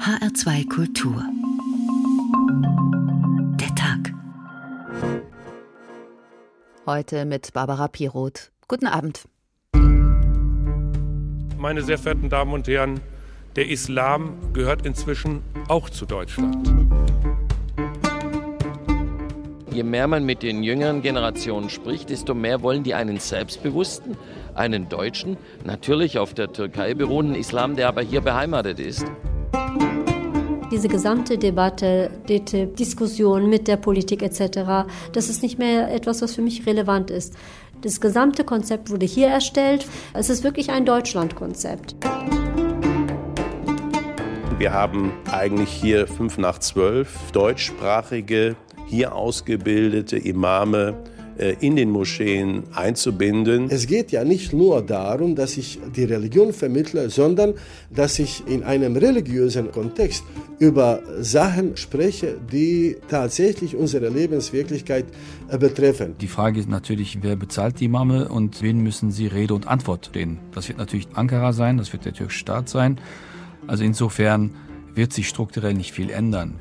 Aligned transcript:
HR2 0.00 0.68
Kultur. 0.68 1.24
Der 3.60 3.74
Tag. 3.74 4.14
Heute 6.86 7.24
mit 7.24 7.52
Barbara 7.52 7.88
Piroth. 7.88 8.52
Guten 8.68 8.86
Abend. 8.86 9.24
Meine 11.58 11.82
sehr 11.82 11.98
verehrten 11.98 12.30
Damen 12.30 12.52
und 12.52 12.68
Herren, 12.68 13.00
der 13.56 13.68
Islam 13.68 14.36
gehört 14.52 14.86
inzwischen 14.86 15.42
auch 15.66 15.90
zu 15.90 16.06
Deutschland. 16.06 16.72
Je 19.72 19.82
mehr 19.82 20.06
man 20.06 20.24
mit 20.24 20.44
den 20.44 20.62
jüngeren 20.62 21.02
Generationen 21.02 21.70
spricht, 21.70 22.10
desto 22.10 22.34
mehr 22.34 22.62
wollen 22.62 22.84
die 22.84 22.94
einen 22.94 23.18
selbstbewussten, 23.18 24.16
einen 24.54 24.88
Deutschen, 24.88 25.36
natürlich 25.64 26.18
auf 26.18 26.34
der 26.34 26.52
Türkei 26.52 26.94
beruhenden 26.94 27.34
Islam, 27.34 27.74
der 27.74 27.88
aber 27.88 28.02
hier 28.02 28.20
beheimatet 28.20 28.78
ist. 28.78 29.04
Diese 30.70 30.88
gesamte 30.88 31.38
Debatte, 31.38 32.10
die 32.28 32.44
Diskussion 32.44 33.48
mit 33.48 33.68
der 33.68 33.78
Politik 33.78 34.22
etc., 34.22 34.86
das 35.12 35.30
ist 35.30 35.42
nicht 35.42 35.58
mehr 35.58 35.90
etwas, 35.90 36.20
was 36.20 36.34
für 36.34 36.42
mich 36.42 36.66
relevant 36.66 37.10
ist. 37.10 37.34
Das 37.80 38.02
gesamte 38.02 38.44
Konzept 38.44 38.90
wurde 38.90 39.06
hier 39.06 39.28
erstellt. 39.28 39.86
Es 40.12 40.28
ist 40.28 40.44
wirklich 40.44 40.70
ein 40.70 40.84
Deutschlandkonzept. 40.84 41.96
Wir 44.58 44.72
haben 44.74 45.12
eigentlich 45.32 45.70
hier 45.70 46.06
fünf 46.06 46.36
nach 46.36 46.58
zwölf 46.58 47.16
deutschsprachige, 47.32 48.56
hier 48.86 49.14
ausgebildete 49.14 50.18
Imame 50.18 51.02
in 51.60 51.76
den 51.76 51.90
Moscheen 51.90 52.64
einzubinden. 52.74 53.68
Es 53.70 53.86
geht 53.86 54.10
ja 54.10 54.24
nicht 54.24 54.52
nur 54.52 54.82
darum, 54.82 55.36
dass 55.36 55.56
ich 55.56 55.78
die 55.94 56.04
Religion 56.04 56.52
vermittle, 56.52 57.10
sondern 57.10 57.54
dass 57.94 58.18
ich 58.18 58.42
in 58.46 58.62
einem 58.64 58.96
religiösen 58.96 59.70
Kontext 59.70 60.24
über 60.58 61.00
Sachen 61.20 61.76
spreche, 61.76 62.36
die 62.52 62.96
tatsächlich 63.08 63.76
unsere 63.76 64.08
Lebenswirklichkeit 64.08 65.06
äh, 65.48 65.58
betreffen. 65.58 66.16
Die 66.20 66.28
Frage 66.28 66.58
ist 66.58 66.68
natürlich, 66.68 67.18
wer 67.22 67.36
bezahlt 67.36 67.80
die 67.80 67.84
Imame 67.84 68.28
und 68.28 68.62
wen 68.62 68.80
müssen 68.82 69.10
sie 69.10 69.26
Rede 69.28 69.54
und 69.54 69.68
Antwort 69.68 70.06
stehen? 70.06 70.38
Das 70.54 70.68
wird 70.68 70.78
natürlich 70.78 71.08
Ankara 71.14 71.52
sein, 71.52 71.78
das 71.78 71.92
wird 71.92 72.04
der 72.04 72.14
türkische 72.14 72.40
Staat 72.40 72.68
sein. 72.68 72.98
Also 73.66 73.84
insofern 73.84 74.50
wird 74.94 75.12
sich 75.12 75.28
strukturell 75.28 75.74
nicht 75.74 75.92
viel 75.92 76.10
ändern. 76.10 76.54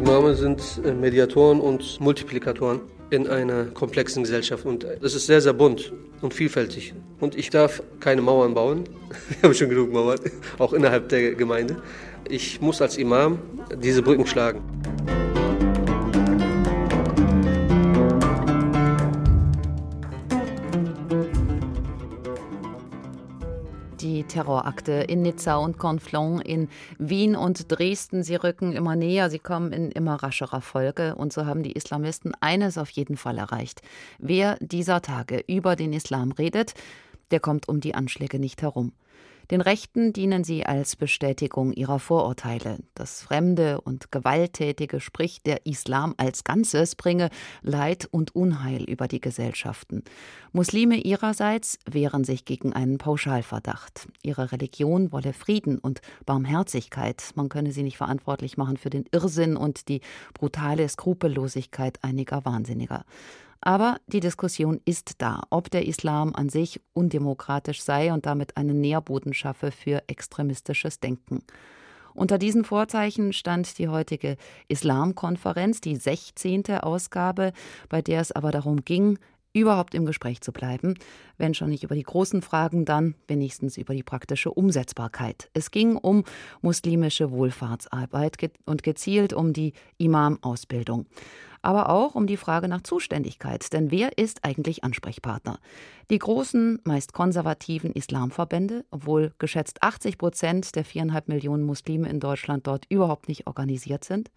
Imame 0.00 0.34
sind 0.34 0.80
äh, 0.82 0.94
Mediatoren 0.94 1.60
und 1.60 2.00
Multiplikatoren 2.00 2.80
in 3.10 3.28
einer 3.28 3.66
komplexen 3.66 4.22
Gesellschaft 4.22 4.64
und 4.64 4.86
das 5.02 5.14
ist 5.14 5.26
sehr, 5.26 5.42
sehr 5.42 5.52
bunt 5.52 5.92
und 6.22 6.32
vielfältig. 6.32 6.94
Und 7.20 7.34
ich 7.34 7.50
darf 7.50 7.82
keine 8.00 8.22
Mauern 8.22 8.54
bauen. 8.54 8.84
Wir 9.28 9.42
haben 9.42 9.54
schon 9.54 9.68
genug 9.68 9.92
Mauern, 9.92 10.18
auch 10.58 10.72
innerhalb 10.72 11.10
der 11.10 11.34
Gemeinde. 11.34 11.82
Ich 12.26 12.62
muss 12.62 12.80
als 12.80 12.96
Imam 12.96 13.40
diese 13.76 14.00
Brücken 14.00 14.26
schlagen. 14.26 14.62
Terrorakte 24.30 24.92
in 24.92 25.22
Nizza 25.22 25.56
und 25.56 25.78
Conflans, 25.78 26.42
in 26.44 26.68
Wien 26.98 27.36
und 27.36 27.70
Dresden. 27.70 28.22
Sie 28.22 28.36
rücken 28.36 28.72
immer 28.72 28.96
näher, 28.96 29.28
sie 29.28 29.38
kommen 29.38 29.72
in 29.72 29.90
immer 29.90 30.22
rascherer 30.22 30.60
Folge. 30.60 31.14
Und 31.16 31.32
so 31.32 31.46
haben 31.46 31.62
die 31.62 31.72
Islamisten 31.72 32.32
eines 32.40 32.78
auf 32.78 32.90
jeden 32.90 33.16
Fall 33.16 33.38
erreicht. 33.38 33.82
Wer 34.18 34.56
dieser 34.60 35.02
Tage 35.02 35.44
über 35.46 35.76
den 35.76 35.92
Islam 35.92 36.32
redet, 36.32 36.74
der 37.30 37.40
kommt 37.40 37.68
um 37.68 37.80
die 37.80 37.94
Anschläge 37.94 38.38
nicht 38.38 38.62
herum. 38.62 38.92
Den 39.50 39.60
Rechten 39.60 40.12
dienen 40.12 40.44
sie 40.44 40.64
als 40.64 40.94
Bestätigung 40.94 41.72
ihrer 41.72 41.98
Vorurteile. 41.98 42.78
Das 42.94 43.20
Fremde 43.20 43.80
und 43.80 44.12
Gewalttätige, 44.12 45.00
sprich 45.00 45.42
der 45.42 45.66
Islam 45.66 46.14
als 46.18 46.44
Ganzes, 46.44 46.94
bringe 46.94 47.30
Leid 47.60 48.08
und 48.12 48.36
Unheil 48.36 48.84
über 48.84 49.08
die 49.08 49.20
Gesellschaften. 49.20 50.04
Muslime 50.52 50.98
ihrerseits 50.98 51.80
wehren 51.90 52.22
sich 52.22 52.44
gegen 52.44 52.72
einen 52.74 52.98
Pauschalverdacht. 52.98 54.06
Ihre 54.22 54.52
Religion 54.52 55.10
wolle 55.10 55.32
Frieden 55.32 55.78
und 55.78 56.00
Barmherzigkeit. 56.26 57.32
Man 57.34 57.48
könne 57.48 57.72
sie 57.72 57.82
nicht 57.82 57.96
verantwortlich 57.96 58.56
machen 58.56 58.76
für 58.76 58.90
den 58.90 59.04
Irrsinn 59.10 59.56
und 59.56 59.88
die 59.88 60.00
brutale 60.32 60.88
Skrupellosigkeit 60.88 61.98
einiger 62.04 62.44
Wahnsinniger. 62.44 63.04
Aber 63.60 63.98
die 64.06 64.20
Diskussion 64.20 64.80
ist 64.84 65.14
da, 65.18 65.42
ob 65.50 65.70
der 65.70 65.86
Islam 65.86 66.34
an 66.34 66.48
sich 66.48 66.80
undemokratisch 66.94 67.82
sei 67.82 68.12
und 68.12 68.26
damit 68.26 68.56
einen 68.56 68.80
Nährboden 68.80 69.34
schaffe 69.34 69.70
für 69.70 70.02
extremistisches 70.06 71.00
Denken. 71.00 71.42
Unter 72.14 72.38
diesen 72.38 72.64
Vorzeichen 72.64 73.32
stand 73.32 73.78
die 73.78 73.88
heutige 73.88 74.36
Islamkonferenz, 74.68 75.80
die 75.80 75.96
16. 75.96 76.78
Ausgabe, 76.80 77.52
bei 77.88 78.02
der 78.02 78.20
es 78.20 78.32
aber 78.32 78.50
darum 78.50 78.84
ging, 78.84 79.18
überhaupt 79.52 79.94
im 79.94 80.06
Gespräch 80.06 80.40
zu 80.40 80.52
bleiben, 80.52 80.94
wenn 81.38 81.54
schon 81.54 81.70
nicht 81.70 81.84
über 81.84 81.94
die 81.94 82.02
großen 82.02 82.42
Fragen, 82.42 82.84
dann 82.84 83.14
wenigstens 83.26 83.76
über 83.76 83.94
die 83.94 84.02
praktische 84.02 84.50
Umsetzbarkeit. 84.50 85.50
Es 85.54 85.70
ging 85.70 85.96
um 85.96 86.24
muslimische 86.62 87.30
Wohlfahrtsarbeit 87.30 88.36
und 88.66 88.82
gezielt 88.82 89.32
um 89.32 89.52
die 89.52 89.72
Imam-Ausbildung 89.98 91.06
aber 91.62 91.90
auch 91.90 92.14
um 92.14 92.26
die 92.26 92.36
Frage 92.36 92.68
nach 92.68 92.82
Zuständigkeit. 92.82 93.72
Denn 93.72 93.90
wer 93.90 94.16
ist 94.18 94.44
eigentlich 94.44 94.84
Ansprechpartner? 94.84 95.58
Die 96.10 96.18
großen, 96.18 96.80
meist 96.84 97.12
konservativen 97.12 97.92
Islamverbände, 97.92 98.84
obwohl 98.90 99.32
geschätzt 99.38 99.82
80 99.82 100.18
Prozent 100.18 100.74
der 100.74 100.84
viereinhalb 100.84 101.28
Millionen 101.28 101.64
Muslime 101.64 102.08
in 102.08 102.20
Deutschland 102.20 102.66
dort 102.66 102.86
überhaupt 102.88 103.28
nicht 103.28 103.46
organisiert 103.46 104.04
sind. 104.04 104.30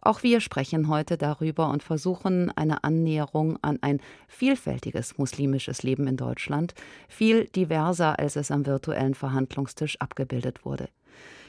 Auch 0.00 0.22
wir 0.22 0.40
sprechen 0.40 0.88
heute 0.88 1.18
darüber 1.18 1.68
und 1.68 1.82
versuchen 1.82 2.50
eine 2.56 2.84
Annäherung 2.84 3.58
an 3.62 3.78
ein 3.82 4.00
vielfältiges 4.28 5.18
muslimisches 5.18 5.82
Leben 5.82 6.06
in 6.06 6.16
Deutschland, 6.16 6.74
viel 7.08 7.46
diverser, 7.46 8.18
als 8.18 8.36
es 8.36 8.50
am 8.50 8.66
virtuellen 8.66 9.14
Verhandlungstisch 9.14 10.00
abgebildet 10.00 10.64
wurde. 10.64 10.88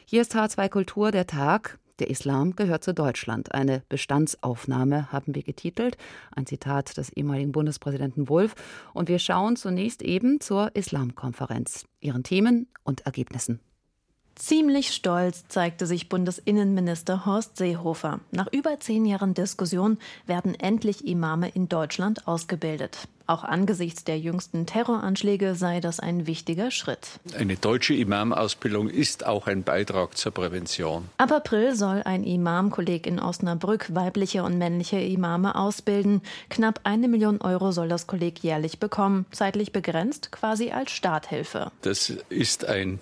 Hier 0.06 0.22
ist 0.22 0.35
H2 0.35 0.69
Kultur 0.69 1.11
der 1.11 1.28
Tag. 1.28 1.79
Der 2.00 2.09
Islam 2.09 2.56
gehört 2.56 2.84
zu 2.84 2.94
Deutschland. 2.94 3.53
Eine 3.53 3.84
Bestandsaufnahme 3.88 5.11
haben 5.11 5.35
wir 5.35 5.44
getitelt. 5.44 5.97
Ein 6.35 6.47
Zitat 6.47 6.97
des 6.97 7.11
ehemaligen 7.11 7.51
Bundespräsidenten 7.51 8.28
Wulff. 8.28 8.56
Und 8.94 9.07
wir 9.07 9.19
schauen 9.19 9.56
zunächst 9.56 10.01
eben 10.01 10.41
zur 10.41 10.75
Islamkonferenz, 10.75 11.85
ihren 12.00 12.23
Themen 12.23 12.67
und 12.84 13.01
Ergebnissen. 13.01 13.59
Ziemlich 14.41 14.91
stolz 14.91 15.44
zeigte 15.50 15.85
sich 15.85 16.09
Bundesinnenminister 16.09 17.28
Horst 17.28 17.57
Seehofer. 17.57 18.22
Nach 18.31 18.47
über 18.52 18.79
zehn 18.79 19.06
Jahren 19.06 19.35
Diskussion 19.35 20.00
werden 20.25 20.59
endlich 20.59 21.06
Imame 21.06 21.50
in 21.50 21.69
Deutschland 21.69 22.28
ausgebildet. 22.28 23.07
Auch 23.28 23.44
angesichts 23.44 24.03
der 24.03 24.18
jüngsten 24.18 24.66
Terroranschläge 24.66 25.53
sei 25.53 25.79
das 25.79 26.00
ein 26.00 26.25
wichtiger 26.25 26.72
Schritt. 26.72 27.19
Eine 27.38 27.56
deutsche 27.56 27.94
Imamausbildung 27.94 28.90
ist 28.90 29.28
auch 29.28 29.46
ein 29.46 29.62
Beitrag 29.62 30.18
zur 30.18 30.31
Prävention. 30.34 31.08
Ab 31.18 31.31
April 31.31 31.75
soll 31.75 32.02
ein 32.03 32.23
Imamkolleg 32.23 33.06
in 33.06 33.19
Osnabrück 33.19 33.94
weibliche 33.94 34.44
und 34.44 34.58
männliche 34.58 35.00
Imame 35.00 35.56
ausbilden. 35.56 36.23
Knapp 36.50 36.81
eine 36.84 37.08
Million 37.08 37.40
Euro 37.41 37.72
soll 37.72 37.90
das 37.90 38.08
Kolleg 38.08 38.40
jährlich 38.44 38.79
bekommen, 38.79 39.28
zeitlich 39.31 39.72
begrenzt, 39.72 40.31
quasi 40.31 40.72
als 40.72 40.90
Starthilfe. 40.90 41.72
Das 41.84 42.09
ist 42.29 42.66
ein 42.66 43.00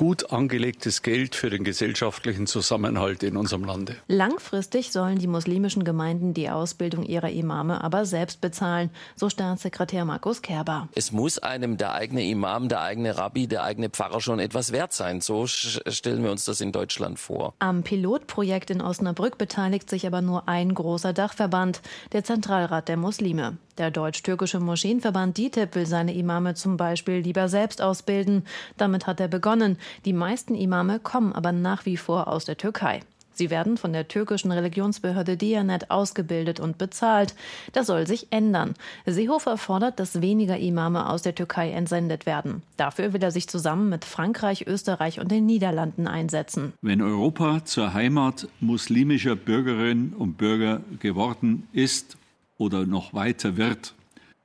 gut 0.00 0.32
angelegtes 0.32 1.02
Geld 1.02 1.34
für 1.34 1.50
den 1.50 1.62
gesellschaftlichen 1.62 2.46
Zusammenhalt 2.46 3.22
in 3.22 3.36
unserem 3.36 3.64
Lande. 3.64 3.96
Langfristig 4.08 4.92
sollen 4.92 5.18
die 5.18 5.26
muslimischen 5.26 5.84
Gemeinden 5.84 6.32
die 6.32 6.48
Ausbildung 6.48 7.04
ihrer 7.04 7.28
Imame 7.28 7.84
aber 7.84 8.06
selbst 8.06 8.40
bezahlen, 8.40 8.88
so 9.14 9.28
Staatssekretär 9.28 10.06
Markus 10.06 10.40
Kerber. 10.40 10.88
Es 10.94 11.12
muss 11.12 11.38
einem 11.38 11.76
der 11.76 11.92
eigene 11.92 12.24
Imam, 12.24 12.70
der 12.70 12.80
eigene 12.80 13.18
Rabbi, 13.18 13.46
der 13.46 13.62
eigene 13.62 13.90
Pfarrer 13.90 14.22
schon 14.22 14.38
etwas 14.38 14.72
wert 14.72 14.94
sein. 14.94 15.20
So 15.20 15.46
stellen 15.46 16.22
wir 16.24 16.30
uns 16.30 16.46
das 16.46 16.62
in 16.62 16.72
Deutschland 16.72 17.18
vor. 17.18 17.52
Am 17.58 17.82
Pilotprojekt 17.82 18.70
in 18.70 18.80
Osnabrück 18.80 19.36
beteiligt 19.36 19.90
sich 19.90 20.06
aber 20.06 20.22
nur 20.22 20.48
ein 20.48 20.72
großer 20.72 21.12
Dachverband, 21.12 21.82
der 22.12 22.24
Zentralrat 22.24 22.88
der 22.88 22.96
Muslime. 22.96 23.58
Der 23.80 23.90
deutsch-türkische 23.90 24.60
Moscheenverband 24.60 25.38
DITIB 25.38 25.74
will 25.74 25.86
seine 25.86 26.14
Imame 26.14 26.54
zum 26.54 26.76
Beispiel 26.76 27.20
lieber 27.20 27.48
selbst 27.48 27.80
ausbilden. 27.80 28.44
Damit 28.76 29.06
hat 29.06 29.20
er 29.20 29.28
begonnen. 29.28 29.78
Die 30.04 30.12
meisten 30.12 30.54
Imame 30.54 31.00
kommen 31.00 31.32
aber 31.32 31.52
nach 31.52 31.86
wie 31.86 31.96
vor 31.96 32.28
aus 32.28 32.44
der 32.44 32.56
Türkei. 32.56 33.00
Sie 33.40 33.48
werden 33.48 33.78
von 33.78 33.94
der 33.94 34.06
türkischen 34.06 34.52
Religionsbehörde 34.52 35.38
Diyanet 35.38 35.90
ausgebildet 35.90 36.60
und 36.60 36.76
bezahlt. 36.76 37.34
Das 37.72 37.86
soll 37.86 38.06
sich 38.06 38.26
ändern. 38.30 38.74
Seehofer 39.06 39.56
fordert, 39.56 39.98
dass 39.98 40.20
weniger 40.20 40.58
Imame 40.58 41.08
aus 41.08 41.22
der 41.22 41.34
Türkei 41.34 41.70
entsendet 41.70 42.26
werden. 42.26 42.62
Dafür 42.76 43.14
will 43.14 43.22
er 43.22 43.30
sich 43.30 43.48
zusammen 43.48 43.88
mit 43.88 44.04
Frankreich, 44.04 44.66
Österreich 44.66 45.20
und 45.20 45.30
den 45.30 45.46
Niederlanden 45.46 46.06
einsetzen. 46.06 46.74
Wenn 46.82 47.00
Europa 47.00 47.64
zur 47.64 47.94
Heimat 47.94 48.46
muslimischer 48.60 49.36
Bürgerinnen 49.36 50.12
und 50.12 50.36
Bürger 50.36 50.82
geworden 50.98 51.66
ist 51.72 52.18
oder 52.58 52.84
noch 52.84 53.14
weiter 53.14 53.56
wird, 53.56 53.94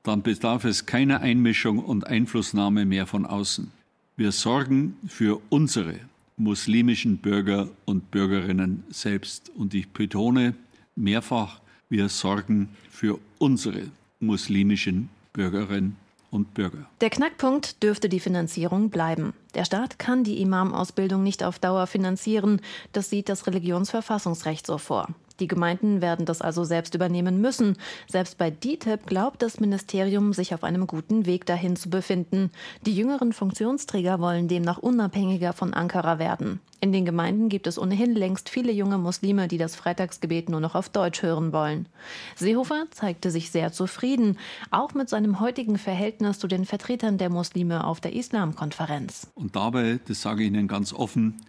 dann 0.03 0.21
bedarf 0.21 0.63
es 0.63 0.85
keiner 0.85 1.19
Einmischung 1.19 1.79
und 1.79 2.07
Einflussnahme 2.07 2.85
mehr 2.85 3.07
von 3.07 3.25
außen. 3.25 3.71
Wir 4.17 4.31
sorgen 4.31 4.97
für 5.05 5.41
unsere 5.49 5.99
muslimischen 6.37 7.17
Bürger 7.17 7.67
und 7.83 8.11
Bürgerinnen 8.11 8.85
selbst. 8.89 9.51
Und 9.57 9.73
ich 9.73 9.89
betone 9.89 10.55
mehrfach, 10.95 11.59
wir 11.89 12.07
sorgen 12.07 12.69
für 12.89 13.19
unsere 13.39 13.83
muslimischen 14.21 15.09
Bürgerinnen 15.33 15.97
und 16.31 16.53
Bürger. 16.53 16.89
Der 17.01 17.09
Knackpunkt 17.09 17.83
dürfte 17.83 18.07
die 18.07 18.21
Finanzierung 18.21 18.89
bleiben. 18.89 19.33
Der 19.53 19.65
Staat 19.65 19.99
kann 19.99 20.23
die 20.23 20.41
Imamausbildung 20.41 21.21
nicht 21.21 21.43
auf 21.43 21.59
Dauer 21.59 21.85
finanzieren. 21.85 22.61
Das 22.93 23.09
sieht 23.09 23.27
das 23.27 23.47
Religionsverfassungsrecht 23.47 24.65
so 24.65 24.77
vor. 24.77 25.09
Die 25.39 25.47
Gemeinden 25.47 26.01
werden 26.01 26.25
das 26.25 26.41
also 26.41 26.63
selbst 26.63 26.95
übernehmen 26.95 27.41
müssen. 27.41 27.77
Selbst 28.07 28.37
bei 28.37 28.49
DITIB 28.49 29.05
glaubt 29.05 29.41
das 29.41 29.59
Ministerium, 29.59 30.33
sich 30.33 30.53
auf 30.53 30.63
einem 30.63 30.87
guten 30.87 31.25
Weg 31.25 31.45
dahin 31.45 31.75
zu 31.75 31.89
befinden. 31.89 32.51
Die 32.85 32.95
jüngeren 32.95 33.33
Funktionsträger 33.33 34.19
wollen 34.19 34.47
demnach 34.47 34.77
unabhängiger 34.77 35.53
von 35.53 35.73
Ankara 35.73 36.19
werden. 36.19 36.61
In 36.81 36.91
den 36.91 37.05
Gemeinden 37.05 37.49
gibt 37.49 37.67
es 37.67 37.79
ohnehin 37.79 38.13
längst 38.13 38.47
viele 38.47 38.71
junge 38.71 38.97
Muslime, 38.97 39.47
die 39.47 39.57
das 39.57 39.75
Freitagsgebet 39.75 40.49
nur 40.49 40.59
noch 40.59 40.75
auf 40.75 40.87
Deutsch 40.89 41.23
hören 41.23 41.51
wollen. 41.51 41.87
Seehofer 42.35 42.85
zeigte 42.91 43.31
sich 43.31 43.49
sehr 43.49 43.71
zufrieden, 43.71 44.37
auch 44.71 44.93
mit 44.93 45.09
seinem 45.09 45.39
heutigen 45.39 45.77
Verhältnis 45.77 46.37
zu 46.37 46.47
den 46.47 46.63
Vertretern 46.63 47.17
der 47.17 47.29
Muslime 47.29 47.85
auf 47.85 48.01
der 48.01 48.13
Islamkonferenz. 48.13 49.31
Und 49.33 49.55
dabei, 49.55 49.99
das 50.07 50.21
sage 50.21 50.43
ich 50.43 50.47
Ihnen 50.47 50.67
ganz 50.67 50.93
offen, 50.93 51.41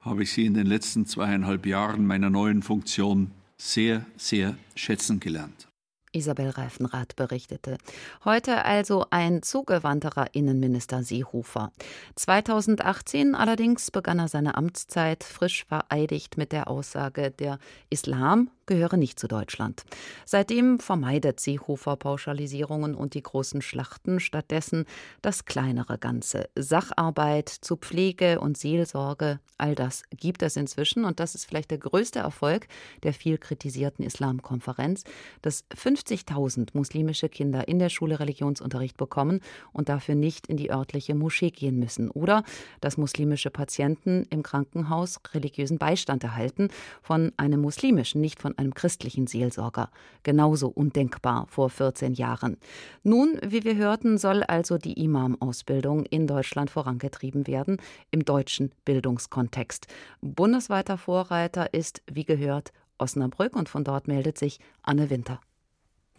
habe 0.00 0.22
ich 0.22 0.32
Sie 0.32 0.46
in 0.46 0.54
den 0.54 0.66
letzten 0.66 1.06
zweieinhalb 1.06 1.66
Jahren 1.66 2.06
meiner 2.06 2.30
neuen 2.30 2.62
Funktion 2.62 3.30
sehr, 3.58 4.06
sehr 4.16 4.56
schätzen 4.74 5.20
gelernt. 5.20 5.68
Isabel 6.12 6.50
Reifenrath 6.50 7.14
berichtete. 7.14 7.78
Heute 8.24 8.64
also 8.64 9.06
ein 9.10 9.42
zugewandterer 9.42 10.34
Innenminister 10.34 11.04
Seehofer. 11.04 11.70
2018 12.16 13.34
allerdings 13.36 13.90
begann 13.90 14.18
er 14.18 14.28
seine 14.28 14.56
Amtszeit 14.56 15.22
frisch 15.22 15.64
vereidigt 15.66 16.36
mit 16.36 16.50
der 16.50 16.68
Aussage, 16.68 17.30
der 17.30 17.58
Islam 17.90 18.50
gehöre 18.70 18.96
nicht 18.96 19.18
zu 19.18 19.26
Deutschland. 19.26 19.82
Seitdem 20.24 20.78
vermeidet 20.78 21.40
Seehofer 21.40 21.96
Pauschalisierungen 21.96 22.94
und 22.94 23.14
die 23.14 23.22
großen 23.22 23.62
Schlachten, 23.62 24.20
stattdessen 24.20 24.84
das 25.22 25.44
kleinere 25.44 25.98
Ganze. 25.98 26.48
Sacharbeit 26.54 27.48
zu 27.48 27.76
Pflege 27.76 28.38
und 28.38 28.56
Seelsorge, 28.56 29.40
all 29.58 29.74
das 29.74 30.04
gibt 30.16 30.42
es 30.42 30.54
inzwischen 30.54 31.04
und 31.04 31.18
das 31.18 31.34
ist 31.34 31.46
vielleicht 31.46 31.72
der 31.72 31.78
größte 31.78 32.20
Erfolg 32.20 32.68
der 33.02 33.12
viel 33.12 33.38
kritisierten 33.38 34.04
Islamkonferenz, 34.04 35.02
dass 35.42 35.64
50.000 35.70 36.68
muslimische 36.72 37.28
Kinder 37.28 37.66
in 37.66 37.80
der 37.80 37.88
Schule 37.88 38.20
Religionsunterricht 38.20 38.96
bekommen 38.96 39.40
und 39.72 39.88
dafür 39.88 40.14
nicht 40.14 40.46
in 40.46 40.56
die 40.56 40.70
örtliche 40.70 41.16
Moschee 41.16 41.50
gehen 41.50 41.80
müssen 41.80 42.08
oder 42.08 42.44
dass 42.80 42.96
muslimische 42.96 43.50
Patienten 43.50 44.28
im 44.30 44.44
Krankenhaus 44.44 45.18
religiösen 45.34 45.78
Beistand 45.78 46.22
erhalten 46.22 46.68
von 47.02 47.32
einem 47.36 47.60
muslimischen, 47.60 48.20
nicht 48.20 48.40
von 48.40 48.56
einem 48.60 48.74
christlichen 48.74 49.26
Seelsorger. 49.26 49.90
Genauso 50.22 50.68
undenkbar 50.68 51.46
vor 51.48 51.70
14 51.70 52.14
Jahren. 52.14 52.58
Nun, 53.02 53.38
wie 53.44 53.64
wir 53.64 53.74
hörten, 53.76 54.18
soll 54.18 54.42
also 54.42 54.78
die 54.78 55.02
Imam-Ausbildung 55.02 56.04
in 56.04 56.26
Deutschland 56.26 56.70
vorangetrieben 56.70 57.46
werden, 57.46 57.78
im 58.10 58.24
deutschen 58.24 58.72
Bildungskontext. 58.84 59.86
Bundesweiter 60.20 60.98
Vorreiter 60.98 61.74
ist, 61.74 62.02
wie 62.10 62.24
gehört, 62.24 62.72
Osnabrück 62.98 63.56
und 63.56 63.68
von 63.68 63.82
dort 63.82 64.06
meldet 64.06 64.38
sich 64.38 64.60
Anne 64.82 65.10
Winter. 65.10 65.40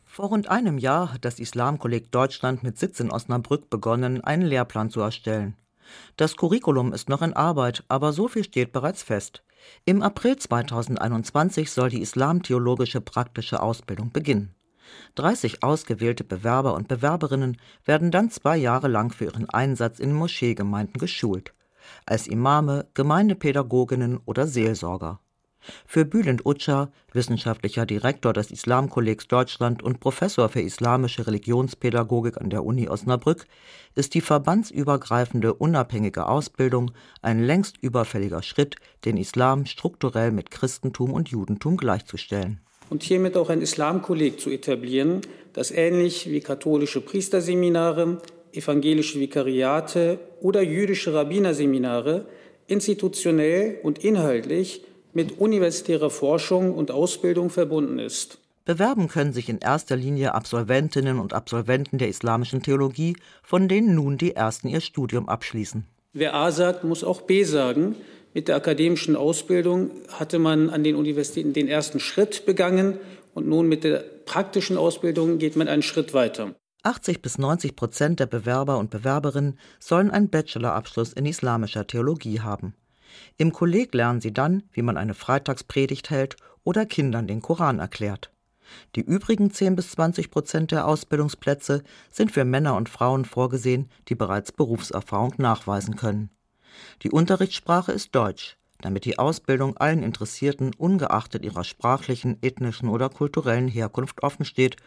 Vor 0.04 0.30
rund 0.30 0.50
einem 0.50 0.78
Jahr 0.78 1.14
hat 1.14 1.24
das 1.24 1.40
Islamkolleg 1.40 2.12
Deutschland 2.12 2.64
mit 2.64 2.78
Sitz 2.78 3.00
in 3.00 3.12
Osnabrück 3.12 3.70
begonnen, 3.70 4.22
einen 4.22 4.46
Lehrplan 4.46 4.90
zu 4.90 5.00
erstellen. 5.00 5.56
Das 6.18 6.36
Curriculum 6.36 6.92
ist 6.92 7.08
noch 7.08 7.22
in 7.22 7.34
Arbeit, 7.34 7.84
aber 7.88 8.12
so 8.12 8.28
viel 8.28 8.44
steht 8.44 8.74
bereits 8.74 9.04
fest. 9.04 9.44
Im 9.86 10.02
April 10.02 10.38
2021 10.38 11.72
soll 11.72 11.90
die 11.90 12.02
islamtheologische 12.02 13.02
praktische 13.02 13.62
Ausbildung 13.62 14.12
beginnen. 14.12 14.56
30 15.16 15.64
ausgewählte 15.64 16.24
Bewerber 16.24 16.74
und 16.74 16.88
Bewerberinnen 16.88 17.58
werden 17.86 18.12
dann 18.12 18.30
zwei 18.30 18.58
Jahre 18.58 18.88
lang 18.88 19.12
für 19.12 19.26
ihren 19.26 19.50
Einsatz 19.50 20.00
in 20.00 20.14
Moscheegemeinden 20.14 21.00
geschult. 21.00 21.54
Als 22.06 22.28
Imame, 22.28 22.88
Gemeindepädagoginnen 22.94 24.20
oder 24.26 24.48
Seelsorger. 24.48 25.20
Für 25.86 26.06
Bülent 26.06 26.46
Utscha, 26.46 26.92
wissenschaftlicher 27.14 27.86
Direktor 27.86 28.34
des 28.34 28.52
Islamkollegs 28.52 29.28
Deutschland 29.28 29.84
und 29.84 30.00
Professor 30.00 30.50
für 30.50 30.62
islamische 30.62 31.28
Religionspädagogik 31.28 32.40
an 32.40 32.50
der 32.50 32.64
Uni 32.64 32.88
Osnabrück, 32.88 33.46
ist 33.96 34.14
die 34.14 34.22
verbandsübergreifende 34.22 35.54
unabhängige 35.54 36.28
Ausbildung 36.28 36.92
ein 37.22 37.44
längst 37.44 37.78
überfälliger 37.82 38.42
Schritt, 38.44 38.76
den 39.06 39.18
Islam 39.18 39.66
strukturell 39.66 40.32
mit 40.32 40.52
Christentum 40.52 41.14
und 41.14 41.30
Judentum 41.30 41.78
gleichzustellen. 41.78 42.62
Und 42.90 43.04
hiermit 43.04 43.38
auch 43.38 43.50
ein 43.50 43.62
Islamkolleg 43.62 44.40
zu 44.40 44.50
etablieren, 44.50 45.22
das 45.54 45.72
ähnlich 45.72 46.30
wie 46.30 46.42
katholische 46.42 47.02
Priesterseminare, 47.02 48.22
evangelische 48.54 49.20
Vikariate 49.20 50.20
oder 50.42 50.62
jüdische 50.62 51.14
Rabbinerseminare 51.14 52.26
institutionell 52.68 53.80
und 53.84 54.04
inhaltlich 54.04 54.84
mit 55.14 55.40
universitärer 55.40 56.10
Forschung 56.10 56.74
und 56.74 56.92
Ausbildung 56.92 57.50
verbunden 57.50 58.00
ist. 58.00 58.40
Bewerben 58.66 59.08
können 59.08 59.34
sich 59.34 59.50
in 59.50 59.58
erster 59.58 59.96
Linie 59.96 60.36
Absolventinnen 60.36 61.20
und 61.20 61.34
Absolventen 61.34 61.98
der 61.98 62.10
islamischen 62.10 62.62
Theologie, 62.62 63.18
von 63.44 63.68
denen 63.68 63.96
nun 63.96 64.18
die 64.18 64.36
ersten 64.36 64.68
ihr 64.68 64.82
Studium 64.82 65.28
abschließen. 65.28 65.86
Wer 66.14 66.36
A 66.36 66.52
sagt, 66.52 66.84
muss 66.84 67.04
auch 67.04 67.22
B 67.22 67.44
sagen. 67.44 67.96
Mit 68.34 68.48
der 68.48 68.56
akademischen 68.56 69.16
Ausbildung 69.16 69.92
hatte 70.10 70.40
man 70.40 70.70
an 70.70 70.84
den 70.84 70.96
Universitäten 70.96 71.54
den 71.54 71.68
ersten 71.68 72.00
Schritt 72.00 72.46
begangen 72.46 72.98
und 73.34 73.48
nun 73.48 73.68
mit 73.68 73.84
der 73.84 74.04
praktischen 74.26 74.78
Ausbildung 74.78 75.38
geht 75.38 75.56
man 75.56 75.68
einen 75.68 75.82
Schritt 75.82 76.14
weiter. 76.14 76.56
80 76.84 77.22
bis 77.22 77.38
90 77.38 77.76
Prozent 77.76 78.20
der 78.20 78.26
Bewerber 78.26 78.78
und 78.78 78.90
Bewerberinnen 78.90 79.60
sollen 79.80 80.12
einen 80.12 80.30
Bachelorabschluss 80.30 81.14
in 81.14 81.26
islamischer 81.26 81.86
Theologie 81.86 82.40
haben. 82.40 82.74
Im 83.38 83.52
Kolleg 83.52 83.94
lernen 83.94 84.22
sie 84.22 84.34
dann, 84.34 84.64
wie 84.72 84.82
man 84.82 84.98
eine 84.98 85.14
Freitagspredigt 85.14 86.10
hält 86.10 86.36
oder 86.64 86.86
Kindern 86.86 87.28
den 87.28 87.42
Koran 87.42 87.80
erklärt. 87.80 88.32
Die 88.96 89.02
übrigen 89.02 89.52
10 89.52 89.76
bis 89.76 89.92
20 89.92 90.32
Prozent 90.32 90.72
der 90.72 90.88
Ausbildungsplätze 90.88 91.84
sind 92.10 92.32
für 92.32 92.46
Männer 92.46 92.76
und 92.76 92.90
Frauen 92.90 93.26
vorgesehen, 93.26 93.90
die 94.08 94.16
bereits 94.16 94.52
Berufserfahrung 94.52 95.34
nachweisen 95.38 95.96
können. 95.96 96.30
Die 97.04 97.12
Unterrichtssprache 97.12 97.92
ist 97.92 98.16
Deutsch, 98.16 98.58
damit 98.80 99.06
die 99.06 99.20
Ausbildung 99.20 99.78
allen 99.78 100.04
Interessierten 100.04 100.74
ungeachtet 100.76 101.44
ihrer 101.44 101.64
sprachlichen, 101.64 102.38
ethnischen 102.42 102.90
oder 102.90 103.10
kulturellen 103.10 103.68
Herkunft 103.68 104.24
offen 104.24 104.46
steht 104.46 104.78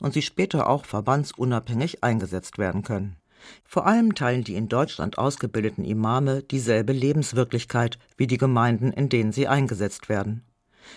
und 0.00 0.12
sie 0.14 0.22
später 0.22 0.68
auch 0.68 0.84
verbandsunabhängig 0.84 2.02
eingesetzt 2.02 2.58
werden 2.58 2.82
können. 2.82 3.16
Vor 3.64 3.86
allem 3.86 4.14
teilen 4.14 4.44
die 4.44 4.54
in 4.54 4.68
Deutschland 4.68 5.18
ausgebildeten 5.18 5.84
Imame 5.84 6.42
dieselbe 6.42 6.92
Lebenswirklichkeit 6.92 7.98
wie 8.16 8.26
die 8.26 8.38
Gemeinden, 8.38 8.92
in 8.92 9.08
denen 9.08 9.32
sie 9.32 9.48
eingesetzt 9.48 10.08
werden. 10.08 10.42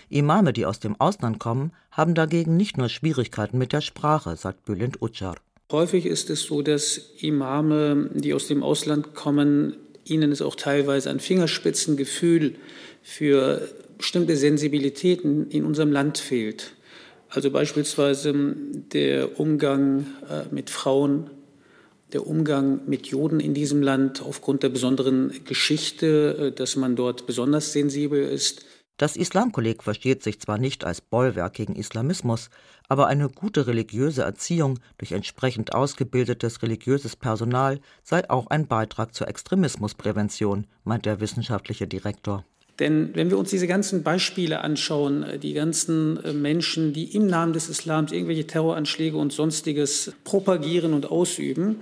Imame, 0.08 0.52
die 0.52 0.66
aus 0.66 0.80
dem 0.80 1.00
Ausland 1.00 1.38
kommen, 1.38 1.72
haben 1.90 2.14
dagegen 2.14 2.56
nicht 2.56 2.76
nur 2.76 2.88
Schwierigkeiten 2.88 3.58
mit 3.58 3.72
der 3.72 3.80
Sprache, 3.80 4.36
sagt 4.36 4.64
Bülent 4.64 5.00
Ucar. 5.00 5.36
Häufig 5.72 6.06
ist 6.06 6.30
es 6.30 6.42
so, 6.42 6.62
dass 6.62 6.98
Imame, 7.20 8.10
die 8.14 8.34
aus 8.34 8.46
dem 8.46 8.62
Ausland 8.62 9.14
kommen, 9.14 9.76
ihnen 10.04 10.30
ist 10.30 10.42
auch 10.42 10.54
teilweise 10.54 11.10
ein 11.10 11.20
Fingerspitzengefühl 11.20 12.54
für 13.02 13.68
bestimmte 13.98 14.36
Sensibilitäten 14.36 15.50
in 15.50 15.64
unserem 15.64 15.90
Land 15.90 16.18
fehlt. 16.18 16.72
Also 17.28 17.50
beispielsweise 17.50 18.54
der 18.92 19.40
Umgang 19.40 20.06
äh, 20.30 20.54
mit 20.54 20.70
Frauen, 20.70 21.30
der 22.16 22.26
Umgang 22.26 22.80
mit 22.86 23.08
Juden 23.08 23.40
in 23.40 23.52
diesem 23.52 23.82
Land 23.82 24.22
aufgrund 24.22 24.62
der 24.62 24.70
besonderen 24.70 25.44
Geschichte, 25.44 26.48
äh, 26.48 26.50
dass 26.50 26.74
man 26.74 26.96
dort 26.96 27.26
besonders 27.26 27.74
sensibel 27.74 28.22
ist. 28.24 28.64
Das 28.96 29.16
Islamkolleg 29.16 29.82
versteht 29.82 30.22
sich 30.22 30.40
zwar 30.40 30.56
nicht 30.56 30.82
als 30.82 31.02
Bollwerk 31.02 31.52
gegen 31.52 31.76
Islamismus, 31.76 32.48
aber 32.88 33.08
eine 33.08 33.28
gute 33.28 33.66
religiöse 33.66 34.22
Erziehung 34.22 34.78
durch 34.96 35.12
entsprechend 35.12 35.74
ausgebildetes 35.74 36.62
religiöses 36.62 37.16
Personal 37.16 37.80
sei 38.02 38.30
auch 38.30 38.46
ein 38.46 38.66
Beitrag 38.66 39.12
zur 39.14 39.28
Extremismusprävention, 39.28 40.66
meint 40.84 41.04
der 41.04 41.20
wissenschaftliche 41.20 41.86
Direktor. 41.86 42.46
Denn 42.78 43.10
wenn 43.14 43.30
wir 43.30 43.38
uns 43.38 43.50
diese 43.50 43.66
ganzen 43.66 44.02
Beispiele 44.02 44.60
anschauen, 44.60 45.22
äh, 45.22 45.38
die 45.38 45.54
ganzen 45.54 46.22
äh, 46.22 46.32
Menschen, 46.32 46.92
die 46.92 47.14
im 47.14 47.26
Namen 47.26 47.52
des 47.52 47.68
Islams 47.68 48.12
irgendwelche 48.12 48.46
Terroranschläge 48.46 49.16
und 49.16 49.32
sonstiges 49.32 50.12
propagieren 50.24 50.92
und 50.92 51.10
ausüben, 51.10 51.80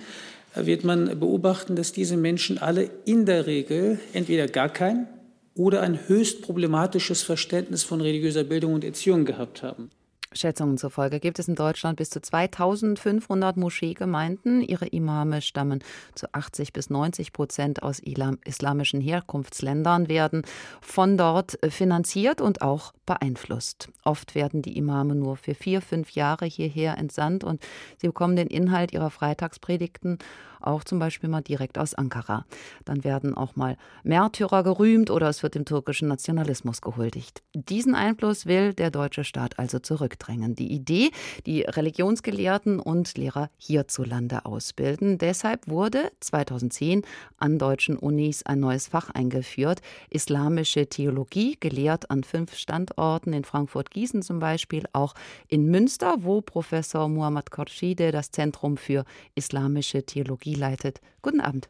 äh, 0.55 0.67
wird 0.67 0.85
man 0.85 1.19
beobachten, 1.19 1.77
dass 1.77 1.93
diese 1.93 2.17
Menschen 2.17 2.59
alle 2.59 2.91
in 3.05 3.27
der 3.27 3.47
Regel 3.47 3.99
entweder 4.13 4.47
gar 4.47 4.69
kein 4.69 5.09
oder 5.57 5.83
ein 5.83 5.99
höchst 6.09 6.43
problematisches 6.43 7.23
Verständnis 7.23 7.85
von 7.85 8.01
religiöser 8.01 8.45
Bildung 8.45 8.75
und 8.75 8.85
Erziehung 8.85 9.25
gehabt 9.25 9.63
haben. 9.63 9.91
Schätzungen 10.35 10.79
zufolge 10.79 11.21
gibt 11.21 11.39
es 11.39 11.49
in 11.49 11.55
Deutschland 11.55 11.97
bis 11.97 12.11
zu 12.11 12.21
2500 12.21 13.57
Moscheegemeinden. 13.57 14.63
Ihre 14.63 14.87
Imame 14.87 15.43
stammen 15.43 15.83
zu 16.15 16.27
80 16.33 16.73
bis 16.73 16.91
90 16.91 17.33
Prozent 17.33 17.83
aus 17.83 18.01
islamischen 18.01 19.01
Herkunftsländern, 19.01 20.09
werden 20.09 20.43
von 20.81 21.17
dort 21.17 21.59
finanziert 21.69 22.41
und 22.41 22.63
auch 22.63 22.93
beeinflusst. 23.07 23.89
Oft 24.05 24.35
werden 24.35 24.63
die 24.63 24.77
Imame 24.77 25.15
nur 25.15 25.37
für 25.37 25.55
vier, 25.55 25.81
fünf 25.81 26.11
Jahre 26.11 26.47
hierher 26.47 26.99
entsandt 26.99 27.45
und 27.45 27.63
sie 27.99 28.09
bekommen 28.09 28.37
den 28.37 28.49
Inhalt 28.49 28.93
ihrer 28.93 29.11
Freitagspredigten 29.11 30.19
auch 30.67 30.85
zum 30.85 30.99
Beispiel 30.99 31.29
mal 31.29 31.43
direkt 31.43 31.79
aus 31.79 31.95
Ankara. 31.95 32.45
Dann 32.85 33.05
werden 33.05 33.37
auch 33.37 33.57
mal 33.57 33.77
Märtyrer 34.03 34.63
gerühmt 34.63 35.11
oder 35.11 35.29
es 35.29 35.43
wird 35.43 35.55
dem 35.55 35.65
türkischen 35.65 36.09
Nationalismus 36.09 36.81
gehuldigt. 36.81 37.43
Diesen 37.55 37.95
Einfluss 37.95 38.47
will 38.47 38.75
der 38.75 38.91
deutsche 38.91 39.25
Staat 39.25 39.59
also 39.59 39.79
zurückdrängen. 39.79 40.55
Die 40.55 40.73
Idee, 40.73 41.11
die 41.47 41.63
Religionsgelehrten 41.63 42.81
und 42.81 43.17
Lehrer 43.17 43.51
hierzulande 43.59 44.45
ausbilden. 44.45 45.19
Deshalb 45.19 45.69
wurde 45.69 46.11
2010 46.21 47.03
an 47.39 47.59
deutschen 47.59 47.97
Unis 47.97 48.43
ein 48.45 48.61
neues 48.61 48.89
Fach 48.89 49.11
eingeführt, 49.11 49.81
Islamische 50.11 50.87
Theologie, 50.87 51.57
gelehrt 51.61 52.11
an 52.11 52.25
fünf 52.25 52.55
Standorten 52.55 53.33
in 53.33 53.45
Frankfurt-Gießen 53.45 54.23
zum 54.23 54.39
Beispiel, 54.39 54.85
auch 54.93 55.15
in 55.49 55.71
Münster, 55.71 56.17
wo 56.21 56.41
Professor 56.41 57.09
Muhammad 57.09 57.51
Khorshide 57.51 58.13
das 58.13 58.31
Zentrum 58.31 58.77
für 58.77 59.05
islamische 59.35 60.05
Theologie 60.05 60.54
leitet. 60.55 61.01
Guten 61.23 61.41
Abend. 61.41 61.69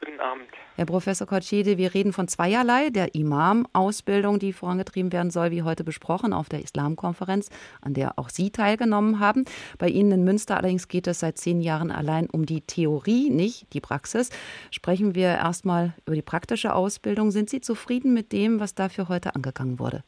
Guten 0.00 0.20
Abend. 0.20 0.48
Herr 0.76 0.86
Professor 0.86 1.26
Kotschede, 1.26 1.78
wir 1.78 1.94
reden 1.94 2.12
von 2.12 2.26
zweierlei, 2.26 2.90
der 2.90 3.14
Imam-Ausbildung, 3.14 4.40
die 4.40 4.52
vorangetrieben 4.52 5.12
werden 5.12 5.30
soll, 5.30 5.52
wie 5.52 5.62
heute 5.62 5.84
besprochen, 5.84 6.32
auf 6.32 6.48
der 6.48 6.62
Islamkonferenz, 6.62 7.48
an 7.80 7.94
der 7.94 8.18
auch 8.18 8.28
Sie 8.28 8.50
teilgenommen 8.50 9.20
haben. 9.20 9.44
Bei 9.78 9.88
Ihnen 9.88 10.10
in 10.10 10.24
Münster 10.24 10.56
allerdings 10.56 10.88
geht 10.88 11.06
es 11.06 11.20
seit 11.20 11.38
zehn 11.38 11.60
Jahren 11.60 11.92
allein 11.92 12.28
um 12.28 12.44
die 12.44 12.60
Theorie, 12.60 13.30
nicht 13.30 13.72
die 13.72 13.80
Praxis. 13.80 14.30
Sprechen 14.72 15.14
wir 15.14 15.28
erstmal 15.28 15.94
über 16.06 16.16
die 16.16 16.22
praktische 16.22 16.74
Ausbildung. 16.74 17.30
Sind 17.30 17.50
Sie 17.50 17.60
zufrieden 17.60 18.12
mit 18.12 18.32
dem, 18.32 18.58
was 18.58 18.74
dafür 18.74 19.08
heute 19.08 19.36
angegangen 19.36 19.78
wurde? 19.78 20.02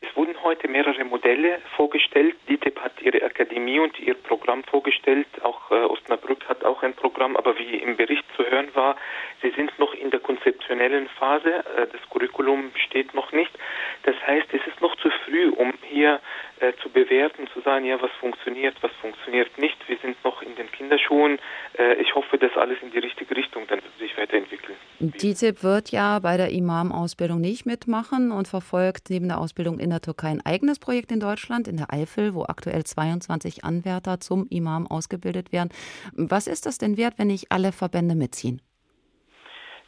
Es 0.00 0.14
wurden 0.14 0.40
heute 0.44 0.68
mehrere 0.68 1.04
Modelle 1.04 1.58
vorgestellt. 1.74 2.36
DITIB 2.48 2.80
hat 2.80 3.02
ihre 3.02 3.20
Akademie 3.24 3.80
und 3.80 3.98
ihr 3.98 4.14
Programm 4.14 4.62
vorgestellt. 4.62 5.26
Auch 5.42 5.72
äh, 5.72 5.74
Osnabrück 5.74 6.48
hat 6.48 6.64
auch 6.64 6.84
ein 6.84 6.94
Programm, 6.94 7.36
aber 7.36 7.58
wie 7.58 7.76
im 7.76 7.96
Bericht 7.96 8.24
zu 8.36 8.44
hören 8.44 8.68
war, 8.74 8.96
sie 9.42 9.50
sind 9.50 9.76
noch 9.80 9.92
in 9.94 10.10
der 10.10 10.20
konzeptionellen 10.20 11.08
Phase. 11.18 11.64
Äh, 11.76 11.88
das 11.90 12.00
Curriculum 12.10 12.70
steht 12.86 13.12
noch 13.12 13.32
nicht. 13.32 13.50
Das 14.04 14.14
heißt, 14.24 14.46
es 14.52 14.64
ist 14.68 14.80
noch 14.80 14.94
zu 14.96 15.10
früh, 15.24 15.50
um 15.50 15.72
hier 15.82 16.20
äh, 16.60 16.72
zu 16.82 16.88
bewerten, 16.88 17.48
zu 17.52 17.60
sagen, 17.60 17.84
ja, 17.84 18.00
was 18.00 18.10
funktioniert, 18.20 18.76
was 18.82 18.90
funktioniert 19.00 19.56
nicht. 19.58 19.76
Wir 19.88 19.96
sind 19.98 20.22
noch 20.24 20.42
in 20.42 20.54
den 20.56 20.70
Kinderschuhen. 20.72 21.38
Äh, 21.78 21.94
ich 21.94 22.14
hoffe, 22.14 22.38
dass 22.38 22.56
alles 22.56 22.78
in 22.82 22.90
die 22.90 22.98
richtige 22.98 23.36
Richtung 23.36 23.66
dann 23.68 23.80
sich 23.98 24.16
weiterentwickelt. 24.16 24.76
DITIB 25.00 25.62
wird 25.62 25.90
ja 25.90 26.18
bei 26.18 26.36
der 26.36 26.50
Imam-Ausbildung 26.50 27.40
nicht 27.40 27.66
mitmachen 27.66 28.32
und 28.32 28.48
verfolgt 28.48 29.10
neben 29.10 29.28
der 29.28 29.38
Ausbildung 29.38 29.78
in 29.78 29.90
der 29.90 30.00
Türkei 30.00 30.28
ein 30.28 30.44
eigenes 30.44 30.78
Projekt 30.78 31.12
in 31.12 31.20
Deutschland, 31.20 31.68
in 31.68 31.76
der 31.76 31.92
Eifel, 31.92 32.34
wo 32.34 32.44
aktuell 32.44 32.84
22 32.84 33.64
Anwärter 33.64 34.20
zum 34.20 34.46
Imam 34.50 34.86
ausgebildet 34.86 35.52
werden. 35.52 35.70
Was 36.14 36.46
ist 36.46 36.66
das 36.66 36.78
denn 36.78 36.96
wert, 36.96 37.14
wenn 37.18 37.28
nicht 37.28 37.50
alle 37.50 37.72
Verbände 37.72 38.14
mitziehen? 38.14 38.60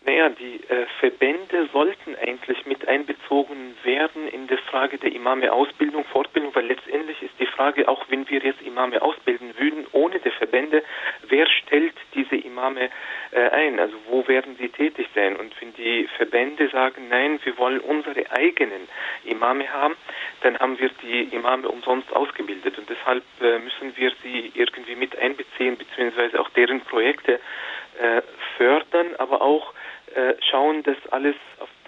Naja, 0.06 0.30
die 0.30 0.56
äh, 0.68 0.86
Verbände 0.98 1.68
sollten 1.74 2.16
eigentlich 2.16 2.64
mit 2.64 2.88
einbezogen 2.88 3.76
werden 3.82 4.28
in 4.28 4.46
der 4.46 4.56
Frage 4.56 4.96
der 4.96 5.12
Imame-Ausbildung, 5.12 6.04
Fortbildung, 6.06 6.54
weil 6.54 6.68
letztendlich 6.68 7.20
ist 7.22 7.34
die 7.38 7.44
Frage, 7.46 7.86
auch 7.86 8.06
wenn 8.08 8.26
wir 8.30 8.40
jetzt 8.40 8.62
Imame 8.62 9.02
ausbilden 9.02 9.52
würden, 9.58 9.86
ohne 9.92 10.18
die 10.18 10.30
Verbände, 10.30 10.82
wer 11.28 11.46
stellt 11.46 11.94
diese 12.14 12.36
Imame 12.36 12.88
äh, 13.32 13.50
ein? 13.50 13.78
Also 13.78 13.94
wo 14.08 14.26
werden 14.26 14.56
sie 14.58 14.70
tätig 14.70 15.06
sein? 15.14 15.36
Und 15.36 15.52
wenn 15.60 15.74
die 15.74 16.08
Verbände 16.16 16.70
sagen, 16.70 17.08
nein, 17.10 17.38
wir 17.44 17.58
wollen 17.58 17.80
unsere 17.80 18.24
eigenen 18.32 18.88
Imame 19.24 19.70
haben, 19.70 19.96
dann 20.40 20.58
haben 20.58 20.78
wir 20.78 20.90
die 21.02 21.24
Imame 21.24 21.68
umsonst 21.68 22.10
ausgebildet. 22.16 22.78
Und 22.78 22.88
deshalb 22.88 23.22
äh, 23.42 23.58
müssen 23.58 23.94
wir 23.96 24.12
sie 24.22 24.50
irgendwie 24.54 24.96
mit 24.96 25.18
einbeziehen, 25.18 25.76
beziehungsweise 25.76 26.40
auch 26.40 26.48
deren 26.50 26.80
Projekte 26.80 27.38
äh, 28.00 28.22
fördern, 28.56 29.08
aber 29.18 29.42
auch 29.42 29.74
schauen, 30.50 30.82
dass 30.82 30.96
alles 31.10 31.36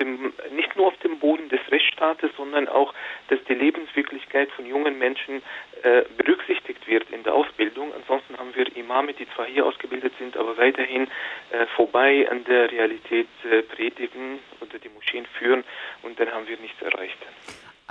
dem, 0.02 0.32
nicht 0.50 0.76
nur 0.76 0.88
auf 0.88 0.96
dem 0.98 1.18
Boden 1.18 1.48
des 1.48 1.60
Rechtsstaates, 1.70 2.30
sondern 2.36 2.68
auch, 2.68 2.92
dass 3.28 3.38
die 3.44 3.54
Lebenswirklichkeit 3.54 4.50
von 4.52 4.66
jungen 4.66 4.98
Menschen 4.98 5.42
äh, 5.82 6.02
berücksichtigt 6.16 6.86
wird 6.86 7.10
in 7.10 7.22
der 7.22 7.34
Ausbildung. 7.34 7.92
Ansonsten 7.94 8.38
haben 8.38 8.54
wir 8.54 8.76
Imame, 8.76 9.14
die 9.14 9.28
zwar 9.34 9.46
hier 9.46 9.66
ausgebildet 9.66 10.12
sind, 10.18 10.36
aber 10.36 10.56
weiterhin 10.56 11.08
äh, 11.50 11.66
vorbei 11.76 12.28
an 12.30 12.44
der 12.44 12.70
Realität 12.70 13.28
äh, 13.44 13.62
predigen 13.62 14.40
oder 14.60 14.78
die 14.78 14.88
Moscheen 14.88 15.26
führen 15.38 15.64
und 16.02 16.18
dann 16.18 16.32
haben 16.32 16.48
wir 16.48 16.58
nichts 16.58 16.80
erreicht. 16.82 17.18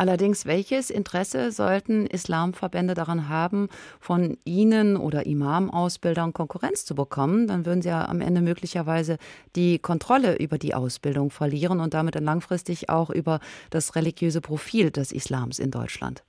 Allerdings, 0.01 0.47
welches 0.47 0.89
Interesse 0.89 1.51
sollten 1.51 2.07
Islamverbände 2.07 2.95
daran 2.95 3.29
haben, 3.29 3.69
von 3.99 4.35
Ihnen 4.45 4.97
oder 4.97 5.27
Imam-Ausbildern 5.27 6.33
Konkurrenz 6.33 6.85
zu 6.85 6.95
bekommen? 6.95 7.45
Dann 7.45 7.67
würden 7.67 7.83
Sie 7.83 7.89
ja 7.89 8.09
am 8.09 8.19
Ende 8.19 8.41
möglicherweise 8.41 9.19
die 9.55 9.77
Kontrolle 9.77 10.37
über 10.39 10.57
die 10.57 10.73
Ausbildung 10.73 11.29
verlieren 11.29 11.79
und 11.79 11.93
damit 11.93 12.15
dann 12.15 12.23
langfristig 12.23 12.89
auch 12.89 13.11
über 13.11 13.39
das 13.69 13.95
religiöse 13.95 14.41
Profil 14.41 14.89
des 14.89 15.11
Islams 15.11 15.59
in 15.59 15.69
Deutschland. 15.69 16.23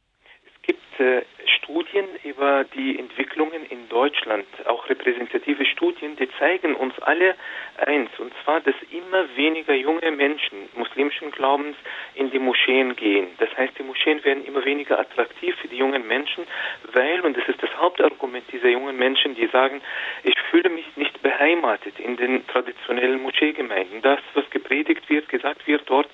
Es 0.45 0.67
gibt 0.67 1.01
äh, 1.01 1.23
Studien 1.57 2.05
über 2.33 2.65
die 2.65 2.99
Entwicklungen 2.99 3.65
in 3.67 3.89
Deutschland, 3.89 4.47
auch 4.67 4.89
repräsentative 4.89 5.65
Studien, 5.67 6.17
die 6.17 6.29
zeigen 6.39 6.75
uns 6.75 6.99
alle 7.01 7.35
eins, 7.77 8.11
und 8.19 8.33
zwar, 8.43 8.61
dass 8.61 8.75
immer 8.91 9.25
weniger 9.37 9.75
junge 9.75 10.11
Menschen 10.11 10.69
muslimischen 10.75 11.31
Glaubens 11.31 11.77
in 12.15 12.31
die 12.31 12.39
Moscheen 12.39 12.97
gehen. 12.97 13.29
Das 13.39 13.55
heißt, 13.57 13.79
die 13.79 13.83
Moscheen 13.83 14.25
werden 14.25 14.45
immer 14.45 14.65
weniger 14.65 14.99
attraktiv 14.99 15.55
für 15.57 15.69
die 15.69 15.77
jungen 15.77 16.07
Menschen, 16.07 16.45
weil, 16.93 17.21
und 17.21 17.37
das 17.37 17.47
ist 17.49 17.63
das 17.63 17.75
Hauptargument 17.77 18.45
dieser 18.51 18.69
jungen 18.69 18.97
Menschen, 18.97 19.35
die 19.35 19.47
sagen, 19.49 19.83
ich 20.23 20.39
fühle 20.51 20.71
mich 20.71 20.87
nicht 20.97 21.23
beheimatet 21.23 21.99
in 21.99 22.17
den 22.17 22.47
traditionellen 22.47 23.21
Moscheegemeinden. 23.21 24.01
Das, 24.03 24.21
was 24.35 24.49
gepredigt 24.51 25.09
wird, 25.11 25.29
gesagt 25.29 25.67
wird 25.67 25.83
dort, 25.87 26.09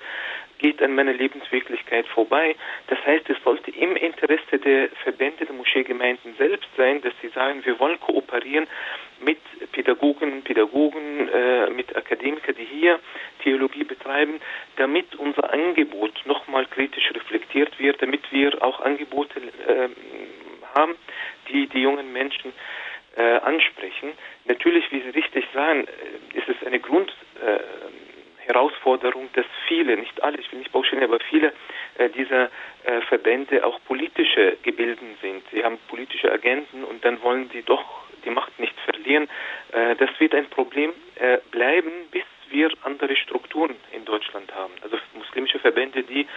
geht 0.59 0.81
an 0.83 0.93
meiner 0.93 1.13
Lebenswirklichkeit 1.13 2.05
vorbei. 2.07 2.55
Das 2.87 3.03
heißt, 3.05 3.29
es 3.29 3.37
sollte 3.43 3.71
im 3.71 3.95
Interesse 3.95 4.59
der 4.59 4.89
Verbände 5.03 5.45
der 5.45 5.55
Moscheegemeinden 5.55 6.08
selbst 6.37 6.69
sein, 6.77 7.01
dass 7.01 7.13
sie 7.21 7.29
sagen, 7.29 7.63
wir 7.65 7.79
wollen 7.79 7.99
kooperieren 7.99 8.67
mit 9.21 9.39
Pädagogen, 9.71 10.43
Pädagogen, 10.43 11.29
äh, 11.29 11.69
mit 11.69 11.95
Akademikern, 11.95 12.55
die 12.55 12.65
hier 12.65 12.99
Theologie 13.43 13.83
betreiben, 13.83 14.39
damit 14.77 15.15
unser 15.15 15.51
Angebot 15.51 16.13
nochmal 16.25 16.65
kritisch 16.65 17.11
reflektiert 17.13 17.77
wird, 17.79 18.01
damit 18.01 18.31
wir 18.31 18.61
auch 18.63 18.79
Angebote 18.81 19.39
äh, 19.39 19.89
haben, 20.75 20.95
die 21.49 21.67
die 21.67 21.81
jungen 21.81 22.11
Menschen 22.13 22.53
äh, 23.15 23.37
ansprechen. 23.39 24.11
Natürlich, 24.45 24.91
wie 24.91 25.01
Sie 25.01 25.09
richtig 25.09 25.45
sagen, 25.53 25.87
äh, 25.87 26.37
ist 26.37 26.47
es 26.47 26.65
eine 26.65 26.79
Grund 26.79 27.13
äh, 27.45 27.59
Herausforderung, 28.49 29.29
dass 29.33 29.45
viele, 29.67 29.95
nicht 29.95 30.21
alle, 30.23 30.39
ich 30.39 30.51
will 30.51 30.59
nicht 30.59 30.71
pauschalieren, 30.71 31.11
aber 31.11 31.23
viele 31.29 31.53
äh, 31.97 32.09
dieser 32.09 32.49
äh, 32.83 33.01
Verbände 33.07 33.63
auch 33.63 33.79
politische 33.85 34.57
Gebilden 34.63 35.17
sind. 35.21 35.43
Sie 35.51 35.63
haben 35.63 35.77
politische 35.87 36.31
Agenten 36.31 36.83
und 36.83 37.05
dann 37.05 37.21
wollen 37.21 37.49
sie 37.53 37.61
doch 37.61 37.85
die 38.25 38.31
Macht 38.31 38.59
nicht 38.59 38.73
verlieren. 38.81 39.29
Äh, 39.71 39.95
das 39.95 40.09
wird 40.19 40.33
ein 40.33 40.49
Problem 40.49 40.91
äh, 41.15 41.37
bleiben, 41.51 41.91
bis 42.11 42.23
wir 42.49 42.71
andere 42.81 43.15
Strukturen 43.15 43.75
in 43.91 44.03
Deutschland 44.05 44.53
haben. 44.55 44.73
Also 44.81 44.97
muslimische 45.13 45.59
Verbände, 45.59 46.01
die 46.01 46.27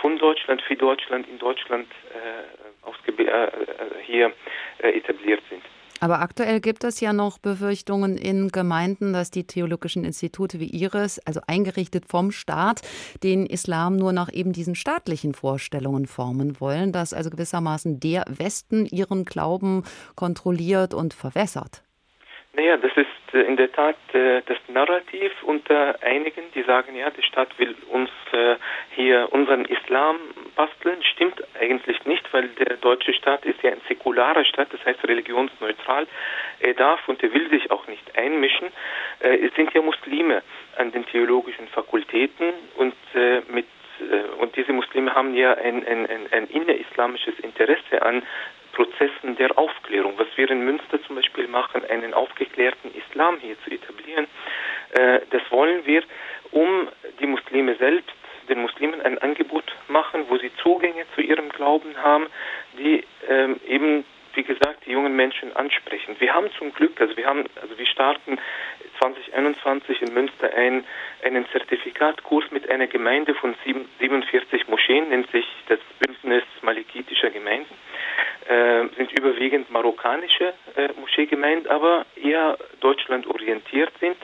von 0.00 0.18
Deutschland, 0.18 0.60
für 0.62 0.74
Deutschland, 0.74 1.28
in 1.28 1.38
Deutschland 1.38 1.86
äh, 2.12 3.22
äh, 3.22 3.32
hier 4.04 4.32
etabliert 4.78 5.42
sind. 5.48 5.62
Aber 6.02 6.18
aktuell 6.18 6.60
gibt 6.60 6.82
es 6.82 6.98
ja 6.98 7.12
noch 7.12 7.38
Befürchtungen 7.38 8.18
in 8.18 8.48
Gemeinden, 8.48 9.12
dass 9.12 9.30
die 9.30 9.44
theologischen 9.44 10.04
Institute 10.04 10.58
wie 10.58 10.66
Ihres, 10.66 11.20
also 11.20 11.40
eingerichtet 11.46 12.06
vom 12.08 12.32
Staat, 12.32 12.82
den 13.22 13.46
Islam 13.46 13.94
nur 13.94 14.12
nach 14.12 14.28
eben 14.32 14.52
diesen 14.52 14.74
staatlichen 14.74 15.32
Vorstellungen 15.32 16.06
formen 16.06 16.58
wollen, 16.58 16.90
dass 16.90 17.14
also 17.14 17.30
gewissermaßen 17.30 18.00
der 18.00 18.24
Westen 18.28 18.84
ihren 18.86 19.24
Glauben 19.24 19.84
kontrolliert 20.16 20.92
und 20.92 21.14
verwässert. 21.14 21.84
Naja, 22.54 22.76
das 22.76 22.92
ist 22.96 23.34
äh, 23.34 23.44
in 23.44 23.56
der 23.56 23.72
Tat 23.72 23.96
äh, 24.12 24.42
das 24.44 24.58
Narrativ 24.68 25.32
unter 25.42 25.96
einigen, 26.02 26.42
die 26.54 26.62
sagen, 26.64 26.94
ja, 26.94 27.08
der 27.08 27.22
Staat 27.22 27.58
will 27.58 27.74
uns 27.88 28.10
äh, 28.32 28.56
hier 28.94 29.28
unseren 29.32 29.64
Islam 29.64 30.16
basteln. 30.54 31.02
Stimmt 31.02 31.42
eigentlich 31.58 32.04
nicht, 32.04 32.30
weil 32.34 32.48
der 32.48 32.76
deutsche 32.76 33.14
Staat 33.14 33.46
ist 33.46 33.62
ja 33.62 33.70
ein 33.70 33.80
säkularer 33.88 34.44
Staat, 34.44 34.68
das 34.70 34.84
heißt 34.84 35.02
religionsneutral. 35.08 36.06
Er 36.60 36.74
darf 36.74 37.08
und 37.08 37.22
er 37.22 37.32
will 37.32 37.48
sich 37.48 37.70
auch 37.70 37.86
nicht 37.86 38.18
einmischen. 38.18 38.68
Es 39.20 39.54
sind 39.54 39.72
ja 39.72 39.80
Muslime 39.80 40.42
an 40.76 40.92
den 40.92 41.06
theologischen 41.06 41.68
Fakultäten 41.68 42.52
und 42.76 42.94
mit 43.48 43.66
äh, 44.00 44.40
und 44.40 44.56
diese 44.56 44.72
Muslime 44.72 45.14
haben 45.14 45.34
ja 45.34 45.54
ein, 45.54 45.86
ein, 45.86 46.06
ein, 46.06 46.26
ein 46.30 46.46
innerislamisches 46.48 47.38
Interesse 47.40 48.02
an 48.02 48.22
Prozessen 48.72 49.36
der 49.36 49.56
Aufklärung. 49.58 50.14
Was 50.16 50.28
wir 50.36 50.50
in 50.50 50.64
Münster 50.64 51.02
zum 51.02 51.16
Beispiel 51.16 51.46
machen, 51.48 51.84
einen 51.84 52.14
aufgeklärten 52.14 52.90
Islam 52.94 53.38
hier 53.40 53.56
zu 53.64 53.70
etablieren, 53.70 54.26
äh, 54.92 55.20
das 55.30 55.42
wollen 55.50 55.84
wir, 55.86 56.02
um 56.50 56.88
die 57.20 57.26
Muslime 57.26 57.76
selbst, 57.76 58.12
den 58.48 58.60
Muslimen 58.62 59.00
ein 59.00 59.18
Angebot 59.18 59.64
machen, 59.88 60.24
wo 60.28 60.36
sie 60.36 60.50
Zugänge 60.62 61.04
zu 61.14 61.20
ihrem 61.20 61.48
Glauben 61.50 61.96
haben, 61.96 62.26
die 62.78 63.04
ähm, 63.28 63.60
eben 63.66 64.04
wie 64.34 64.42
gesagt, 64.44 64.86
die 64.86 64.92
jungen 64.92 65.14
Menschen 65.14 65.54
ansprechen. 65.54 66.16
Wir 66.18 66.32
haben 66.32 66.50
zum 66.58 66.72
Glück, 66.72 66.98
also 67.00 67.14
wir 67.18 67.26
haben, 67.26 67.44
also 67.60 67.76
wir 67.76 67.84
starten 67.84 68.38
2021 68.98 70.00
in 70.00 70.14
Münster 70.14 70.52
ein, 70.54 70.84
einen 71.22 71.46
Zertifikatkurs 71.50 72.50
mit 72.50 72.70
einer 72.70 72.86
Gemeinde 72.86 73.34
von 73.34 73.54
47 73.64 74.68
Moscheen, 74.68 75.10
nennt 75.10 75.30
sich 75.32 75.46
das 75.68 75.80
Bündnis 75.98 76.44
Malikitischer 76.62 77.28
Gemeinden 77.28 77.74
überwiegend 79.42 79.70
marokkanische 79.70 80.54
äh, 80.76 80.88
Moscheegemeinden, 81.00 81.68
aber 81.68 82.06
eher 82.14 82.56
Deutschland 82.80 83.26
orientiert 83.26 83.92
sind. 83.98 84.16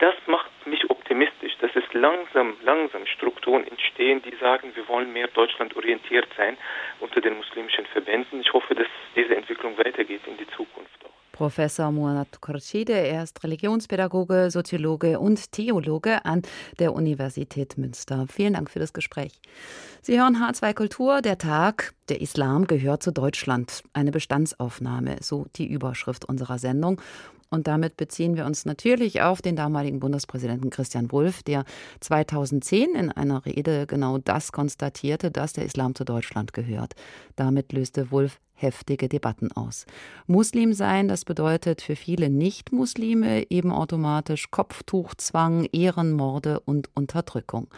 Das 0.00 0.14
macht 0.26 0.50
mich 0.66 0.90
optimistisch, 0.90 1.56
dass 1.62 1.70
es 1.74 1.84
langsam, 1.94 2.56
langsam 2.62 3.06
Strukturen 3.06 3.66
entstehen, 3.66 4.20
die 4.22 4.36
sagen, 4.36 4.72
wir 4.74 4.86
wollen 4.88 5.14
mehr 5.14 5.28
Deutschland 5.28 5.74
orientiert 5.76 6.26
sein 6.36 6.58
unter 7.00 7.22
den 7.22 7.38
muslimischen 7.38 7.86
Verbänden. 7.86 8.42
Ich 8.42 8.52
hoffe, 8.52 8.74
dass 8.74 8.88
diese 9.14 9.34
Entwicklung 9.34 9.78
weitergeht 9.78 10.20
in 10.26 10.36
die 10.36 10.46
Zukunft. 10.48 10.65
Professor 11.36 11.92
Muanat 11.92 12.40
Korchide, 12.40 12.94
er 12.94 13.22
ist 13.22 13.44
Religionspädagoge, 13.44 14.50
Soziologe 14.50 15.20
und 15.20 15.52
Theologe 15.52 16.24
an 16.24 16.40
der 16.78 16.94
Universität 16.94 17.76
Münster. 17.76 18.24
Vielen 18.26 18.54
Dank 18.54 18.70
für 18.70 18.78
das 18.78 18.94
Gespräch. 18.94 19.38
Sie 20.00 20.18
hören 20.18 20.38
H2 20.38 20.72
Kultur, 20.72 21.20
der 21.20 21.36
Tag, 21.36 21.92
der 22.08 22.22
Islam 22.22 22.66
gehört 22.66 23.02
zu 23.02 23.12
Deutschland. 23.12 23.82
Eine 23.92 24.12
Bestandsaufnahme, 24.12 25.18
so 25.20 25.44
die 25.56 25.66
Überschrift 25.66 26.24
unserer 26.24 26.58
Sendung. 26.58 27.02
Und 27.50 27.66
damit 27.66 27.98
beziehen 27.98 28.34
wir 28.34 28.46
uns 28.46 28.64
natürlich 28.64 29.20
auf 29.20 29.42
den 29.42 29.56
damaligen 29.56 30.00
Bundespräsidenten 30.00 30.70
Christian 30.70 31.12
Wulff, 31.12 31.42
der 31.42 31.66
2010 32.00 32.94
in 32.94 33.12
einer 33.12 33.44
Rede 33.44 33.86
genau 33.86 34.16
das 34.16 34.52
konstatierte, 34.52 35.30
dass 35.30 35.52
der 35.52 35.66
Islam 35.66 35.94
zu 35.94 36.04
Deutschland 36.04 36.54
gehört. 36.54 36.94
Damit 37.36 37.72
löste 37.72 38.10
Wulff 38.10 38.40
heftige 38.56 39.08
Debatten 39.08 39.52
aus. 39.52 39.86
Muslim 40.26 40.72
sein, 40.72 41.06
das 41.06 41.24
bedeutet 41.24 41.82
für 41.82 41.94
viele 41.94 42.30
Nicht-Muslime 42.30 43.50
eben 43.50 43.70
automatisch 43.70 44.50
Kopftuchzwang, 44.50 45.68
Ehrenmorde 45.72 46.60
und 46.60 46.90
Unterdrückung. 46.94 47.68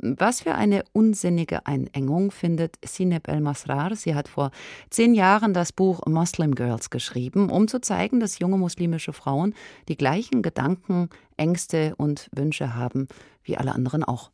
Was 0.00 0.40
für 0.40 0.54
eine 0.56 0.82
unsinnige 0.92 1.66
Einengung 1.66 2.32
findet 2.32 2.76
Sineb 2.84 3.28
El-Masrar. 3.28 3.94
Sie 3.94 4.16
hat 4.16 4.26
vor 4.26 4.50
zehn 4.90 5.14
Jahren 5.14 5.54
das 5.54 5.72
Buch 5.72 6.04
Muslim 6.06 6.56
Girls 6.56 6.90
geschrieben, 6.90 7.50
um 7.50 7.68
zu 7.68 7.80
zeigen, 7.80 8.18
dass 8.18 8.40
junge 8.40 8.58
muslimische 8.58 9.12
Frauen 9.12 9.54
die 9.88 9.96
gleichen 9.96 10.42
Gedanken, 10.42 11.08
Ängste 11.36 11.94
und 11.98 12.28
Wünsche 12.34 12.74
haben 12.74 13.06
wie 13.44 13.56
alle 13.56 13.72
anderen 13.72 14.02
auch. 14.02 14.30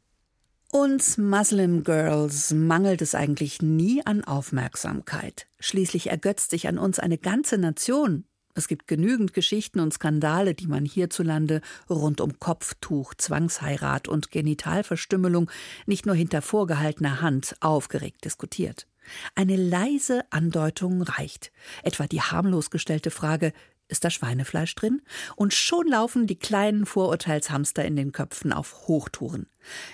Uns 0.70 1.16
Muslim 1.16 1.82
Girls 1.82 2.52
mangelt 2.52 3.00
es 3.00 3.14
eigentlich 3.14 3.62
nie 3.62 4.04
an 4.04 4.22
Aufmerksamkeit. 4.22 5.46
Schließlich 5.60 6.10
ergötzt 6.10 6.50
sich 6.50 6.68
an 6.68 6.76
uns 6.76 6.98
eine 6.98 7.16
ganze 7.16 7.56
Nation. 7.56 8.26
Es 8.54 8.68
gibt 8.68 8.86
genügend 8.86 9.32
Geschichten 9.32 9.80
und 9.80 9.94
Skandale, 9.94 10.54
die 10.54 10.66
man 10.66 10.84
hierzulande 10.84 11.62
rund 11.88 12.20
um 12.20 12.38
Kopftuch, 12.38 13.14
Zwangsheirat 13.14 14.08
und 14.08 14.30
Genitalverstümmelung 14.30 15.50
nicht 15.86 16.04
nur 16.04 16.14
hinter 16.14 16.42
vorgehaltener 16.42 17.22
Hand 17.22 17.56
aufgeregt 17.60 18.26
diskutiert. 18.26 18.86
Eine 19.34 19.56
leise 19.56 20.20
Andeutung 20.28 21.00
reicht. 21.00 21.50
Etwa 21.82 22.06
die 22.06 22.20
harmlos 22.20 22.68
gestellte 22.68 23.10
Frage, 23.10 23.54
ist 23.88 24.04
da 24.04 24.10
Schweinefleisch 24.10 24.74
drin? 24.74 25.02
Und 25.34 25.54
schon 25.54 25.88
laufen 25.88 26.26
die 26.26 26.38
kleinen 26.38 26.86
Vorurteilshamster 26.86 27.84
in 27.84 27.96
den 27.96 28.12
Köpfen 28.12 28.52
auf 28.52 28.86
Hochtouren. 28.86 29.46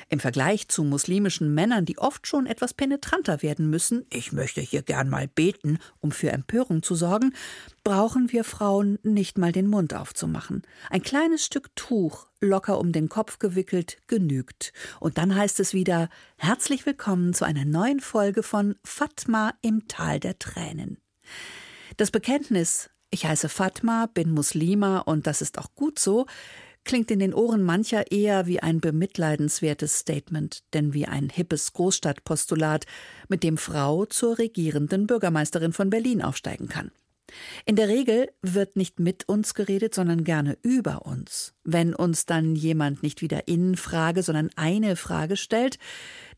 Im 0.09 0.21
Vergleich 0.21 0.69
zu 0.69 0.85
muslimischen 0.85 1.55
Männern, 1.55 1.85
die 1.85 1.99
oft 1.99 2.27
schon 2.27 2.47
etwas 2.47 2.75
penetranter 2.75 3.43
werden 3.43 3.71
müssen, 3.71 4.05
ich 4.11 4.33
möchte 4.33 4.61
hier 4.61 4.83
gern 4.83 5.09
mal 5.09 5.29
beten, 5.29 5.79
um 6.01 6.13
für 6.13 6.31
Empörung 6.31 6.83
zu 6.83 6.95
sorgen, 6.95 7.33
brauchen 7.83 8.33
wir 8.33 8.45
Frauen 8.45 8.99
nicht 9.03 9.39
mal 9.39 9.53
den 9.53 9.67
Mund 9.67 9.95
aufzumachen. 9.95 10.63
Ein 10.91 11.03
kleines 11.03 11.45
Stück 11.45 11.75
Tuch, 11.77 12.27
locker 12.41 12.79
um 12.79 12.93
den 12.93 13.09
Kopf 13.09 13.39
gewickelt, 13.39 13.99
genügt. 14.07 14.73
Und 15.01 15.19
dann 15.19 15.35
heißt 15.35 15.61
es 15.61 15.75
wieder 15.75 16.09
Herzlich 16.37 16.87
willkommen 16.87 17.35
zu 17.35 17.45
einer 17.45 17.65
neuen 17.65 18.01
Folge 18.01 18.43
von 18.43 18.77
Fatma 18.85 19.55
im 19.63 19.89
Tal 19.89 20.21
der 20.21 20.39
Tränen. 20.39 20.99
Das 21.97 22.11
Bekenntnis, 22.11 22.91
ich 23.15 23.27
heiße 23.27 23.49
Fatma, 23.49 24.07
bin 24.13 24.33
Muslima 24.33 24.99
und 24.99 25.29
das 25.29 25.41
ist 25.41 25.59
auch 25.59 25.73
gut 25.77 26.01
so, 26.01 26.27
klingt 26.85 27.13
in 27.13 27.21
den 27.21 27.33
Ohren 27.33 27.63
mancher 27.63 28.11
eher 28.11 28.47
wie 28.47 28.59
ein 28.61 28.81
bemitleidenswertes 28.81 30.01
Statement, 30.01 30.65
denn 30.75 30.95
wie 30.95 31.07
ein 31.07 31.31
hippes 31.31 31.73
Großstadtpostulat, 31.75 32.87
mit 33.29 33.45
dem 33.45 33.57
Frau 33.57 34.05
zur 34.05 34.39
regierenden 34.39 35.07
Bürgermeisterin 35.07 35.73
von 35.73 35.91
Berlin 35.91 36.23
aufsteigen 36.23 36.69
kann. 36.69 36.91
In 37.65 37.77
der 37.77 37.87
Regel 37.87 38.31
wird 38.43 38.75
nicht 38.75 38.99
mit 38.99 39.29
uns 39.29 39.55
geredet, 39.55 39.95
sondern 39.95 40.25
gerne 40.25 40.59
über 40.63 41.07
uns. 41.07 41.55
Wenn 41.63 41.95
uns 41.95 42.27
dann 42.27 42.57
jemand 42.57 43.05
nicht 43.05 43.23
wieder 43.23 43.47
in 43.47 43.77
Frage, 43.77 44.25
sondern 44.25 44.51
eine 44.57 44.97
Frage 44.97 45.37
stellt, 45.37 45.79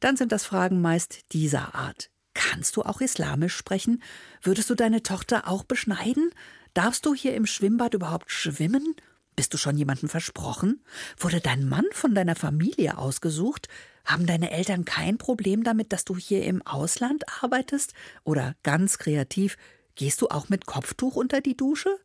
dann 0.01 0.19
sind 0.19 0.31
das 0.31 0.45
Fragen 0.45 0.83
meist 0.83 1.33
dieser 1.33 1.75
Art. 1.75 2.11
Kannst 2.35 2.77
du 2.77 2.83
auch 2.83 3.01
Islamisch 3.01 3.57
sprechen? 3.57 4.03
Würdest 4.43 4.69
du 4.69 4.75
deine 4.75 5.03
Tochter 5.03 5.49
auch 5.49 5.65
beschneiden? 5.65 6.31
Darfst 6.77 7.07
du 7.07 7.15
hier 7.15 7.35
im 7.35 7.47
Schwimmbad 7.47 7.95
überhaupt 7.95 8.31
schwimmen? 8.31 8.97
Bist 9.35 9.55
du 9.55 9.57
schon 9.57 9.79
jemandem 9.79 10.11
versprochen? 10.11 10.85
Wurde 11.17 11.41
dein 11.41 11.67
Mann 11.67 11.87
von 11.93 12.15
deiner 12.15 12.37
Familie 12.37 12.99
ausgesucht? 12.99 13.69
Haben 14.05 14.27
deine 14.27 14.51
Eltern 14.51 14.85
kein 14.85 15.17
Problem 15.17 15.65
damit, 15.65 15.95
dass 15.95 16.05
du 16.05 16.19
hier 16.19 16.45
im 16.45 16.61
Ausland 16.67 17.25
arbeitest? 17.43 17.95
Oder 18.25 18.57
ganz 18.63 18.99
kreativ, 18.99 19.57
gehst 19.95 20.21
du 20.21 20.29
auch 20.29 20.51
mit 20.51 20.67
Kopftuch 20.67 21.17
unter 21.17 21.41
die 21.41 21.57
Dusche? 21.57 21.97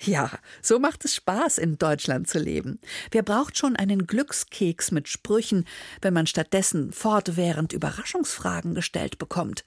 Ja, 0.00 0.32
so 0.60 0.80
macht 0.80 1.04
es 1.04 1.14
Spaß, 1.14 1.58
in 1.58 1.78
Deutschland 1.78 2.26
zu 2.26 2.40
leben. 2.40 2.80
Wer 3.12 3.22
braucht 3.22 3.58
schon 3.58 3.76
einen 3.76 4.08
Glückskeks 4.08 4.90
mit 4.90 5.06
Sprüchen, 5.06 5.68
wenn 6.02 6.14
man 6.14 6.26
stattdessen 6.26 6.90
fortwährend 6.90 7.72
Überraschungsfragen 7.72 8.74
gestellt 8.74 9.18
bekommt, 9.18 9.64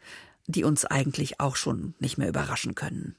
die 0.48 0.66
uns 0.66 0.84
eigentlich 0.84 1.40
auch 1.40 1.56
schon 1.56 1.96
nicht 2.00 2.18
mehr 2.18 2.28
überraschen 2.28 2.76
können? 2.76 3.16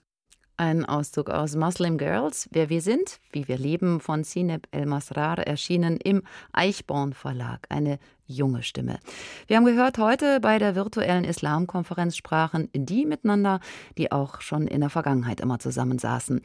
Ein 0.56 0.84
Auszug 0.84 1.30
aus 1.30 1.56
Muslim 1.56 1.98
Girls, 1.98 2.48
Wer 2.52 2.68
wir 2.68 2.80
sind, 2.80 3.18
wie 3.32 3.48
wir 3.48 3.58
leben, 3.58 3.98
von 3.98 4.22
Sineb 4.22 4.68
El-Masrar, 4.70 5.38
erschienen 5.38 5.96
im 5.96 6.22
Eichborn 6.52 7.12
Verlag. 7.12 7.66
Eine 7.70 7.98
junge 8.26 8.62
Stimme. 8.62 8.98
Wir 9.46 9.56
haben 9.56 9.64
gehört, 9.64 9.98
heute 9.98 10.40
bei 10.40 10.58
der 10.58 10.74
virtuellen 10.74 11.24
Islamkonferenz 11.24 12.16
sprachen 12.16 12.68
die 12.74 13.04
miteinander, 13.06 13.60
die 13.98 14.12
auch 14.12 14.40
schon 14.40 14.66
in 14.66 14.80
der 14.80 14.90
Vergangenheit 14.90 15.40
immer 15.40 15.58
zusammensaßen. 15.58 16.40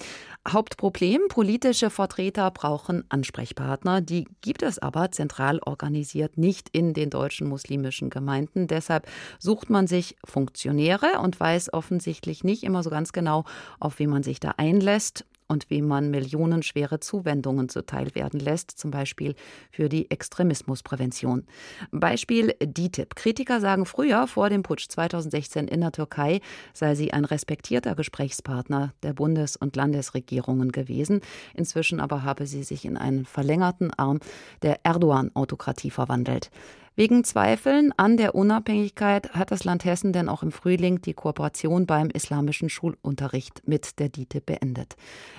Hauptproblem, 0.47 1.21
politische 1.29 1.89
Vertreter 1.89 2.51
brauchen 2.51 3.03
Ansprechpartner. 3.09 4.01
Die 4.01 4.27
gibt 4.41 4.63
es 4.63 4.79
aber 4.79 5.11
zentral 5.11 5.59
organisiert 5.59 6.37
nicht 6.37 6.69
in 6.69 6.93
den 6.93 7.09
deutschen 7.09 7.47
muslimischen 7.47 8.09
Gemeinden. 8.09 8.67
Deshalb 8.67 9.07
sucht 9.39 9.69
man 9.69 9.87
sich 9.87 10.17
Funktionäre 10.25 11.19
und 11.21 11.39
weiß 11.39 11.73
offensichtlich 11.73 12.43
nicht 12.43 12.63
immer 12.63 12.83
so 12.83 12.89
ganz 12.89 13.13
genau, 13.13 13.45
auf 13.79 13.99
wen 13.99 14.09
man 14.09 14.23
sich 14.23 14.39
da 14.39 14.55
einlässt 14.57 15.25
und 15.49 15.69
wie 15.69 15.81
man 15.81 16.11
millionenschwere 16.11 16.99
Zuwendungen 16.99 17.67
zuteil 17.67 18.15
werden 18.15 18.39
lässt, 18.39 18.71
zum 18.71 18.91
Beispiel 18.91 19.35
für 19.71 19.89
die 19.89 20.09
Extremismusprävention. 20.09 21.45
Beispiel 21.91 22.53
DITIB. 22.63 23.15
Kritiker 23.15 23.59
sagen 23.59 23.85
früher, 23.85 24.27
vor 24.27 24.49
dem 24.49 24.63
Putsch 24.63 24.87
2016 24.87 25.67
in 25.67 25.81
der 25.81 25.91
Türkei, 25.91 26.39
sei 26.73 26.95
sie 26.95 27.11
ein 27.11 27.25
respektierter 27.25 27.95
Gesprächspartner 27.95 28.93
der 29.03 29.13
Bundes- 29.13 29.57
und 29.57 29.75
Landesregierungen 29.75 30.71
gewesen. 30.71 31.21
Inzwischen 31.55 31.99
aber 31.99 32.23
habe 32.23 32.45
sie 32.45 32.63
sich 32.63 32.85
in 32.85 32.95
einen 32.95 33.25
verlängerten 33.25 33.91
Arm 33.95 34.19
der 34.61 34.85
Erdogan-Autokratie 34.85 35.89
verwandelt. 35.89 36.51
Wegen 36.99 37.23
Zweifeln 37.23 37.93
an 37.95 38.17
der 38.17 38.35
Unabhängigkeit 38.35 39.31
hat 39.31 39.51
das 39.51 39.63
Land 39.63 39.85
Hessen 39.85 40.11
denn 40.11 40.27
auch 40.27 40.43
im 40.43 40.51
Frühling 40.51 40.99
die 40.99 41.13
Kooperation 41.13 41.85
beim 41.85 42.09
islamischen 42.09 42.67
Schulunterricht 42.67 43.65
mit 43.65 43.99
der 43.99 44.09
DITIB 44.09 44.45
beendet. 44.45 44.97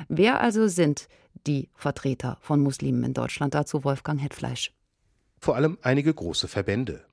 Wer 0.09 0.40
also 0.40 0.68
sind 0.68 1.07
die 1.46 1.68
Vertreter 1.75 2.38
von 2.40 2.61
Muslimen 2.61 3.05
in 3.05 3.12
Deutschland? 3.12 3.53
Dazu 3.53 3.85
Wolfgang 3.85 4.18
Hetfleisch. 4.23 4.73
Vor 5.38 5.55
allem 5.55 5.77
einige 5.83 6.14
große 6.14 6.49
Verbände. 6.49 7.05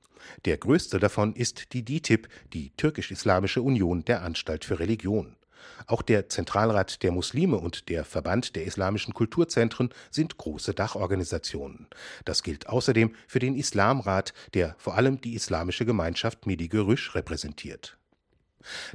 Der 0.46 0.56
größte 0.56 0.98
davon 0.98 1.34
ist 1.34 1.74
die 1.74 1.84
DITIB, 1.84 2.26
die 2.54 2.70
Türkisch-Islamische 2.70 3.60
Union 3.60 4.02
der 4.06 4.22
Anstalt 4.22 4.64
für 4.64 4.78
Religion. 4.78 5.36
Auch 5.86 6.02
der 6.02 6.28
Zentralrat 6.28 7.02
der 7.02 7.12
Muslime 7.12 7.56
und 7.56 7.88
der 7.88 8.04
Verband 8.04 8.56
der 8.56 8.64
islamischen 8.64 9.14
Kulturzentren 9.14 9.90
sind 10.10 10.36
große 10.36 10.74
Dachorganisationen. 10.74 11.86
Das 12.24 12.42
gilt 12.42 12.68
außerdem 12.68 13.14
für 13.26 13.38
den 13.38 13.54
Islamrat, 13.54 14.34
der 14.54 14.74
vor 14.78 14.96
allem 14.96 15.20
die 15.20 15.34
islamische 15.34 15.86
Gemeinschaft 15.86 16.46
Medi-Gerüsch 16.46 17.14
repräsentiert. 17.14 17.98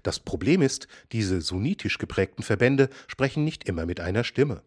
Das 0.04 0.19
Problem 0.19 0.62
ist, 0.62 0.88
diese 1.12 1.41
sunnitisch 1.41 1.97
geprägten 1.97 2.43
Verbände 2.43 2.89
sprechen 3.08 3.43
nicht 3.43 3.67
immer 3.67 3.86
mit 3.86 3.99
einer 3.99 4.23
Stimme. 4.23 4.62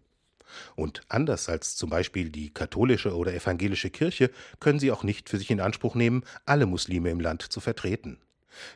Und 0.74 1.02
anders 1.09 1.48
als 1.48 1.76
zum 1.76 1.90
Beispiel 1.90 2.30
die 2.30 2.52
katholische 2.52 3.14
oder 3.14 3.35
evangelische 3.35 3.90
Kirche 3.90 4.30
können 4.61 4.78
sie 4.78 4.90
auch 4.90 5.02
nicht 5.02 5.28
für 5.28 5.38
sich 5.38 5.50
in 5.50 5.61
Anspruch 5.61 5.94
nehmen, 5.94 6.24
alle 6.44 6.66
Muslime 6.66 7.11
im 7.11 7.20
Land 7.20 7.42
zu 7.42 7.61
vertreten. 7.61 8.18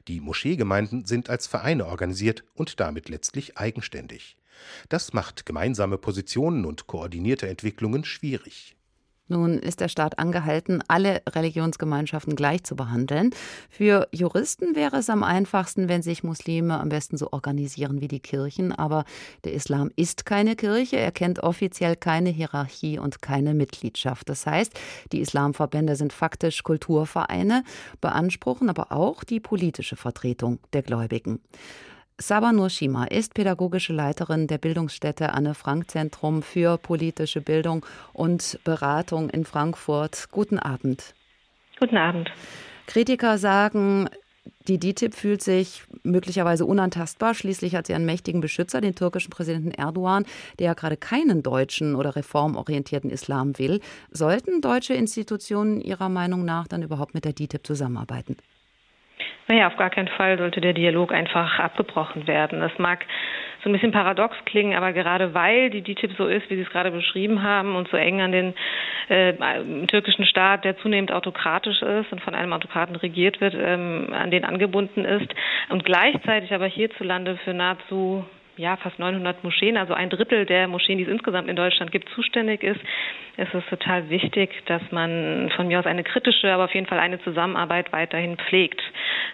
Die 0.08 0.20
Moscheegemeinden 0.20 1.04
sind 1.04 1.30
als 1.30 1.46
Vereine 1.46 1.86
organisiert 1.86 2.44
und 2.54 2.80
damit 2.80 3.08
letztlich 3.08 3.58
eigenständig. 3.58 4.36
Das 4.88 5.12
macht 5.12 5.46
gemeinsame 5.46 5.98
Positionen 5.98 6.64
und 6.64 6.86
koordinierte 6.86 7.48
Entwicklungen 7.48 8.04
schwierig. 8.04 8.76
Nun 9.30 9.60
ist 9.60 9.80
der 9.80 9.88
Staat 9.88 10.18
angehalten, 10.18 10.82
alle 10.88 11.22
Religionsgemeinschaften 11.28 12.34
gleich 12.34 12.64
zu 12.64 12.74
behandeln. 12.74 13.30
Für 13.70 14.08
Juristen 14.10 14.74
wäre 14.74 14.96
es 14.96 15.08
am 15.08 15.22
einfachsten, 15.22 15.88
wenn 15.88 16.02
sich 16.02 16.24
Muslime 16.24 16.80
am 16.80 16.88
besten 16.88 17.16
so 17.16 17.28
organisieren 17.30 18.00
wie 18.00 18.08
die 18.08 18.18
Kirchen. 18.18 18.72
Aber 18.72 19.04
der 19.44 19.52
Islam 19.52 19.90
ist 19.94 20.26
keine 20.26 20.56
Kirche, 20.56 20.96
er 20.96 21.12
kennt 21.12 21.44
offiziell 21.44 21.94
keine 21.94 22.30
Hierarchie 22.30 22.98
und 22.98 23.22
keine 23.22 23.54
Mitgliedschaft. 23.54 24.28
Das 24.28 24.46
heißt, 24.46 24.72
die 25.12 25.20
Islamverbände 25.20 25.94
sind 25.94 26.12
faktisch 26.12 26.64
Kulturvereine, 26.64 27.62
beanspruchen 28.00 28.68
aber 28.68 28.90
auch 28.90 29.22
die 29.22 29.38
politische 29.38 29.94
Vertretung 29.94 30.58
der 30.72 30.82
Gläubigen. 30.82 31.40
Saba 32.22 32.52
Nurshima 32.52 33.04
ist 33.04 33.32
pädagogische 33.32 33.94
Leiterin 33.94 34.46
der 34.46 34.58
Bildungsstätte 34.58 35.32
Anne 35.32 35.54
Frank 35.54 35.90
Zentrum 35.90 36.42
für 36.42 36.76
politische 36.76 37.40
Bildung 37.40 37.86
und 38.12 38.60
Beratung 38.62 39.30
in 39.30 39.46
Frankfurt. 39.46 40.28
Guten 40.30 40.58
Abend. 40.58 41.14
Guten 41.78 41.96
Abend. 41.96 42.30
Kritiker 42.86 43.38
sagen, 43.38 44.10
die 44.68 44.76
DITIB 44.76 45.14
fühlt 45.14 45.42
sich 45.42 45.84
möglicherweise 46.02 46.66
unantastbar. 46.66 47.32
Schließlich 47.32 47.74
hat 47.74 47.86
sie 47.86 47.94
einen 47.94 48.04
mächtigen 48.04 48.42
Beschützer, 48.42 48.82
den 48.82 48.94
türkischen 48.94 49.30
Präsidenten 49.30 49.70
Erdogan, 49.70 50.26
der 50.58 50.66
ja 50.66 50.74
gerade 50.74 50.98
keinen 50.98 51.42
deutschen 51.42 51.94
oder 51.94 52.16
reformorientierten 52.16 53.08
Islam 53.08 53.58
will. 53.58 53.80
Sollten 54.10 54.60
deutsche 54.60 54.92
Institutionen 54.92 55.80
Ihrer 55.80 56.10
Meinung 56.10 56.44
nach 56.44 56.68
dann 56.68 56.82
überhaupt 56.82 57.14
mit 57.14 57.24
der 57.24 57.32
DITIB 57.32 57.66
zusammenarbeiten? 57.66 58.36
Naja, 59.48 59.66
auf 59.66 59.76
gar 59.76 59.90
keinen 59.90 60.08
Fall 60.08 60.38
sollte 60.38 60.60
der 60.60 60.72
Dialog 60.72 61.12
einfach 61.12 61.58
abgebrochen 61.58 62.26
werden. 62.26 62.60
Das 62.60 62.78
mag 62.78 63.04
so 63.62 63.68
ein 63.68 63.72
bisschen 63.72 63.92
paradox 63.92 64.36
klingen, 64.44 64.76
aber 64.76 64.92
gerade 64.92 65.34
weil 65.34 65.70
die 65.70 65.82
DTIP 65.82 66.12
so 66.16 66.26
ist, 66.26 66.48
wie 66.50 66.56
Sie 66.56 66.62
es 66.62 66.70
gerade 66.70 66.90
beschrieben 66.90 67.42
haben 67.42 67.76
und 67.76 67.88
so 67.88 67.96
eng 67.96 68.20
an 68.20 68.32
den 68.32 68.54
äh, 69.08 69.34
türkischen 69.86 70.24
Staat, 70.24 70.64
der 70.64 70.78
zunehmend 70.78 71.12
autokratisch 71.12 71.82
ist 71.82 72.12
und 72.12 72.20
von 72.20 72.34
einem 72.34 72.52
Autokraten 72.52 72.96
regiert 72.96 73.40
wird, 73.40 73.54
ähm, 73.54 74.12
an 74.12 74.30
den 74.30 74.44
angebunden 74.44 75.04
ist 75.04 75.34
und 75.68 75.84
gleichzeitig 75.84 76.54
aber 76.54 76.66
hierzulande 76.66 77.36
für 77.44 77.52
nahezu 77.52 78.24
ja, 78.56 78.76
fast 78.76 78.98
900 78.98 79.42
Moscheen, 79.42 79.76
also 79.76 79.94
ein 79.94 80.10
Drittel 80.10 80.44
der 80.44 80.68
Moscheen, 80.68 80.98
die 80.98 81.04
es 81.04 81.10
insgesamt 81.10 81.48
in 81.48 81.56
Deutschland 81.56 81.92
gibt, 81.92 82.08
zuständig 82.10 82.62
ist, 82.62 82.80
ist 83.36 83.54
es 83.54 83.64
total 83.70 84.10
wichtig, 84.10 84.50
dass 84.66 84.82
man 84.90 85.50
von 85.56 85.68
mir 85.68 85.78
aus 85.78 85.86
eine 85.86 86.04
kritische, 86.04 86.52
aber 86.52 86.64
auf 86.64 86.74
jeden 86.74 86.86
Fall 86.86 86.98
eine 86.98 87.20
Zusammenarbeit 87.22 87.92
weiterhin 87.92 88.36
pflegt. 88.36 88.80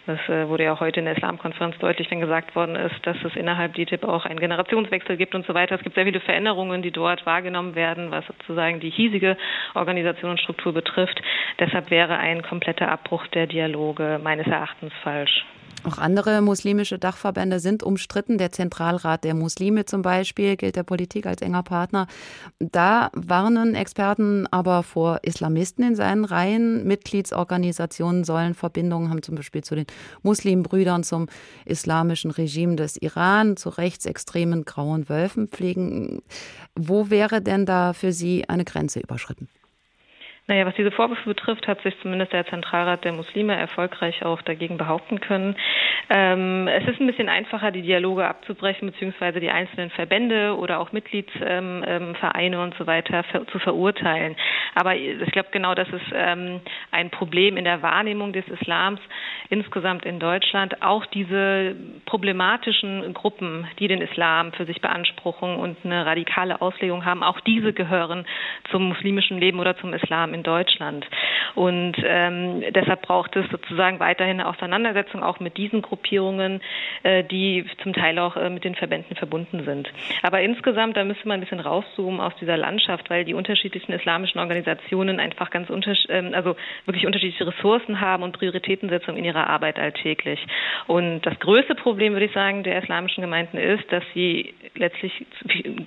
Das 0.07 0.20
äh, 0.29 0.48
wurde 0.48 0.64
ja 0.64 0.79
heute 0.79 1.00
in 1.00 1.07
der 1.07 1.16
Islamkonferenz 1.16 1.76
deutlich, 1.79 2.11
wenn 2.11 2.20
gesagt 2.20 2.55
worden 2.55 2.76
ist, 2.76 2.94
dass 3.05 3.16
es 3.24 3.35
innerhalb 3.35 3.74
DITIB 3.74 4.05
auch 4.05 4.24
einen 4.24 4.38
Generationswechsel 4.38 5.16
gibt 5.16 5.35
und 5.35 5.44
so 5.46 5.55
weiter. 5.55 5.74
Es 5.74 5.83
gibt 5.83 5.96
sehr 5.96 6.05
viele 6.05 6.20
Veränderungen, 6.20 6.83
die 6.83 6.92
dort 6.92 7.26
wahrgenommen 7.26 7.74
werden, 7.74 8.11
was 8.12 8.24
sozusagen 8.26 8.79
die 8.79 8.90
hiesige 8.90 9.37
Organisation 9.74 10.33
und 10.33 10.40
Struktur 10.40 10.72
betrifft. 10.72 11.20
Deshalb 11.59 11.90
wäre 11.90 12.16
ein 12.18 12.42
kompletter 12.42 12.88
Abbruch 12.88 13.26
der 13.29 13.46
Dialoge 13.46 14.20
meines 14.22 14.46
Erachtens 14.46 14.92
falsch. 15.02 15.44
Auch 15.85 15.99
andere 15.99 16.41
muslimische 16.41 16.99
Dachverbände 16.99 17.61
sind 17.61 17.83
umstritten. 17.83 18.39
Der 18.39 18.51
Zentralrat 18.51 19.23
der 19.25 19.35
Muslime 19.35 19.85
zum 19.85 20.03
Beispiel 20.03 20.57
gilt 20.57 20.77
der 20.77 20.83
Politik 20.83 21.27
als 21.27 21.43
enger 21.43 21.62
Partner. 21.62 22.07
Da 22.59 23.11
warnen 23.15 23.75
Experten 23.75 24.47
aber 24.51 24.83
vor 24.83 25.21
Islamisten 25.23 25.85
in 25.85 25.95
seinen 25.95 26.25
Reihen. 26.25 26.87
Mitgliedsorganisationen 26.87 28.25
sollen 28.25 28.55
Verbindungen 28.55 29.11
haben, 29.11 29.23
zum 29.23 29.37
Beispiel 29.37 29.62
zu 29.62 29.75
den 29.75 29.87
Muslimbrüdern, 30.23 31.05
zum 31.05 31.29
islamischen 31.65 32.31
Regime 32.31 32.77
des 32.77 32.97
Iran, 32.97 33.57
zu 33.57 33.69
rechtsextremen 33.69 34.65
grauen 34.65 35.09
Wölfen 35.09 35.49
pflegen. 35.49 36.23
Wo 36.75 37.11
wäre 37.11 37.41
denn 37.41 37.67
da 37.67 37.93
für 37.93 38.12
Sie 38.12 38.49
eine 38.49 38.65
Grenze 38.65 39.01
überschritten? 39.01 39.49
Naja, 40.49 40.65
was 40.65 40.77
diese 40.77 40.93
Vorwürfe 40.93 41.29
betrifft, 41.29 41.67
hat 41.67 41.83
sich 41.83 41.99
zumindest 42.03 42.33
der 42.33 42.47
Zentralrat 42.47 43.05
der 43.05 43.13
Muslime 43.13 43.57
erfolgreich 43.57 44.25
auch 44.25 44.43
dagegen 44.43 44.79
behaupten 44.79 45.21
können. 45.21 45.57
Ähm, 46.09 46.69
es 46.69 46.87
ist 46.87 47.01
ein 47.01 47.09
bisschen 47.09 47.29
einfacher, 47.29 47.73
die 47.73 47.83
Dialoge 47.83 48.25
abzubrechen, 48.25 48.93
beziehungsweise 48.93 49.41
die 49.41 49.51
einzelnen 49.51 49.91
Verbände 49.91 50.57
oder 50.57 50.79
auch 50.79 50.93
Mitgliedsvereine 50.93 52.57
ähm, 52.57 52.61
und 52.63 52.75
so 52.77 52.87
weiter 52.87 53.25
ver 53.25 53.45
zu 53.49 53.59
verurteilen. 53.59 54.37
Aber 54.77 54.95
ich 54.95 55.33
glaube, 55.33 55.49
genau 55.51 55.75
das 55.75 55.89
ist 55.89 56.13
ähm, 56.15 56.61
ein 56.93 57.11
Problem 57.11 57.57
in 57.57 57.65
der 57.65 57.83
Wahrnehmung 57.83 58.33
des 58.33 58.47
Islams 58.47 59.01
insgesamt 59.51 60.05
in 60.05 60.21
Deutschland. 60.21 60.81
Auch 60.81 61.07
diese 61.07 61.75
problematischen 62.05 63.13
Gruppen, 63.15 63.67
die 63.81 63.89
den 63.89 64.01
Islam 64.01 64.53
für 64.53 64.65
sich 64.65 64.81
beanspruchen 64.81 65.57
und 65.57 65.79
eine 65.85 66.07
radikale 66.07 66.61
Auslegung 66.61 67.05
haben, 67.05 67.25
auch 67.25 67.41
diese 67.41 67.73
gehören 67.73 68.27
zum 68.71 68.89
muslimischen 68.89 69.39
Leben 69.39 69.59
oder 69.59 69.77
zum 69.79 69.93
Islam 69.93 70.36
in 70.37 70.42
Deutschland. 70.42 71.07
Und 71.55 71.94
ähm, 72.05 72.62
deshalb 72.70 73.03
braucht 73.03 73.35
es 73.35 73.49
sozusagen 73.51 73.99
weiterhin 73.99 74.40
eine 74.40 74.49
Auseinandersetzung 74.49 75.22
auch 75.22 75.40
mit 75.40 75.57
diesen 75.57 75.83
Gruppierungen, 75.83 76.61
äh, 77.03 77.25
die 77.25 77.64
zum 77.83 77.94
Teil 77.94 78.18
auch 78.18 78.37
äh, 78.37 78.51
mit 78.51 78.64
den 78.64 78.75
Verbänden 78.75 79.16
verbunden 79.16 79.64
sind. 79.64 79.90
Aber 80.22 80.40
insgesamt, 80.42 80.96
da 80.96 81.05
müsste 81.05 81.27
man 81.27 81.38
ein 81.38 81.40
bisschen 81.40 81.61
rauszoomen 81.61 82.20
aus 82.20 82.35
dieser 82.40 82.57
Landschaft, 82.57 83.09
weil 83.11 83.25
die 83.25 83.35
unterschiedlichen 83.35 83.92
islamischen 83.92 84.38
Organisationen 84.38 85.18
einfach 85.18 85.51
ganz 85.51 85.68
ähm, 86.09 86.33
also 86.35 86.57
wirklich 86.85 87.07
unterschiedliche 87.07 87.46
Ressourcen 87.46 88.01
haben 88.01 88.22
und 88.22 88.38
Prioritätensetzung 88.38 89.16
in 89.16 89.25
ihrer 89.25 89.49
Arbeit 89.49 89.79
alltäglich. 89.79 90.44
Und 90.87 91.22
das 91.22 91.38
größte 91.40 91.75
Problem, 91.75 92.12
würde 92.12 92.27
ich 92.27 92.33
sagen, 92.33 92.62
der 92.62 92.83
islamischen 92.83 93.22
Gemeinden 93.22 93.57
ist, 93.57 93.90
dass 93.90 94.05
sie 94.12 94.55
letztlich 94.79 95.27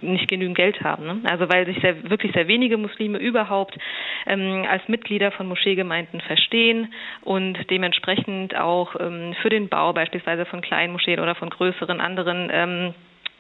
nicht 0.02 0.28
genügend 0.28 0.58
Geld 0.58 0.82
haben. 0.82 1.06
Ne? 1.06 1.21
Also 1.25 1.49
weil 1.49 1.65
sich 1.65 1.80
sehr, 1.82 2.10
wirklich 2.10 2.34
sehr 2.34 2.47
wenige 2.47 2.78
Muslime 2.78 3.17
überhaupt 3.17 3.78
ähm, 4.25 4.65
als 4.69 4.88
Mitglieder 4.88 5.32
von 5.32 5.47
Moscheegemeinden 5.47 6.21
verstehen 6.21 6.93
und 7.21 7.58
dementsprechend 7.69 8.56
auch 8.56 8.95
ähm, 8.99 9.34
für 9.41 9.49
den 9.49 9.69
Bau 9.69 9.93
beispielsweise 9.93 10.45
von 10.45 10.62
kleinen 10.62 10.93
Moscheen 10.93 11.19
oder 11.19 11.36
von 11.36 11.49
größeren 11.49 12.02
anderen 12.02 12.49
ähm, 12.52 12.93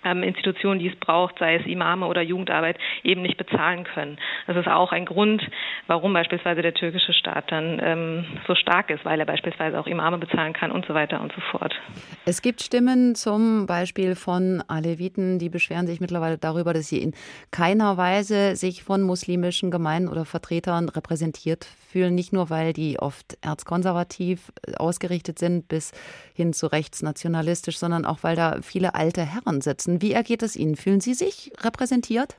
Institutionen, 0.03 0.79
die 0.79 0.87
es 0.87 0.95
braucht, 0.95 1.39
sei 1.39 1.55
es 1.55 1.65
Imame 1.65 2.07
oder 2.07 2.21
Jugendarbeit, 2.21 2.77
eben 3.03 3.21
nicht 3.21 3.37
bezahlen 3.37 3.83
können. 3.83 4.17
Das 4.47 4.55
ist 4.55 4.67
auch 4.67 4.91
ein 4.91 5.05
Grund, 5.05 5.41
warum 5.87 6.13
beispielsweise 6.13 6.61
der 6.61 6.73
türkische 6.73 7.13
Staat 7.13 7.51
dann 7.51 7.79
ähm, 7.83 8.25
so 8.47 8.55
stark 8.55 8.89
ist, 8.89 9.05
weil 9.05 9.19
er 9.19 9.25
beispielsweise 9.25 9.79
auch 9.79 9.87
Imame 9.87 10.17
bezahlen 10.17 10.53
kann 10.53 10.71
und 10.71 10.85
so 10.85 10.93
weiter 10.93 11.21
und 11.21 11.33
so 11.33 11.41
fort. 11.51 11.73
Es 12.25 12.41
gibt 12.41 12.61
Stimmen 12.61 13.15
zum 13.15 13.65
Beispiel 13.65 14.15
von 14.15 14.63
Aleviten, 14.67 15.39
die 15.39 15.49
beschweren 15.49 15.87
sich 15.87 15.99
mittlerweile 15.99 16.37
darüber, 16.37 16.73
dass 16.73 16.87
sie 16.89 17.01
in 17.01 17.13
keiner 17.51 17.97
Weise 17.97 18.55
sich 18.55 18.83
von 18.83 19.01
muslimischen 19.01 19.71
Gemeinden 19.71 20.09
oder 20.09 20.25
Vertretern 20.25 20.89
repräsentiert 20.89 21.67
fühlen, 21.89 22.15
nicht 22.15 22.33
nur 22.33 22.49
weil 22.49 22.73
die 22.73 22.99
oft 22.99 23.37
erzkonservativ 23.41 24.51
äh, 24.65 24.75
ausgerichtet 24.75 25.39
sind 25.39 25.67
bis 25.67 25.91
hin 26.33 26.53
zu 26.53 26.67
rechtsnationalistisch, 26.67 27.77
sondern 27.77 28.05
auch 28.05 28.19
weil 28.21 28.35
da 28.35 28.61
viele 28.61 28.95
alte 28.95 29.23
Herren 29.23 29.61
sitzen. 29.61 30.01
Wie 30.01 30.13
ergeht 30.13 30.43
es 30.43 30.55
Ihnen? 30.55 30.75
Fühlen 30.75 31.01
Sie 31.01 31.13
sich 31.13 31.51
repräsentiert? 31.61 32.37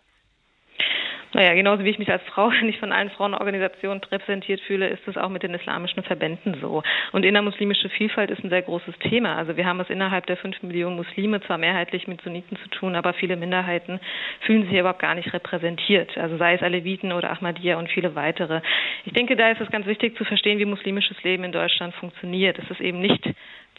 Naja, 1.32 1.54
genauso 1.54 1.84
wie 1.84 1.90
ich 1.90 1.98
mich 1.98 2.10
als 2.10 2.22
Frau 2.24 2.50
nicht 2.62 2.80
von 2.80 2.92
allen 2.92 3.10
Frauenorganisationen 3.10 4.02
repräsentiert 4.10 4.60
fühle, 4.62 4.88
ist 4.88 5.06
es 5.06 5.16
auch 5.16 5.28
mit 5.28 5.42
den 5.42 5.54
islamischen 5.54 6.02
Verbänden 6.02 6.56
so. 6.60 6.82
Und 7.12 7.24
innermuslimische 7.24 7.88
Vielfalt 7.88 8.30
ist 8.30 8.42
ein 8.42 8.50
sehr 8.50 8.62
großes 8.62 8.98
Thema. 8.98 9.36
Also 9.36 9.56
wir 9.56 9.66
haben 9.66 9.80
es 9.80 9.90
innerhalb 9.90 10.26
der 10.26 10.36
fünf 10.36 10.60
Millionen 10.62 10.96
Muslime 10.96 11.40
zwar 11.42 11.58
mehrheitlich 11.58 12.08
mit 12.08 12.20
Sunniten 12.22 12.56
zu 12.56 12.68
tun, 12.70 12.96
aber 12.96 13.12
viele 13.12 13.36
Minderheiten 13.36 14.00
fühlen 14.40 14.64
sich 14.64 14.72
überhaupt 14.72 15.00
gar 15.00 15.14
nicht 15.14 15.32
repräsentiert. 15.32 16.16
Also 16.18 16.36
sei 16.36 16.54
es 16.54 16.62
Aleviten 16.62 17.12
oder 17.12 17.30
Ahmadiyya 17.30 17.76
und 17.76 17.88
viele 17.88 18.14
weitere. 18.14 18.60
Ich 19.04 19.12
denke, 19.12 19.36
da 19.36 19.50
ist 19.50 19.60
es 19.60 19.70
ganz 19.70 19.86
wichtig 19.86 20.16
zu 20.16 20.24
verstehen, 20.24 20.58
wie 20.58 20.64
muslimisches 20.64 21.22
Leben 21.22 21.44
in 21.44 21.52
Deutschland 21.52 21.94
funktioniert. 21.94 22.58
Es 22.58 22.70
ist 22.70 22.80
eben 22.80 23.00
nicht 23.00 23.24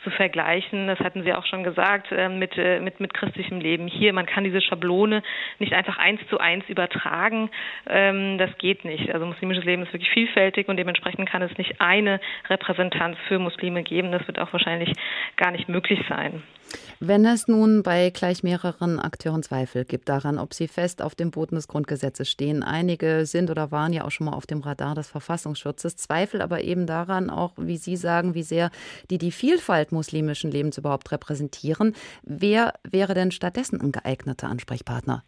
zu 0.04 0.10
vergleichen, 0.10 0.88
das 0.88 1.00
hatten 1.00 1.24
Sie 1.24 1.34
auch 1.34 1.46
schon 1.46 1.64
gesagt, 1.64 2.12
äh, 2.12 2.30
mit, 2.30 2.58
äh, 2.58 2.80
mit, 2.80 3.00
mit 3.00 3.14
christlichem 3.14 3.60
Leben. 3.60 3.88
Hier, 3.88 4.14
man 4.14 4.26
kann 4.26 4.44
diese 4.44 4.62
Schablone 4.62 5.24
nicht 5.60 5.74
einfach 5.74 5.98
eins 5.98 6.22
zu 6.30 6.40
eins 6.40 6.68
übertragen. 6.68 7.50
Ähm, 7.88 8.38
das 8.38 8.58
geht 8.58 8.86
nicht. 8.86 9.14
Also 9.14 9.26
muslimisches 9.26 9.64
Leben 9.64 9.84
ist 9.84 9.94
wirklich 9.94 10.12
vielfältig 10.12 10.68
und 10.68 10.78
dementsprechend 10.78 11.30
kann 11.30 11.42
es 11.42 11.58
nicht 11.58 11.80
eine 11.80 12.20
Repräsentanz 12.50 13.18
für 13.28 13.40
Muslime 13.40 13.84
geben. 13.84 14.12
Das 14.12 14.26
wird 14.28 14.40
auch 14.40 14.52
wahrscheinlich 14.54 14.92
gar 15.38 15.52
nicht 15.52 15.70
möglich 15.70 16.00
sein. 16.10 16.44
Wenn 17.00 17.26
es 17.26 17.48
nun 17.48 17.84
bei 17.84 18.10
gleich 18.12 18.44
mehreren 18.44 19.00
Akteuren 19.00 19.44
Zweifel 19.44 19.86
gibt 19.86 20.10
daran, 20.10 20.38
ob 20.38 20.54
sie 20.54 20.68
fest 20.68 21.02
auf 21.02 21.16
dem 21.16 21.32
Boden 21.32 21.56
des 21.56 21.68
Grundgesetzes 21.68 22.30
stehen, 22.30 22.64
einige 22.64 23.26
sind 23.26 23.50
oder 23.50 23.72
waren 23.72 23.94
ja 23.94 24.06
auch 24.06 24.12
schon 24.12 24.26
mal 24.26 24.34
auf 24.34 24.46
dem 24.46 24.62
Radar 24.62 24.96
des 24.96 25.08
Verfassungsschutzes, 25.08 25.96
Zweifel 25.96 26.42
aber 26.42 26.62
eben 26.64 26.86
daran 26.86 27.30
auch, 27.30 27.54
wie 27.58 27.78
Sie 27.78 27.98
sagen, 27.98 28.34
wie 28.36 28.44
sehr 28.44 28.72
die 29.10 29.18
die 29.18 29.32
Vielfalt 29.32 29.92
muslimischen 29.92 30.52
Lebens 30.52 30.78
überhaupt 30.78 31.12
repräsentieren. 31.12 31.96
Wer 32.24 32.74
wäre 32.84 33.14
denn 33.14 33.32
stattdessen 33.32 33.82
ein 33.82 33.92
geeigneter 33.92 34.48
Ansprechpartner? 34.48 35.24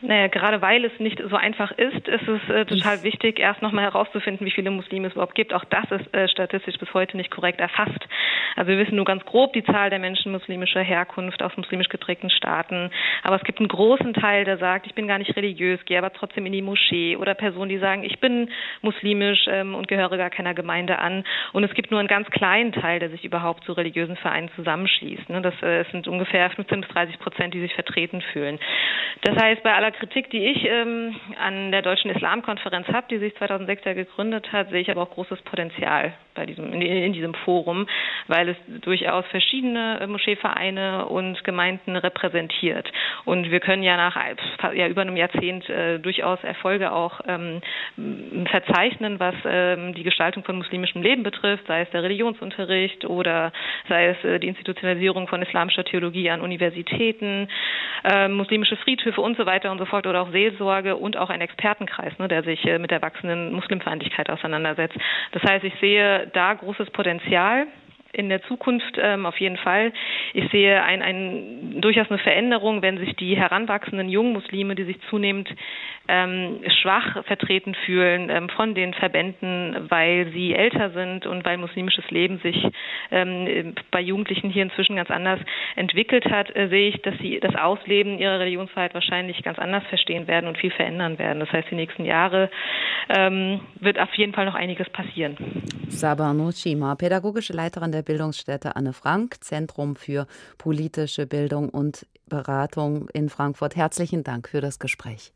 Naja, 0.00 0.28
gerade 0.28 0.62
weil 0.62 0.84
es 0.84 0.92
nicht 1.00 1.20
so 1.28 1.34
einfach 1.34 1.72
ist, 1.72 2.06
ist 2.06 2.28
es 2.28 2.48
äh, 2.48 2.64
total 2.66 3.02
wichtig, 3.02 3.40
erst 3.40 3.62
nochmal 3.62 3.82
herauszufinden, 3.82 4.46
wie 4.46 4.52
viele 4.52 4.70
Muslime 4.70 5.08
es 5.08 5.14
überhaupt 5.14 5.34
gibt. 5.34 5.52
Auch 5.52 5.64
das 5.64 5.90
ist 5.90 6.14
äh, 6.14 6.28
statistisch 6.28 6.78
bis 6.78 6.94
heute 6.94 7.16
nicht 7.16 7.32
korrekt 7.32 7.58
erfasst. 7.58 8.06
Also 8.54 8.70
wir 8.70 8.78
wissen 8.78 8.94
nur 8.94 9.04
ganz 9.04 9.24
grob 9.24 9.54
die 9.54 9.64
Zahl 9.64 9.90
der 9.90 9.98
Menschen 9.98 10.30
muslimischer 10.30 10.82
Herkunft 10.82 11.42
aus 11.42 11.56
muslimisch 11.56 11.88
geprägten 11.88 12.30
Staaten. 12.30 12.90
Aber 13.24 13.34
es 13.34 13.42
gibt 13.42 13.58
einen 13.58 13.66
großen 13.66 14.14
Teil, 14.14 14.44
der 14.44 14.58
sagt, 14.58 14.86
ich 14.86 14.94
bin 14.94 15.08
gar 15.08 15.18
nicht 15.18 15.34
religiös, 15.34 15.84
gehe 15.84 15.98
aber 15.98 16.12
trotzdem 16.12 16.46
in 16.46 16.52
die 16.52 16.62
Moschee. 16.62 17.16
Oder 17.16 17.34
Personen, 17.34 17.68
die 17.68 17.78
sagen, 17.78 18.04
ich 18.04 18.20
bin 18.20 18.50
muslimisch 18.82 19.46
ähm, 19.48 19.74
und 19.74 19.88
gehöre 19.88 20.16
gar 20.16 20.30
keiner 20.30 20.54
Gemeinde 20.54 21.00
an. 21.00 21.24
Und 21.52 21.64
es 21.64 21.74
gibt 21.74 21.90
nur 21.90 21.98
einen 21.98 22.08
ganz 22.08 22.30
kleinen 22.30 22.70
Teil, 22.70 23.00
der 23.00 23.10
sich 23.10 23.24
überhaupt 23.24 23.64
zu 23.64 23.72
religiösen 23.72 24.16
Vereinen 24.16 24.48
zusammenschließt. 24.54 25.28
Ne? 25.28 25.42
Das 25.42 25.60
äh, 25.60 25.84
sind 25.90 26.06
ungefähr 26.06 26.50
15 26.50 26.82
bis 26.82 26.90
30 26.90 27.18
Prozent, 27.18 27.52
die 27.52 27.60
sich 27.60 27.74
vertreten 27.74 28.20
fühlen. 28.32 28.60
Das 29.22 29.36
heißt, 29.36 29.64
bei 29.64 29.74
aller 29.74 29.87
aller 29.88 29.96
Kritik, 29.96 30.30
die 30.30 30.44
ich 30.44 30.64
ähm, 30.64 31.16
an 31.38 31.72
der 31.72 31.82
Deutschen 31.82 32.10
Islamkonferenz 32.10 32.88
habe, 32.88 33.06
die 33.10 33.18
sich 33.18 33.34
2006 33.36 33.84
ja 33.84 33.92
gegründet 33.94 34.52
hat, 34.52 34.70
sehe 34.70 34.80
ich 34.80 34.90
aber 34.90 35.02
auch 35.02 35.10
großes 35.10 35.40
Potenzial 35.42 36.12
bei 36.34 36.46
diesem, 36.46 36.72
in, 36.72 36.82
in 36.82 37.12
diesem 37.12 37.34
Forum, 37.34 37.86
weil 38.28 38.50
es 38.50 38.56
durchaus 38.82 39.24
verschiedene 39.26 39.98
äh, 40.00 40.06
Moscheevereine 40.06 41.06
und 41.06 41.42
Gemeinden 41.44 41.96
repräsentiert. 41.96 42.90
Und 43.24 43.50
wir 43.50 43.60
können 43.60 43.82
ja 43.82 43.96
nach 43.96 44.16
ja, 44.74 44.86
über 44.86 45.02
einem 45.02 45.16
Jahrzehnt 45.16 45.68
äh, 45.68 45.98
durchaus 45.98 46.42
Erfolge 46.44 46.92
auch 46.92 47.20
ähm, 47.26 47.60
verzeichnen, 48.50 49.18
was 49.18 49.34
ähm, 49.44 49.94
die 49.94 50.04
Gestaltung 50.04 50.44
von 50.44 50.56
muslimischem 50.56 51.02
Leben 51.02 51.22
betrifft, 51.22 51.66
sei 51.66 51.82
es 51.82 51.90
der 51.90 52.02
Religionsunterricht 52.02 53.04
oder 53.04 53.52
sei 53.88 54.08
es 54.08 54.24
äh, 54.24 54.38
die 54.38 54.48
Institutionalisierung 54.48 55.28
von 55.28 55.42
islamischer 55.42 55.84
Theologie 55.84 56.30
an 56.30 56.40
Universitäten, 56.40 57.48
äh, 58.04 58.28
muslimische 58.28 58.76
Friedhöfe 58.76 59.20
und 59.20 59.36
so 59.36 59.46
weiter 59.46 59.72
und 59.72 59.77
so 59.78 59.86
fort 59.86 60.06
oder 60.06 60.22
auch 60.22 60.30
Seelsorge 60.30 60.96
und 60.96 61.16
auch 61.16 61.30
ein 61.30 61.40
Expertenkreis, 61.40 62.18
ne, 62.18 62.28
der 62.28 62.42
sich 62.42 62.64
äh, 62.66 62.78
mit 62.78 62.90
der 62.90 63.02
wachsenden 63.02 63.52
Muslimfeindlichkeit 63.52 64.30
auseinandersetzt. 64.30 64.96
Das 65.32 65.42
heißt, 65.42 65.64
ich 65.64 65.74
sehe 65.80 66.28
da 66.34 66.54
großes 66.54 66.90
Potenzial 66.90 67.66
in 68.12 68.28
der 68.28 68.42
Zukunft 68.42 68.96
ähm, 68.98 69.26
auf 69.26 69.38
jeden 69.38 69.58
Fall. 69.58 69.92
Ich 70.32 70.50
sehe 70.50 70.82
ein, 70.82 71.02
ein, 71.02 71.80
durchaus 71.80 72.08
eine 72.08 72.18
Veränderung, 72.18 72.82
wenn 72.82 72.98
sich 72.98 73.14
die 73.16 73.36
heranwachsenden 73.36 74.08
jungen 74.08 74.32
Muslime, 74.32 74.74
die 74.74 74.84
sich 74.84 74.98
zunehmend 75.10 75.48
ähm, 76.08 76.60
schwach 76.80 77.24
vertreten 77.26 77.74
fühlen 77.84 78.30
ähm, 78.30 78.48
von 78.48 78.74
den 78.74 78.94
Verbänden, 78.94 79.90
weil 79.90 80.32
sie 80.32 80.54
älter 80.54 80.90
sind 80.90 81.26
und 81.26 81.44
weil 81.44 81.58
muslimisches 81.58 82.10
Leben 82.10 82.38
sich 82.38 82.56
ähm, 83.10 83.74
bei 83.90 84.00
Jugendlichen 84.00 84.48
hier 84.48 84.62
inzwischen 84.62 84.96
ganz 84.96 85.10
anders 85.10 85.40
entwickelt 85.76 86.24
hat, 86.24 86.54
äh, 86.56 86.68
sehe 86.68 86.88
ich, 86.88 87.02
dass 87.02 87.16
sie 87.18 87.40
das 87.40 87.54
Ausleben 87.56 88.18
ihrer 88.18 88.40
Religionsfreiheit 88.40 88.94
wahrscheinlich 88.94 89.42
ganz 89.42 89.58
anders 89.58 89.84
verstehen 89.88 90.26
werden 90.26 90.48
und 90.48 90.56
viel 90.56 90.70
verändern 90.70 91.18
werden. 91.18 91.40
Das 91.40 91.52
heißt, 91.52 91.70
die 91.70 91.74
nächsten 91.74 92.06
Jahre 92.06 92.50
ähm, 93.10 93.60
wird 93.80 93.98
auf 93.98 94.12
jeden 94.14 94.32
Fall 94.32 94.46
noch 94.46 94.54
einiges 94.54 94.88
passieren. 94.88 95.36
Sabano 95.88 96.50
Chima, 96.52 96.94
pädagogische 96.94 97.52
Leiterin 97.52 97.92
der 97.92 97.97
Bildungsstätte 98.02 98.76
Anne 98.76 98.92
Frank, 98.92 99.42
Zentrum 99.42 99.96
für 99.96 100.26
politische 100.58 101.26
Bildung 101.26 101.68
und 101.68 102.06
Beratung 102.28 103.08
in 103.12 103.28
Frankfurt. 103.28 103.76
Herzlichen 103.76 104.22
Dank 104.22 104.48
für 104.48 104.60
das 104.60 104.78
Gespräch. 104.78 105.32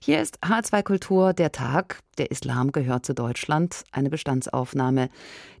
Hier 0.00 0.20
ist 0.20 0.38
H2 0.44 0.82
Kultur 0.82 1.32
der 1.32 1.52
Tag. 1.52 2.00
Der 2.18 2.30
Islam 2.30 2.70
gehört 2.70 3.06
zu 3.06 3.14
Deutschland. 3.14 3.84
Eine 3.90 4.10
Bestandsaufnahme. 4.10 5.08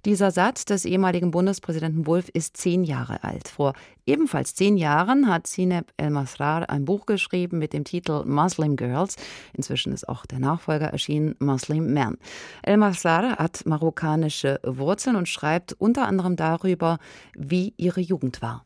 Dieser 0.04 0.30
Satz 0.30 0.64
des 0.64 0.84
ehemaligen 0.84 1.30
Bundespräsidenten 1.30 2.06
Wulff 2.06 2.28
ist 2.28 2.56
zehn 2.56 2.84
Jahre 2.84 3.24
alt. 3.24 3.48
Vor 3.48 3.72
ebenfalls 4.06 4.54
zehn 4.54 4.76
Jahren 4.76 5.28
hat 5.28 5.46
Sineb 5.46 5.92
El-Masrar 5.96 6.68
ein 6.70 6.84
Buch 6.84 7.06
geschrieben 7.06 7.58
mit 7.58 7.72
dem 7.72 7.84
Titel 7.84 8.24
Muslim 8.24 8.76
Girls. 8.76 9.16
Inzwischen 9.54 9.92
ist 9.92 10.08
auch 10.08 10.26
der 10.26 10.38
Nachfolger 10.38 10.86
erschienen, 10.86 11.34
Muslim 11.38 11.92
Men. 11.92 12.18
El-Masrar 12.62 13.36
hat 13.36 13.66
marokkanische 13.66 14.60
Wurzeln 14.62 15.16
und 15.16 15.28
schreibt 15.28 15.72
unter 15.72 16.06
anderem 16.06 16.36
darüber, 16.36 16.98
wie 17.34 17.74
ihre 17.76 18.00
Jugend 18.00 18.42
war. 18.42 18.64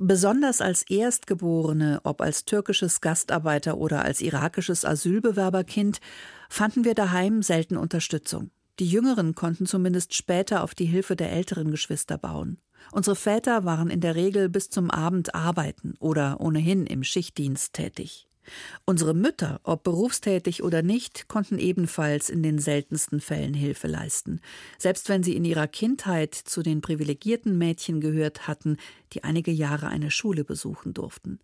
Besonders 0.00 0.60
als 0.60 0.84
Erstgeborene, 0.88 2.00
ob 2.04 2.20
als 2.20 2.44
türkisches 2.44 3.00
Gastarbeiter 3.00 3.78
oder 3.78 4.04
als 4.04 4.20
irakisches 4.20 4.84
Asylbewerberkind, 4.84 5.98
fanden 6.48 6.84
wir 6.84 6.94
daheim 6.94 7.42
selten 7.42 7.76
Unterstützung. 7.76 8.52
Die 8.78 8.86
Jüngeren 8.88 9.34
konnten 9.34 9.66
zumindest 9.66 10.14
später 10.14 10.62
auf 10.62 10.76
die 10.76 10.84
Hilfe 10.84 11.16
der 11.16 11.32
älteren 11.32 11.72
Geschwister 11.72 12.16
bauen. 12.16 12.58
Unsere 12.92 13.16
Väter 13.16 13.64
waren 13.64 13.90
in 13.90 14.00
der 14.00 14.14
Regel 14.14 14.48
bis 14.48 14.70
zum 14.70 14.88
Abend 14.88 15.34
arbeiten 15.34 15.94
oder 15.98 16.40
ohnehin 16.40 16.86
im 16.86 17.02
Schichtdienst 17.02 17.72
tätig. 17.72 18.27
Unsere 18.84 19.14
Mütter, 19.14 19.60
ob 19.62 19.82
berufstätig 19.82 20.62
oder 20.62 20.82
nicht, 20.82 21.28
konnten 21.28 21.58
ebenfalls 21.58 22.30
in 22.30 22.42
den 22.42 22.58
seltensten 22.58 23.20
Fällen 23.20 23.54
Hilfe 23.54 23.88
leisten, 23.88 24.40
selbst 24.78 25.08
wenn 25.08 25.22
sie 25.22 25.36
in 25.36 25.44
ihrer 25.44 25.68
Kindheit 25.68 26.34
zu 26.34 26.62
den 26.62 26.80
privilegierten 26.80 27.58
Mädchen 27.58 28.00
gehört 28.00 28.48
hatten, 28.48 28.76
die 29.12 29.24
einige 29.24 29.50
Jahre 29.50 29.88
eine 29.88 30.10
Schule 30.10 30.44
besuchen 30.44 30.94
durften. 30.94 31.40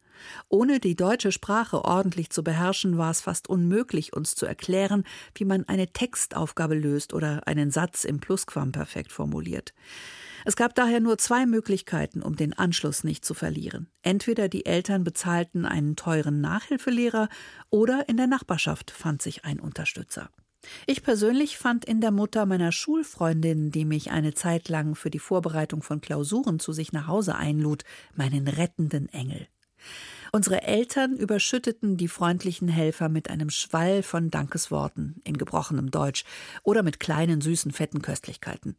Ohne 0.49 0.81
die 0.81 0.97
deutsche 0.97 1.33
Sprache 1.33 1.85
ordentlich 1.85 2.31
zu 2.31 2.43
beherrschen, 2.43 2.99
war 2.99 3.11
es 3.11 3.21
fast 3.21 3.49
unmöglich, 3.49 4.13
uns 4.13 4.35
zu 4.35 4.47
erklären, 4.47 5.05
wie 5.35 5.45
man 5.45 5.69
eine 5.69 5.89
Textaufgabe 5.89 6.75
löst 6.75 7.15
oder 7.15 7.47
einen 7.47 7.71
Satz 7.71 8.05
im 8.05 8.21
Plusquamperfekt 8.21 9.13
formuliert. 9.13 9.75
Es 10.47 10.57
gab 10.57 10.75
daher 10.75 11.01
nur 11.01 11.17
zwei 11.17 11.47
Möglichkeiten, 11.47 12.21
um 12.21 12.37
den 12.37 12.53
Anschluss 12.53 13.03
nicht 13.03 13.25
zu 13.25 13.33
verlieren. 13.33 13.89
Entweder 14.03 14.49
die 14.49 14.67
Eltern 14.67 15.03
bezahlten 15.03 15.65
einen 15.65 15.97
teuren 15.97 16.43
Nachhilfelehrer 16.43 17.29
oder 17.71 18.09
in 18.09 18.19
der 18.19 18.27
Nachbarschaft 18.27 18.91
fand 18.91 19.23
sich 19.23 19.47
ein 19.47 19.59
Unterstützer. 19.59 20.29
Ich 20.87 21.03
persönlich 21.03 21.59
fand 21.59 21.85
in 21.85 22.01
der 22.01 22.11
Mutter 22.11 22.47
meiner 22.47 22.73
Schulfreundin, 22.73 23.71
die 23.71 23.85
mich 23.85 24.11
eine 24.11 24.35
Zeit 24.35 24.69
lang 24.69 24.95
für 24.95 25.11
die 25.11 25.19
Vorbereitung 25.19 25.83
von 25.83 26.01
Klausuren 26.01 26.59
zu 26.59 26.73
sich 26.73 26.93
nach 26.93 27.07
Hause 27.07 27.37
einlud, 27.37 27.85
meinen 28.15 28.49
rettenden 28.49 29.09
Engel. 29.09 29.49
Unsere 30.33 30.63
Eltern 30.63 31.17
überschütteten 31.17 31.97
die 31.97 32.09
freundlichen 32.09 32.69
Helfer 32.69 33.09
mit 33.09 33.31
einem 33.31 33.51
Schwall 33.51 34.03
von 34.03 34.31
Dankesworten 34.31 35.21
in 35.23 35.39
gebrochenem 35.39 35.93
Deutsch 35.93 36.25
oder 36.65 36.83
mit 36.83 36.99
kleinen, 36.99 37.41
süßen, 37.41 37.71
fetten 37.71 38.03
Köstlichkeiten. 38.03 38.77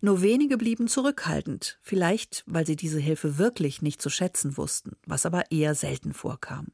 Nur 0.00 0.22
wenige 0.22 0.56
blieben 0.56 0.88
zurückhaltend, 0.88 1.78
vielleicht 1.82 2.44
weil 2.46 2.66
sie 2.66 2.76
diese 2.76 2.98
Hilfe 2.98 3.38
wirklich 3.38 3.82
nicht 3.82 4.00
zu 4.00 4.10
schätzen 4.10 4.56
wussten, 4.56 4.96
was 5.06 5.26
aber 5.26 5.50
eher 5.50 5.74
selten 5.74 6.12
vorkam. 6.12 6.68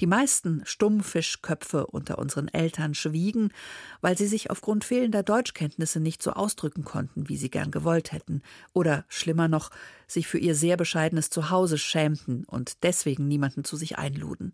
Die 0.00 0.06
meisten 0.06 0.62
Stummfischköpfe 0.64 1.86
unter 1.86 2.18
unseren 2.18 2.48
Eltern 2.48 2.94
schwiegen, 2.94 3.52
weil 4.00 4.16
sie 4.18 4.26
sich 4.26 4.50
aufgrund 4.50 4.84
fehlender 4.84 5.22
Deutschkenntnisse 5.22 6.00
nicht 6.00 6.22
so 6.22 6.32
ausdrücken 6.32 6.84
konnten, 6.84 7.28
wie 7.28 7.36
sie 7.36 7.50
gern 7.50 7.70
gewollt 7.70 8.12
hätten, 8.12 8.42
oder 8.72 9.04
schlimmer 9.08 9.48
noch, 9.48 9.70
sich 10.06 10.26
für 10.26 10.38
ihr 10.38 10.54
sehr 10.54 10.76
bescheidenes 10.76 11.30
Zuhause 11.30 11.78
schämten 11.78 12.44
und 12.44 12.82
deswegen 12.82 13.28
niemanden 13.28 13.64
zu 13.64 13.76
sich 13.76 13.98
einluden. 13.98 14.52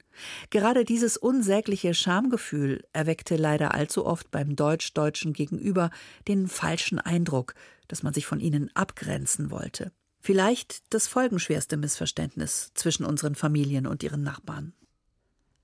Gerade 0.50 0.84
dieses 0.84 1.16
unsägliche 1.16 1.94
Schamgefühl 1.94 2.84
erweckte 2.92 3.36
leider 3.36 3.74
allzu 3.74 4.06
oft 4.06 4.30
beim 4.30 4.56
Deutsch-Deutschen 4.56 5.32
gegenüber 5.32 5.90
den 6.28 6.48
falschen 6.48 6.98
Eindruck, 6.98 7.54
dass 7.88 8.02
man 8.02 8.14
sich 8.14 8.26
von 8.26 8.40
ihnen 8.40 8.70
abgrenzen 8.74 9.50
wollte. 9.50 9.92
Vielleicht 10.20 10.82
das 10.90 11.08
folgenschwerste 11.08 11.76
Missverständnis 11.76 12.72
zwischen 12.74 13.04
unseren 13.04 13.34
Familien 13.34 13.86
und 13.86 14.02
ihren 14.02 14.22
Nachbarn. 14.22 14.74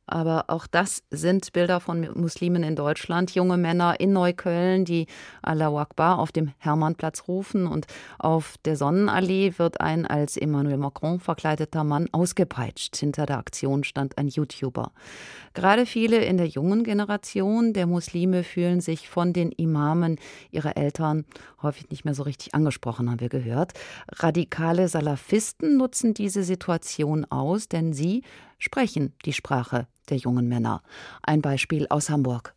Aber 0.07 0.45
auch 0.49 0.67
das 0.67 1.03
sind 1.11 1.53
Bilder 1.53 1.81
von 1.81 2.09
Muslimen 2.15 2.63
in 2.63 2.77
Deutschland. 2.77 3.35
Junge 3.35 3.57
Männer 3.57 3.99
in 4.01 4.13
Neukölln, 4.13 4.85
die 4.85 5.07
Allahu 5.43 5.79
Akbar 5.79 6.19
auf 6.19 6.31
dem 6.31 6.53
Hermannplatz 6.59 7.27
rufen. 7.27 7.67
Und 7.67 7.87
auf 8.19 8.57
der 8.65 8.77
Sonnenallee 8.77 9.55
wird 9.57 9.81
ein 9.81 10.07
als 10.07 10.37
Emmanuel 10.37 10.77
Macron 10.77 11.21
verkleideter 11.21 11.85
Mann 11.85 12.09
ausgepeitscht. 12.13 12.97
Hinter 12.97 13.27
der 13.27 13.39
Aktion 13.39 13.85
stand 13.85 14.19
ein 14.19 14.29
YouTuber. 14.29 14.93
Gerade 15.55 15.87
viele 15.87 16.25
in 16.25 16.37
der 16.37 16.49
jungen 16.49 16.85
Generation 16.85 17.73
der 17.73 17.87
Muslime 17.87 18.43
fühlen 18.43 18.81
sich 18.81 19.09
von 19.09 19.33
den 19.33 19.53
Imamen 19.53 20.19
ihrer 20.51 20.77
Eltern 20.77 21.25
häufig 21.63 21.89
nicht 21.91 22.05
mehr 22.05 22.15
so 22.15 22.25
richtig 22.25 22.55
angesprochen, 22.55 23.11
haben 23.11 23.21
wir 23.21 23.29
gehört. 23.29 23.73
Radikale 24.09 24.89
Salafisten 24.89 25.77
nutzen 25.77 26.13
diese 26.13 26.43
Situation 26.43 27.25
aus, 27.27 27.69
denn 27.69 27.93
sie 27.93 28.23
sprechen 28.65 29.13
die 29.27 29.35
Sprache 29.35 29.87
der 30.09 30.17
jungen 30.17 30.49
Männer. 30.49 30.83
Ein 31.23 31.43
Beispiel 31.43 31.87
aus 31.91 32.09
Hamburg. 32.09 32.55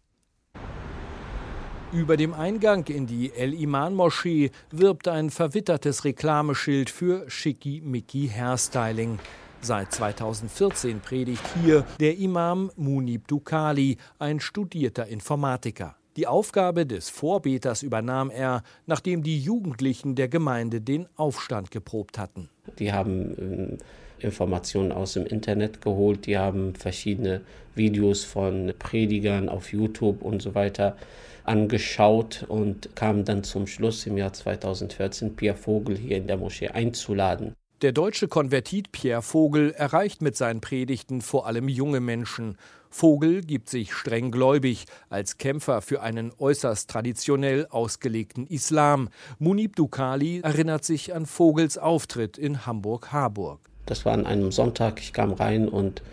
Über 1.93 2.17
dem 2.17 2.33
Eingang 2.33 2.85
in 2.87 3.07
die 3.07 3.31
El-Iman-Moschee 3.33 4.51
wirbt 4.71 5.07
ein 5.07 5.29
verwittertes 5.29 6.03
Reklameschild 6.05 6.89
für 6.89 7.29
Schickimicki 7.29 8.29
Hairstyling. 8.29 9.19
Seit 9.61 9.91
2014 9.93 10.99
predigt 10.99 11.43
hier 11.61 11.85
der 11.99 12.17
Imam 12.17 12.71
Munib 12.75 13.27
Dukali, 13.27 13.97
ein 14.19 14.39
studierter 14.39 15.07
Informatiker. 15.07 15.95
Die 16.15 16.27
Aufgabe 16.27 16.85
des 16.85 17.09
Vorbeters 17.09 17.83
übernahm 17.83 18.29
er, 18.29 18.63
nachdem 18.85 19.23
die 19.23 19.39
Jugendlichen 19.39 20.15
der 20.15 20.27
Gemeinde 20.27 20.81
den 20.81 21.07
Aufstand 21.15 21.71
geprobt 21.71 22.17
hatten. 22.17 22.49
Die 22.79 22.91
haben 22.91 23.35
ähm, 23.39 23.77
Informationen 24.19 24.91
aus 24.91 25.13
dem 25.13 25.25
Internet 25.25 25.81
geholt, 25.81 26.25
die 26.25 26.37
haben 26.37 26.75
verschiedene 26.75 27.41
Videos 27.75 28.23
von 28.23 28.73
Predigern 28.77 29.49
auf 29.49 29.71
YouTube 29.71 30.21
und 30.21 30.41
so 30.41 30.55
weiter 30.55 30.97
angeschaut 31.43 32.45
und 32.47 32.95
kamen 32.95 33.23
dann 33.25 33.43
zum 33.43 33.67
Schluss 33.67 34.05
im 34.05 34.17
Jahr 34.17 34.33
2014 34.33 35.35
Pierre 35.35 35.57
Vogel 35.57 35.97
hier 35.97 36.17
in 36.17 36.27
der 36.27 36.37
Moschee 36.37 36.69
einzuladen. 36.69 37.53
Der 37.83 37.91
deutsche 37.91 38.27
Konvertit 38.27 38.91
Pierre 38.91 39.21
Vogel 39.21 39.71
erreicht 39.71 40.23
mit 40.23 40.35
seinen 40.35 40.61
Predigten 40.61 41.21
vor 41.21 41.45
allem 41.45 41.69
junge 41.69 41.99
Menschen. 41.99 42.57
Vogel 42.89 43.41
gibt 43.41 43.69
sich 43.69 43.93
streng 43.93 44.31
gläubig 44.31 44.85
als 45.09 45.37
Kämpfer 45.37 45.83
für 45.83 46.01
einen 46.01 46.31
äußerst 46.39 46.89
traditionell 46.89 47.67
ausgelegten 47.69 48.47
Islam. 48.47 49.09
Munib 49.37 49.75
Dukali 49.75 50.39
erinnert 50.39 50.85
sich 50.85 51.13
an 51.13 51.27
Vogels 51.27 51.77
Auftritt 51.77 52.39
in 52.39 52.65
Hamburg-Harburg. 52.65 53.66
Das 53.87 54.05
war 54.05 54.13
an 54.13 54.27
einem 54.27 54.51
Sonntag. 54.51 54.99
Ich 54.99 55.13
kam 55.13 55.33
rein 55.33 55.67
und 55.67 56.03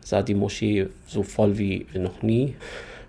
sah 0.00 0.22
die 0.22 0.34
Moschee 0.34 0.88
so 1.06 1.22
voll 1.22 1.58
wie 1.58 1.86
noch 1.94 2.22
nie. 2.22 2.54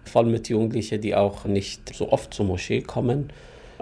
Voll 0.03 0.25
mit 0.25 0.49
Jugendlichen, 0.49 1.01
die 1.01 1.15
auch 1.15 1.45
nicht 1.45 1.95
so 1.95 2.11
oft 2.11 2.33
zur 2.33 2.45
Moschee 2.45 2.81
kommen. 2.81 3.31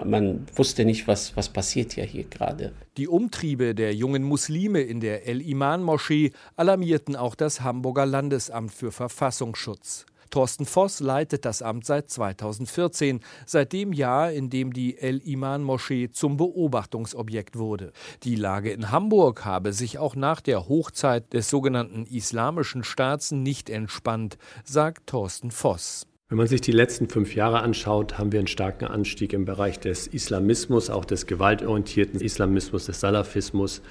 Man 0.02 0.46
wusste 0.56 0.84
nicht, 0.84 1.06
was, 1.06 1.36
was 1.36 1.48
passiert 1.48 1.96
ja 1.96 2.04
hier 2.04 2.24
gerade. 2.24 2.72
Die 2.96 3.06
Umtriebe 3.06 3.74
der 3.74 3.94
jungen 3.94 4.24
Muslime 4.24 4.80
in 4.80 5.00
der 5.00 5.26
El-Iman-Moschee 5.26 6.32
alarmierten 6.56 7.14
auch 7.16 7.34
das 7.34 7.60
Hamburger 7.60 8.06
Landesamt 8.06 8.72
für 8.72 8.90
Verfassungsschutz. 8.90 10.06
Thorsten 10.34 10.66
Voss 10.66 10.98
leitet 10.98 11.44
das 11.44 11.62
Amt 11.62 11.86
seit 11.86 12.10
2014, 12.10 13.20
seit 13.46 13.72
dem 13.72 13.92
Jahr, 13.92 14.32
in 14.32 14.50
dem 14.50 14.72
die 14.72 14.98
El-Iman-Moschee 14.98 16.10
zum 16.10 16.36
Beobachtungsobjekt 16.38 17.56
wurde. 17.56 17.92
Die 18.24 18.34
Lage 18.34 18.72
in 18.72 18.90
Hamburg 18.90 19.44
habe 19.44 19.72
sich 19.72 19.98
auch 19.98 20.16
nach 20.16 20.40
der 20.40 20.68
Hochzeit 20.68 21.32
des 21.32 21.48
sogenannten 21.48 22.04
Islamischen 22.06 22.82
Staats 22.82 23.30
nicht 23.30 23.70
entspannt, 23.70 24.36
sagt 24.64 25.06
Thorsten 25.06 25.52
Voss. 25.52 26.08
Wenn 26.28 26.38
man 26.38 26.48
sich 26.48 26.62
die 26.62 26.72
letzten 26.72 27.08
fünf 27.08 27.36
Jahre 27.36 27.60
anschaut, 27.60 28.18
haben 28.18 28.32
wir 28.32 28.40
einen 28.40 28.48
starken 28.48 28.86
Anstieg 28.86 29.34
im 29.34 29.44
Bereich 29.44 29.78
des 29.78 30.08
Islamismus, 30.08 30.90
auch 30.90 31.04
des 31.04 31.26
gewaltorientierten 31.26 32.20
Islamismus, 32.20 32.86
des 32.86 32.98
Salafismus. 32.98 33.82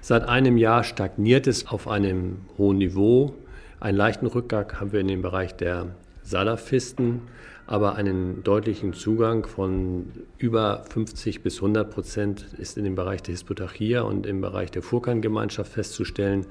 Seit 0.00 0.26
einem 0.26 0.56
Jahr 0.56 0.84
stagniert 0.84 1.46
es 1.46 1.66
auf 1.66 1.86
einem 1.86 2.46
hohen 2.56 2.78
Niveau. 2.78 3.34
Einen 3.82 3.98
leichten 3.98 4.26
Rückgang 4.26 4.78
haben 4.78 4.92
wir 4.92 5.00
in 5.00 5.08
dem 5.08 5.22
Bereich 5.22 5.56
der 5.56 5.88
Salafisten, 6.22 7.22
aber 7.66 7.96
einen 7.96 8.44
deutlichen 8.44 8.92
Zugang 8.92 9.44
von 9.44 10.12
über 10.38 10.84
50 10.88 11.42
bis 11.42 11.56
100 11.56 11.90
Prozent 11.90 12.46
ist 12.58 12.78
in 12.78 12.84
dem 12.84 12.94
Bereich 12.94 13.24
der 13.24 13.32
Hisbutachia 13.32 14.02
und 14.02 14.24
im 14.24 14.40
Bereich 14.40 14.70
der 14.70 14.82
Furkan-Gemeinschaft 14.82 15.72
festzustellen. 15.72 16.46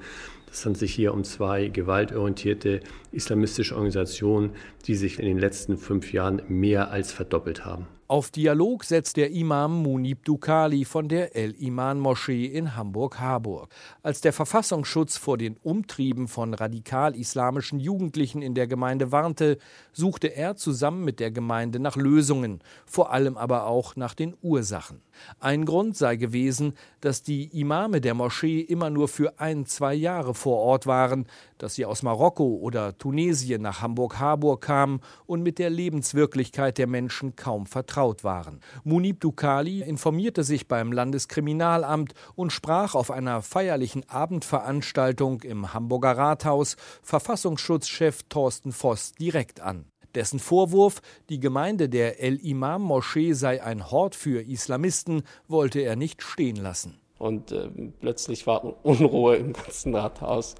Es 0.52 0.66
handelt 0.66 0.80
sich 0.80 0.94
hier 0.94 1.14
um 1.14 1.24
zwei 1.24 1.68
gewaltorientierte 1.68 2.80
islamistische 3.12 3.76
Organisationen, 3.76 4.50
die 4.86 4.94
sich 4.94 5.18
in 5.18 5.24
den 5.24 5.38
letzten 5.38 5.78
fünf 5.78 6.12
Jahren 6.12 6.42
mehr 6.48 6.90
als 6.90 7.12
verdoppelt 7.12 7.64
haben. 7.64 7.86
Auf 8.12 8.30
Dialog 8.30 8.84
setzt 8.84 9.16
der 9.16 9.30
Imam 9.30 9.82
Munib 9.82 10.26
Dukali 10.26 10.84
von 10.84 11.08
der 11.08 11.34
El-Iman-Moschee 11.34 12.44
in 12.44 12.76
Hamburg-Harburg. 12.76 13.70
Als 14.02 14.20
der 14.20 14.34
Verfassungsschutz 14.34 15.16
vor 15.16 15.38
den 15.38 15.56
Umtrieben 15.62 16.28
von 16.28 16.52
radikal-islamischen 16.52 17.80
Jugendlichen 17.80 18.42
in 18.42 18.54
der 18.54 18.66
Gemeinde 18.66 19.12
warnte, 19.12 19.56
suchte 19.94 20.26
er 20.26 20.56
zusammen 20.56 21.06
mit 21.06 21.20
der 21.20 21.30
Gemeinde 21.30 21.80
nach 21.80 21.96
Lösungen, 21.96 22.60
vor 22.84 23.12
allem 23.12 23.38
aber 23.38 23.66
auch 23.66 23.96
nach 23.96 24.12
den 24.12 24.36
Ursachen. 24.42 25.00
Ein 25.40 25.64
Grund 25.64 25.96
sei 25.96 26.16
gewesen, 26.16 26.74
dass 27.00 27.22
die 27.22 27.58
Imame 27.58 28.00
der 28.00 28.14
Moschee 28.14 28.60
immer 28.60 28.90
nur 28.90 29.08
für 29.08 29.38
ein, 29.38 29.66
zwei 29.66 29.94
Jahre 29.94 30.34
vor 30.34 30.58
Ort 30.58 30.86
waren, 30.86 31.26
dass 31.58 31.74
sie 31.74 31.84
aus 31.84 32.02
Marokko 32.02 32.56
oder 32.56 32.96
Tunesien 32.98 33.62
nach 33.62 33.82
Hamburg-Harburg 33.82 34.60
kamen 34.62 35.00
und 35.26 35.42
mit 35.42 35.58
der 35.58 35.70
Lebenswirklichkeit 35.70 36.78
der 36.78 36.86
Menschen 36.86 37.36
kaum 37.36 37.66
vertraut 37.66 38.24
waren. 38.24 38.60
Munib 38.84 39.20
Dukali 39.20 39.82
informierte 39.82 40.44
sich 40.44 40.66
beim 40.66 40.92
Landeskriminalamt 40.92 42.14
und 42.34 42.52
sprach 42.52 42.94
auf 42.94 43.10
einer 43.10 43.42
feierlichen 43.42 44.08
Abendveranstaltung 44.08 45.42
im 45.42 45.72
Hamburger 45.74 46.16
Rathaus 46.16 46.76
Verfassungsschutzchef 47.02 48.24
Thorsten 48.28 48.72
Voss 48.72 49.12
direkt 49.12 49.60
an. 49.60 49.91
Dessen 50.14 50.38
Vorwurf, 50.38 51.00
die 51.28 51.40
Gemeinde 51.40 51.88
der 51.88 52.20
El-Imam-Moschee 52.20 53.32
sei 53.32 53.62
ein 53.62 53.90
Hort 53.90 54.14
für 54.14 54.42
Islamisten, 54.42 55.22
wollte 55.48 55.80
er 55.80 55.96
nicht 55.96 56.22
stehen 56.22 56.56
lassen. 56.56 56.98
Und 57.18 57.52
äh, 57.52 57.68
plötzlich 58.00 58.46
war 58.46 58.84
Unruhe 58.84 59.36
im 59.36 59.52
ganzen 59.52 59.94
Rathaus. 59.94 60.56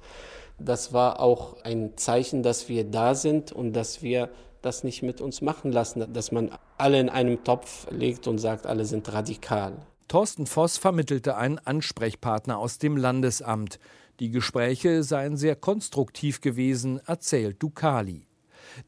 Das 0.59 0.93
war 0.93 1.19
auch 1.19 1.61
ein 1.63 1.97
Zeichen, 1.97 2.43
dass 2.43 2.69
wir 2.69 2.83
da 2.83 3.15
sind 3.15 3.51
und 3.51 3.73
dass 3.73 4.01
wir 4.01 4.29
das 4.61 4.83
nicht 4.83 5.03
mit 5.03 5.19
uns 5.19 5.41
machen 5.41 5.71
lassen, 5.71 6.13
dass 6.13 6.31
man 6.31 6.51
alle 6.77 6.99
in 6.99 7.09
einem 7.09 7.43
Topf 7.43 7.87
legt 7.91 8.27
und 8.27 8.37
sagt, 8.37 8.65
alle 8.65 8.85
sind 8.85 9.11
radikal. 9.11 9.73
Thorsten 10.07 10.45
Voss 10.45 10.77
vermittelte 10.77 11.37
einen 11.37 11.59
Ansprechpartner 11.59 12.57
aus 12.57 12.77
dem 12.77 12.97
Landesamt. 12.97 13.79
Die 14.19 14.29
Gespräche 14.29 15.03
seien 15.03 15.37
sehr 15.37 15.55
konstruktiv 15.55 16.39
gewesen, 16.39 17.01
erzählt 17.05 17.61
Dukali. 17.61 18.27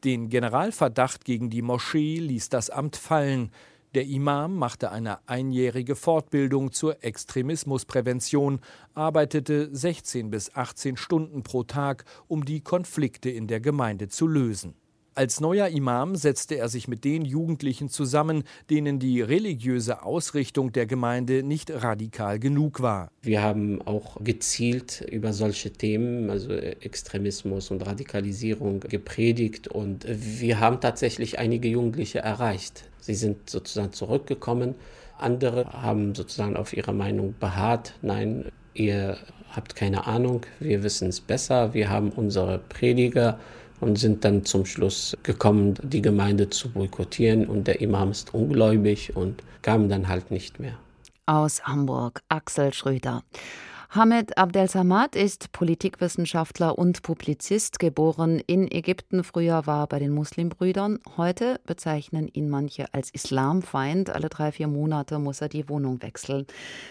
Den 0.04 0.28
Generalverdacht 0.28 1.24
gegen 1.24 1.50
die 1.50 1.62
Moschee 1.62 2.18
ließ 2.18 2.48
das 2.48 2.70
Amt 2.70 2.96
fallen. 2.96 3.50
Der 3.94 4.06
Imam 4.06 4.56
machte 4.56 4.90
eine 4.90 5.26
einjährige 5.26 5.96
Fortbildung 5.96 6.72
zur 6.72 7.02
Extremismusprävention, 7.02 8.60
arbeitete 8.94 9.74
16 9.74 10.30
bis 10.30 10.54
18 10.54 10.96
Stunden 10.96 11.42
pro 11.42 11.62
Tag, 11.62 12.04
um 12.28 12.44
die 12.44 12.60
Konflikte 12.60 13.30
in 13.30 13.46
der 13.46 13.60
Gemeinde 13.60 14.08
zu 14.08 14.26
lösen. 14.26 14.74
Als 15.18 15.40
neuer 15.40 15.68
Imam 15.68 16.14
setzte 16.14 16.58
er 16.58 16.68
sich 16.68 16.88
mit 16.88 17.02
den 17.02 17.24
Jugendlichen 17.24 17.88
zusammen, 17.88 18.44
denen 18.68 18.98
die 18.98 19.22
religiöse 19.22 20.02
Ausrichtung 20.02 20.72
der 20.72 20.84
Gemeinde 20.84 21.42
nicht 21.42 21.70
radikal 21.70 22.38
genug 22.38 22.82
war. 22.82 23.10
Wir 23.22 23.40
haben 23.42 23.80
auch 23.80 24.22
gezielt 24.22 25.00
über 25.10 25.32
solche 25.32 25.70
Themen, 25.70 26.28
also 26.28 26.52
Extremismus 26.52 27.70
und 27.70 27.86
Radikalisierung, 27.86 28.80
gepredigt 28.80 29.68
und 29.68 30.04
wir 30.06 30.60
haben 30.60 30.82
tatsächlich 30.82 31.38
einige 31.38 31.68
Jugendliche 31.68 32.18
erreicht. 32.18 32.84
Sie 33.00 33.14
sind 33.14 33.48
sozusagen 33.48 33.94
zurückgekommen. 33.94 34.74
Andere 35.16 35.64
haben 35.72 36.14
sozusagen 36.14 36.58
auf 36.58 36.76
ihrer 36.76 36.92
Meinung 36.92 37.34
beharrt. 37.40 37.94
Nein, 38.02 38.52
ihr 38.74 39.16
habt 39.50 39.76
keine 39.76 40.06
Ahnung, 40.06 40.42
wir 40.60 40.82
wissen 40.82 41.08
es 41.08 41.22
besser, 41.22 41.72
wir 41.72 41.88
haben 41.88 42.10
unsere 42.10 42.58
Prediger 42.58 43.40
und 43.80 43.98
sind 43.98 44.24
dann 44.24 44.44
zum 44.44 44.66
Schluss 44.66 45.16
gekommen, 45.22 45.74
die 45.82 46.02
Gemeinde 46.02 46.50
zu 46.50 46.70
boykottieren 46.70 47.46
und 47.46 47.66
der 47.66 47.80
Imam 47.80 48.10
ist 48.10 48.34
ungläubig 48.34 49.16
und 49.16 49.42
kam 49.62 49.88
dann 49.88 50.08
halt 50.08 50.30
nicht 50.30 50.60
mehr. 50.60 50.74
Aus 51.26 51.64
Hamburg, 51.64 52.22
Axel 52.28 52.72
Schröder. 52.72 53.24
Hamed 53.90 54.36
Abdel 54.36 54.68
Samad 54.68 55.14
ist 55.14 55.52
Politikwissenschaftler 55.52 56.76
und 56.76 57.02
Publizist, 57.02 57.78
geboren 57.78 58.42
in 58.46 58.70
Ägypten. 58.70 59.22
Früher 59.22 59.66
war 59.66 59.86
bei 59.86 60.00
den 60.00 60.12
Muslimbrüdern. 60.12 60.98
Heute 61.16 61.60
bezeichnen 61.64 62.28
ihn 62.28 62.50
manche 62.50 62.92
als 62.92 63.10
Islamfeind. 63.10 64.10
Alle 64.10 64.28
drei, 64.28 64.50
vier 64.50 64.66
Monate 64.66 65.18
muss 65.18 65.40
er 65.40 65.48
die 65.48 65.68
Wohnung 65.68 66.02
wechseln. 66.02 66.46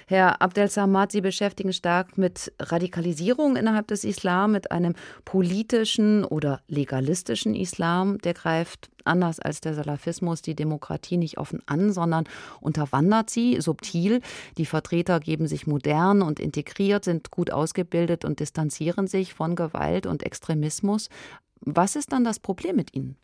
Herr 0.08 0.42
Abdel 0.42 0.70
Samad, 0.70 1.12
Sie 1.12 1.22
beschäftigen 1.22 1.74
stark 1.74 2.18
mit 2.18 2.54
Radikalisierung 2.60 3.58
innerhalb 3.58 3.88
des 3.88 4.06
Islam, 4.06 4.54
mit 4.54 4.72
einem 4.72 4.96
politischen 5.26 6.24
oder 6.24 6.62
legalistischen 6.68 7.56
Islam. 7.56 8.20
Der 8.20 8.34
greift 8.34 8.90
anders 9.06 9.40
als 9.40 9.62
der 9.62 9.74
Salafismus 9.74 10.42
die 10.42 10.56
Demokratie 10.56 11.18
nicht 11.18 11.38
offen 11.38 11.62
an, 11.66 11.92
sondern 11.92 12.26
unterwandert 12.62 13.30
sie 13.30 13.60
subtil. 13.62 14.22
Die 14.58 14.66
Vertreter 14.66 15.20
geben 15.20 15.48
sich 15.48 15.68
modern 15.68 16.22
und 16.22 16.40
integriert, 16.40 17.06
sind 17.06 17.32
gut 17.32 17.52
ausgebildet 17.52 18.26
und 18.26 18.40
distanzieren 18.40 19.08
sich 19.08 19.34
von 19.34 19.56
Gewalt 19.56 20.06
und 20.06 20.24
Extremismus. 20.24 21.10
Was 21.62 21.96
ist 21.96 22.12
dann 22.12 22.24
das 22.24 22.40
Problem 22.40 22.76
mit 22.76 22.94
ihnen? 22.94 23.16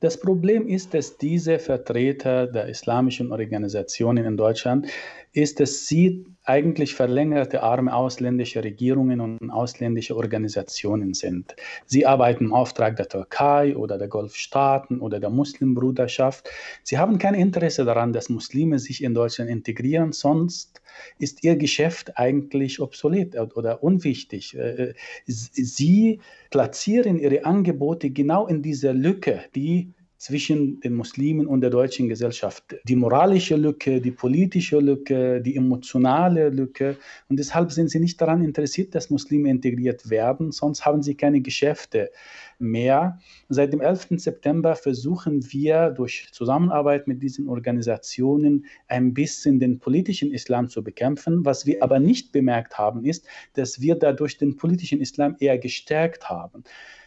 Das 0.00 0.18
Problem 0.18 0.66
ist, 0.66 0.94
dass 0.94 1.16
diese 1.16 1.60
Vertreter 1.60 2.48
der 2.48 2.66
islamischen 2.66 3.30
Organisationen 3.30 4.24
in 4.24 4.36
Deutschland 4.36 4.88
ist, 5.32 5.60
dass 5.60 5.86
sie 5.86 6.26
eigentlich 6.44 6.94
verlängerte 6.94 7.62
Arme 7.62 7.94
ausländischer 7.94 8.64
Regierungen 8.64 9.20
und 9.20 9.50
ausländischer 9.50 10.16
Organisationen 10.16 11.14
sind. 11.14 11.54
Sie 11.86 12.04
arbeiten 12.04 12.46
im 12.46 12.54
Auftrag 12.54 12.96
der 12.96 13.08
Türkei 13.08 13.76
oder 13.76 13.96
der 13.96 14.08
Golfstaaten 14.08 15.00
oder 15.00 15.20
der 15.20 15.30
Muslimbruderschaft. 15.30 16.48
Sie 16.82 16.98
haben 16.98 17.18
kein 17.18 17.34
Interesse 17.34 17.84
daran, 17.84 18.12
dass 18.12 18.28
Muslime 18.28 18.78
sich 18.78 19.04
in 19.04 19.14
Deutschland 19.14 19.50
integrieren, 19.50 20.12
sonst 20.12 20.82
ist 21.18 21.44
ihr 21.44 21.56
Geschäft 21.56 22.18
eigentlich 22.18 22.80
obsolet 22.80 23.36
oder 23.36 23.82
unwichtig. 23.82 24.56
Äh, 24.56 24.90
äh, 24.90 24.94
sie 25.26 26.20
platzieren 26.50 27.18
ihre 27.18 27.44
Angebote 27.44 28.10
genau 28.10 28.46
in 28.46 28.62
dieser 28.62 28.92
Lücke, 28.92 29.42
die 29.54 29.92
zwischen 30.22 30.78
den 30.78 30.94
Muslimen 30.94 31.48
und 31.48 31.62
der 31.62 31.70
deutschen 31.70 32.08
Gesellschaft. 32.08 32.76
Die 32.84 32.94
moralische 32.94 33.56
Lücke, 33.56 34.00
die 34.00 34.12
politische 34.12 34.78
Lücke, 34.78 35.40
die 35.40 35.56
emotionale 35.56 36.48
Lücke. 36.48 36.96
Und 37.28 37.40
deshalb 37.40 37.72
sind 37.72 37.90
sie 37.90 37.98
nicht 37.98 38.20
daran 38.20 38.44
interessiert, 38.44 38.94
dass 38.94 39.10
Muslime 39.10 39.50
integriert 39.50 40.08
werden, 40.10 40.52
sonst 40.52 40.86
haben 40.86 41.02
sie 41.02 41.16
keine 41.16 41.40
Geschäfte 41.40 42.12
mehr. 42.60 43.18
Seit 43.48 43.72
dem 43.72 43.80
11. 43.80 44.10
September 44.10 44.76
versuchen 44.76 45.52
wir 45.52 45.90
durch 45.90 46.28
Zusammenarbeit 46.30 47.08
mit 47.08 47.20
diesen 47.20 47.48
Organisationen 47.48 48.66
ein 48.86 49.14
bisschen 49.14 49.58
den 49.58 49.80
politischen 49.80 50.30
Islam 50.30 50.68
zu 50.68 50.84
bekämpfen. 50.84 51.44
Was 51.44 51.66
wir 51.66 51.82
aber 51.82 51.98
nicht 51.98 52.30
bemerkt 52.30 52.78
haben, 52.78 53.04
ist, 53.04 53.26
dass 53.54 53.80
wir 53.80 53.96
dadurch 53.96 54.38
den 54.38 54.54
politischen 54.54 55.00
Islam 55.00 55.34
eher 55.40 55.58
gestärkt 55.58 56.30
haben. 56.30 56.62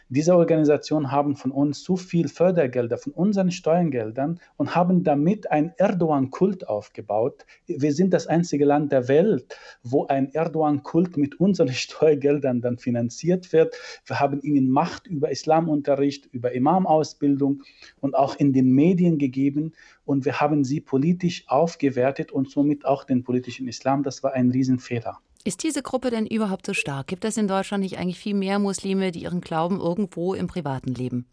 Diese 0.08 0.36
Organisationen 0.36 1.10
haben 1.10 1.34
von 1.34 1.50
uns 1.50 1.82
so 1.82 1.96
viel 1.96 2.28
Fördergelder, 2.28 2.96
von 2.96 3.12
unseren 3.12 3.50
Steuergeldern 3.50 4.38
und 4.56 4.76
haben 4.76 5.02
damit 5.02 5.50
einen 5.50 5.72
Erdogan-Kult 5.78 6.68
aufgebaut. 6.68 7.44
Wir 7.66 7.92
sind 7.92 8.14
das 8.14 8.28
einzige 8.28 8.64
Land 8.66 8.92
der 8.92 9.08
Welt, 9.08 9.58
wo 9.82 10.06
ein 10.06 10.32
Erdogan-Kult 10.32 11.16
mit 11.16 11.40
unseren 11.40 11.68
Steuergeldern 11.72 12.60
dann 12.60 12.78
finanziert 12.78 13.52
wird. 13.52 13.74
Wir 14.04 14.20
haben 14.20 14.40
ihnen 14.42 14.70
Macht 14.70 15.08
über 15.08 15.32
Islamunterricht, 15.32 16.26
über 16.26 16.52
Imamausbildung 16.52 17.64
und 18.00 18.14
auch 18.14 18.36
in 18.36 18.52
den 18.52 18.70
Medien 18.70 19.18
gegeben 19.18 19.72
und 20.04 20.24
wir 20.24 20.40
haben 20.40 20.62
sie 20.62 20.80
politisch 20.80 21.48
aufgewertet 21.48 22.30
und 22.30 22.48
somit 22.48 22.84
auch 22.84 23.02
den 23.02 23.24
politischen 23.24 23.66
Islam. 23.66 24.04
Das 24.04 24.22
war 24.22 24.34
ein 24.34 24.52
Riesenfehler. 24.52 25.18
Ist 25.46 25.62
diese 25.62 25.80
Gruppe 25.80 26.10
denn 26.10 26.26
überhaupt 26.26 26.66
so 26.66 26.74
stark? 26.74 27.06
Gibt 27.06 27.24
es 27.24 27.36
in 27.36 27.46
Deutschland 27.46 27.84
nicht 27.84 27.98
eigentlich 27.98 28.18
viel 28.18 28.34
mehr 28.34 28.58
Muslime, 28.58 29.12
die 29.12 29.22
ihren 29.22 29.40
Glauben 29.40 29.78
irgendwo 29.78 30.34
im 30.34 30.48
Privaten 30.48 30.92
leben? 30.92 31.24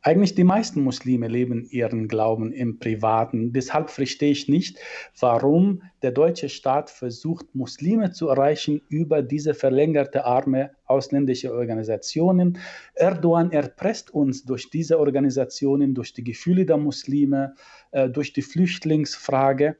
Eigentlich 0.00 0.34
die 0.34 0.44
meisten 0.44 0.80
Muslime 0.80 1.28
leben 1.28 1.66
ihren 1.68 2.08
Glauben 2.08 2.50
im 2.50 2.78
Privaten. 2.78 3.52
Deshalb 3.52 3.90
verstehe 3.90 4.30
ich 4.30 4.48
nicht, 4.48 4.78
warum 5.20 5.82
der 6.00 6.12
deutsche 6.12 6.48
Staat 6.48 6.88
versucht, 6.88 7.54
Muslime 7.54 8.12
zu 8.12 8.28
erreichen 8.28 8.80
über 8.88 9.20
diese 9.20 9.52
verlängerte 9.52 10.24
Arme 10.24 10.70
ausländischer 10.86 11.52
Organisationen. 11.52 12.58
Erdogan 12.94 13.52
erpresst 13.52 14.14
uns 14.14 14.46
durch 14.46 14.70
diese 14.70 14.98
Organisationen, 14.98 15.92
durch 15.92 16.14
die 16.14 16.24
Gefühle 16.24 16.64
der 16.64 16.78
Muslime, 16.78 17.54
äh, 17.90 18.08
durch 18.08 18.32
die 18.32 18.42
Flüchtlingsfrage 18.42 19.76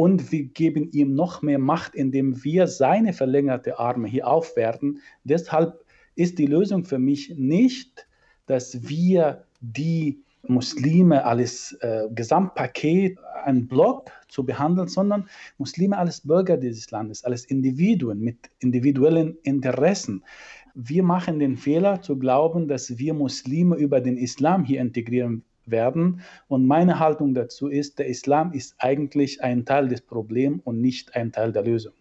und 0.00 0.32
wir 0.32 0.44
geben 0.44 0.88
ihm 0.92 1.14
noch 1.14 1.42
mehr 1.42 1.58
Macht, 1.58 1.94
indem 1.94 2.42
wir 2.42 2.68
seine 2.68 3.12
verlängerte 3.12 3.78
Arme 3.78 4.08
hier 4.08 4.26
aufwerten. 4.26 5.02
Deshalb 5.24 5.84
ist 6.14 6.38
die 6.38 6.46
Lösung 6.46 6.86
für 6.86 6.98
mich 6.98 7.34
nicht, 7.36 8.08
dass 8.46 8.88
wir 8.88 9.44
die 9.60 10.22
Muslime 10.48 11.26
als 11.26 11.72
äh, 11.82 12.08
Gesamtpaket, 12.14 13.18
ein 13.44 13.68
Block 13.68 14.10
zu 14.28 14.42
behandeln, 14.46 14.88
sondern 14.88 15.28
Muslime 15.58 15.98
als 15.98 16.22
Bürger 16.22 16.56
dieses 16.56 16.90
Landes, 16.90 17.22
als 17.22 17.44
Individuen 17.44 18.20
mit 18.20 18.38
individuellen 18.60 19.36
Interessen. 19.42 20.24
Wir 20.74 21.02
machen 21.02 21.38
den 21.38 21.58
Fehler 21.58 22.00
zu 22.00 22.18
glauben, 22.18 22.68
dass 22.68 22.96
wir 22.96 23.12
Muslime 23.12 23.76
über 23.76 24.00
den 24.00 24.16
Islam 24.16 24.64
hier 24.64 24.80
integrieren 24.80 25.44
werden. 25.70 26.22
Und 26.48 26.66
meine 26.66 26.98
Haltung 26.98 27.34
dazu 27.34 27.68
ist, 27.68 27.98
der 27.98 28.06
Islam 28.06 28.52
ist 28.52 28.74
eigentlich 28.78 29.42
ein 29.42 29.64
Teil 29.64 29.88
des 29.88 30.00
Problems 30.00 30.60
und 30.64 30.80
nicht 30.80 31.14
ein 31.14 31.32
Teil 31.32 31.52
der 31.52 31.62
Lösung. 31.62 31.92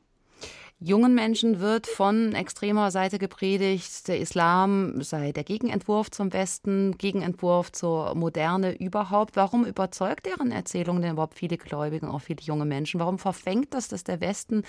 Jungen 0.82 1.14
Menschen 1.14 1.60
wird 1.60 1.88
von 1.88 2.34
extremer 2.34 2.90
Seite 2.90 3.20
gepredigt, 3.20 4.08
der 4.08 4.22
Islam 4.22 5.02
sei 5.02 5.34
der 5.34 5.44
Gegenentwurf 5.44 6.10
zum 6.10 6.32
Westen, 6.32 6.98
Gegenentwurf 6.98 7.74
zur 7.74 8.16
Moderne 8.16 8.80
überhaupt. 8.80 9.36
Warum 9.36 9.66
überzeugt 9.66 10.26
deren 10.26 10.54
Erzählung 10.54 11.02
denn 11.02 11.12
überhaupt 11.12 11.36
viele 11.36 11.58
Gläubige 11.58 12.06
und 12.06 12.14
auch 12.14 12.22
viele 12.22 12.42
junge 12.42 12.64
Menschen? 12.64 13.02
Warum 13.02 13.20
verfängt 13.20 13.74
das, 13.74 13.90
dass 13.90 14.06
der 14.06 14.22
Westen 14.22 14.64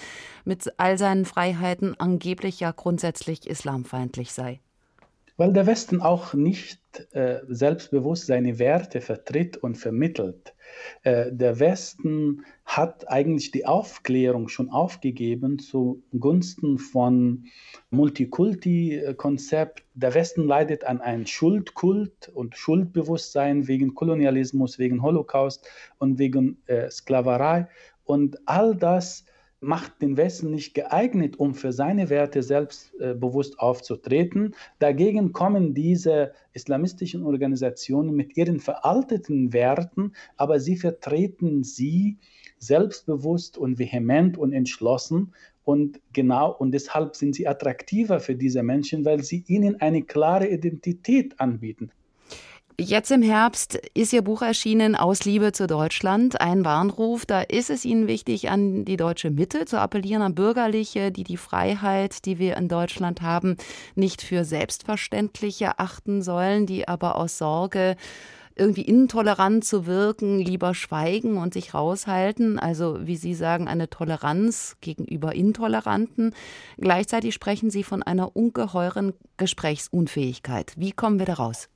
mit 0.44 0.68
all 0.78 0.98
seinen 0.98 1.26
Freiheiten 1.26 1.94
angeblich 2.00 2.58
ja 2.58 2.72
grundsätzlich 2.72 3.46
islamfeindlich 3.46 4.32
sei? 4.32 4.58
Weil 5.40 5.54
der 5.54 5.66
Westen 5.66 6.02
auch 6.02 6.34
nicht 6.34 6.82
äh, 7.12 7.38
selbstbewusst 7.48 8.26
seine 8.26 8.58
Werte 8.58 9.00
vertritt 9.00 9.56
und 9.56 9.76
vermittelt. 9.76 10.54
Äh, 11.02 11.32
der 11.32 11.58
Westen 11.58 12.44
hat 12.66 13.08
eigentlich 13.08 13.50
die 13.50 13.64
Aufklärung 13.64 14.48
schon 14.48 14.68
aufgegeben 14.68 15.58
zugunsten 15.58 16.76
von 16.76 17.46
Multikulti-Konzept. 17.88 19.82
Der 19.94 20.12
Westen 20.12 20.46
leidet 20.46 20.84
an 20.84 21.00
einem 21.00 21.24
Schuldkult 21.24 22.28
und 22.34 22.58
Schuldbewusstsein 22.58 23.66
wegen 23.66 23.94
Kolonialismus, 23.94 24.78
wegen 24.78 25.00
Holocaust 25.00 25.66
und 25.96 26.18
wegen 26.18 26.58
äh, 26.66 26.90
Sklaverei. 26.90 27.66
Und 28.04 28.36
all 28.44 28.76
das 28.76 29.24
macht 29.60 30.00
den 30.00 30.16
Westen 30.16 30.50
nicht 30.50 30.74
geeignet, 30.74 31.38
um 31.38 31.54
für 31.54 31.72
seine 31.72 32.08
Werte 32.08 32.42
selbstbewusst 32.42 33.54
äh, 33.54 33.58
aufzutreten. 33.58 34.54
Dagegen 34.78 35.32
kommen 35.32 35.74
diese 35.74 36.32
islamistischen 36.54 37.24
Organisationen 37.24 38.16
mit 38.16 38.36
ihren 38.36 38.58
veralteten 38.58 39.52
Werten, 39.52 40.12
aber 40.36 40.60
sie 40.60 40.76
vertreten 40.76 41.62
sie 41.62 42.18
selbstbewusst 42.58 43.58
und 43.58 43.78
vehement 43.78 44.38
und 44.38 44.52
entschlossen. 44.52 45.34
Und 45.64 46.00
genau, 46.12 46.52
und 46.52 46.72
deshalb 46.72 47.14
sind 47.14 47.34
sie 47.34 47.46
attraktiver 47.46 48.18
für 48.18 48.34
diese 48.34 48.62
Menschen, 48.62 49.04
weil 49.04 49.22
sie 49.22 49.44
ihnen 49.46 49.80
eine 49.80 50.02
klare 50.02 50.48
Identität 50.48 51.38
anbieten. 51.38 51.90
Jetzt 52.82 53.10
im 53.10 53.20
Herbst 53.20 53.74
ist 53.92 54.14
Ihr 54.14 54.22
Buch 54.22 54.40
erschienen, 54.40 54.96
Aus 54.96 55.26
Liebe 55.26 55.52
zu 55.52 55.66
Deutschland, 55.66 56.40
ein 56.40 56.64
Warnruf. 56.64 57.26
Da 57.26 57.42
ist 57.42 57.68
es 57.68 57.84
Ihnen 57.84 58.06
wichtig, 58.06 58.48
an 58.48 58.86
die 58.86 58.96
deutsche 58.96 59.28
Mitte 59.28 59.66
zu 59.66 59.78
appellieren, 59.78 60.22
an 60.22 60.34
Bürgerliche, 60.34 61.12
die 61.12 61.24
die 61.24 61.36
Freiheit, 61.36 62.24
die 62.24 62.38
wir 62.38 62.56
in 62.56 62.68
Deutschland 62.68 63.20
haben, 63.20 63.58
nicht 63.96 64.22
für 64.22 64.46
selbstverständlich 64.46 65.60
erachten 65.60 66.22
sollen, 66.22 66.64
die 66.64 66.88
aber 66.88 67.16
aus 67.16 67.36
Sorge, 67.36 67.96
irgendwie 68.56 68.86
intolerant 68.86 69.62
zu 69.62 69.84
wirken, 69.84 70.38
lieber 70.38 70.74
schweigen 70.74 71.36
und 71.36 71.52
sich 71.52 71.74
raushalten. 71.74 72.58
Also, 72.58 73.06
wie 73.06 73.16
Sie 73.16 73.34
sagen, 73.34 73.68
eine 73.68 73.90
Toleranz 73.90 74.78
gegenüber 74.80 75.34
Intoleranten. 75.34 76.34
Gleichzeitig 76.78 77.34
sprechen 77.34 77.68
Sie 77.68 77.84
von 77.84 78.02
einer 78.02 78.34
ungeheuren 78.34 79.12
Gesprächsunfähigkeit. 79.36 80.72
Wie 80.78 80.92
kommen 80.92 81.18
wir 81.18 81.26
da 81.26 81.34
raus? 81.34 81.68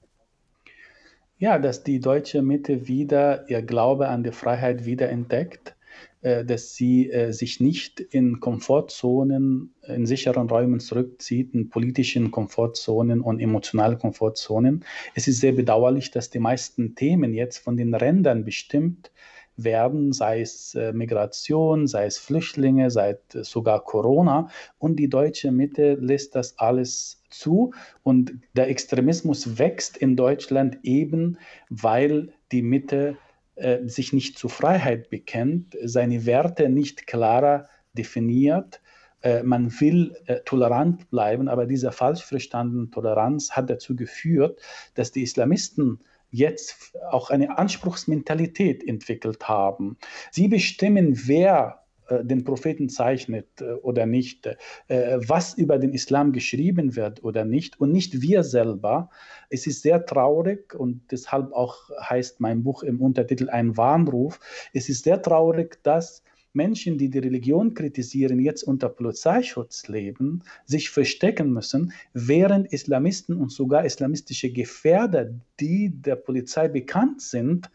Ja, 1.39 1.59
dass 1.59 1.82
die 1.82 1.99
deutsche 1.99 2.43
Mitte 2.43 2.87
wieder 2.87 3.49
ihr 3.51 3.62
Glaube 3.62 4.09
an 4.09 4.22
die 4.22 4.30
Freiheit 4.30 4.85
wiederentdeckt, 4.85 5.74
äh, 6.22 6.45
dass 6.45 6.74
sie 6.74 7.11
äh, 7.11 7.32
sich 7.32 7.59
nicht 7.59 7.99
in 7.99 8.39
Komfortzonen, 8.39 9.74
in 9.89 10.07
sicheren 10.07 10.49
Räumen 10.49 10.78
zurückzieht, 10.78 11.53
in 11.53 11.70
politischen 11.70 12.30
Komfortzonen 12.30 13.20
und 13.20 13.41
emotionalen 13.41 13.99
Komfortzonen. 13.99 14.85
Es 15.14 15.26
ist 15.26 15.41
sehr 15.41 15.53
bedauerlich, 15.53 16.12
dass 16.12 16.30
die 16.30 16.39
meisten 16.39 16.95
Themen 16.95 17.35
jetzt 17.35 17.59
von 17.59 17.76
den 17.76 17.95
Rändern 17.95 18.45
bestimmt 18.45 19.11
werden, 19.57 20.12
sei 20.12 20.41
es 20.41 20.76
äh, 20.76 20.93
Migration, 20.93 21.89
sei 21.89 22.07
es 22.07 22.18
Flüchtlinge, 22.18 22.91
sei 22.91 23.18
es 23.35 23.51
sogar 23.51 23.82
Corona. 23.82 24.51
Und 24.78 24.97
die 24.97 25.09
deutsche 25.09 25.51
Mitte 25.51 25.95
lässt 25.95 26.37
das 26.37 26.59
alles 26.61 27.23
zu. 27.39 27.72
Und 28.03 28.35
der 28.55 28.68
Extremismus 28.68 29.59
wächst 29.59 29.97
in 29.97 30.16
Deutschland 30.16 30.78
eben, 30.82 31.39
weil 31.68 32.32
die 32.53 32.62
Mitte 32.62 33.16
äh, 33.57 33.87
sich 33.87 34.12
nicht 34.12 34.39
zur 34.39 34.51
Freiheit 34.51 35.11
bekennt, 35.11 35.76
seine 35.82 36.26
Werte 36.26 36.68
nicht 36.68 37.07
klarer 37.07 37.68
definiert. 37.93 38.80
Äh, 39.22 39.43
man 39.43 39.70
will 39.80 40.16
äh, 40.26 40.41
tolerant 40.45 41.09
bleiben, 41.11 41.49
aber 41.49 41.66
diese 41.66 41.93
falsch 41.93 42.24
verstandene 42.24 42.91
Toleranz 42.91 43.53
hat 43.53 43.70
dazu 43.70 43.95
geführt, 43.95 44.61
dass 44.95 45.12
die 45.12 45.22
Islamisten 45.22 46.01
jetzt 46.30 46.97
auch 47.11 47.30
eine 47.30 47.59
Anspruchsmentalität 47.59 48.87
entwickelt 48.87 49.49
haben. 49.49 49.97
Sie 50.32 50.49
bestimmen, 50.49 51.28
wer 51.28 51.84
den 52.11 52.44
Propheten 52.44 52.88
zeichnet 52.88 53.61
äh, 53.61 53.72
oder 53.74 54.07
nicht, 54.07 54.46
äh, 54.88 55.18
was 55.26 55.55
über 55.55 55.78
den 55.78 55.92
Islam 55.92 56.32
geschrieben 56.32 56.96
wird 56.96 57.22
oder 57.24 57.44
nicht 57.44 57.80
und 57.80 57.92
nicht 57.92 58.20
wir 58.20 58.42
selber. 58.44 59.11
Es 59.50 59.66
ist 59.66 59.82
sehr 59.82 60.05
traurig 60.05 60.74
und 60.74 61.02
deshalb 61.11 61.52
auch 61.52 61.90
heißt 62.00 62.40
mein 62.40 62.62
Buch 62.62 62.82
im 62.82 63.00
Untertitel 63.00 63.48
ein 63.48 63.76
Warnruf. 63.76 64.40
Es 64.72 64.88
ist 64.88 65.05
sehr 65.05 65.22
traurig, 65.22 65.82
dass 65.82 66.22
Menschen, 66.55 66.98
die 66.98 67.11
die 67.11 67.18
Religion 67.18 67.74
kritisieren, 67.74 68.38
jetzt 68.38 68.62
unter 68.62 68.88
Polizeischutz 68.88 69.88
leben, 69.88 70.44
sich 70.64 70.88
verstecken 70.88 71.52
müssen, 71.52 71.92
während 72.12 72.72
Islamisten 72.72 73.36
und 73.36 73.50
sogar 73.50 73.84
islamistische 73.84 74.52
Gefährder, 74.52 75.30
die 75.59 75.90
der 75.90 76.14
Polizei 76.16 76.68
bekannt 76.68 77.20
sind, 77.20 77.70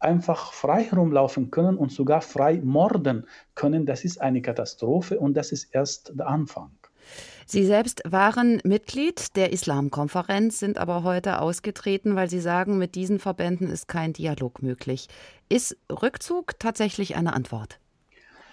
einfach 0.00 0.52
frei 0.52 0.84
herumlaufen 0.84 1.50
können 1.50 1.76
und 1.76 1.92
sogar 1.92 2.20
frei 2.20 2.60
morden 2.62 3.26
können. 3.54 3.86
Das 3.86 4.04
ist 4.04 4.20
eine 4.20 4.42
Katastrophe 4.42 5.18
und 5.18 5.34
das 5.34 5.52
ist 5.52 5.74
erst 5.74 6.12
der 6.18 6.28
Anfang. 6.28 6.70
Sie 7.46 7.64
selbst 7.64 8.02
waren 8.04 8.60
Mitglied 8.64 9.34
der 9.36 9.52
Islamkonferenz, 9.52 10.58
sind 10.58 10.76
aber 10.76 11.02
heute 11.02 11.40
ausgetreten, 11.40 12.14
weil 12.14 12.28
Sie 12.28 12.40
sagen, 12.40 12.76
mit 12.76 12.94
diesen 12.94 13.18
Verbänden 13.18 13.70
ist 13.70 13.88
kein 13.88 14.12
Dialog 14.12 14.62
möglich. 14.62 15.08
Ist 15.48 15.78
Rückzug 15.90 16.58
tatsächlich 16.58 17.16
eine 17.16 17.32
Antwort? 17.32 17.80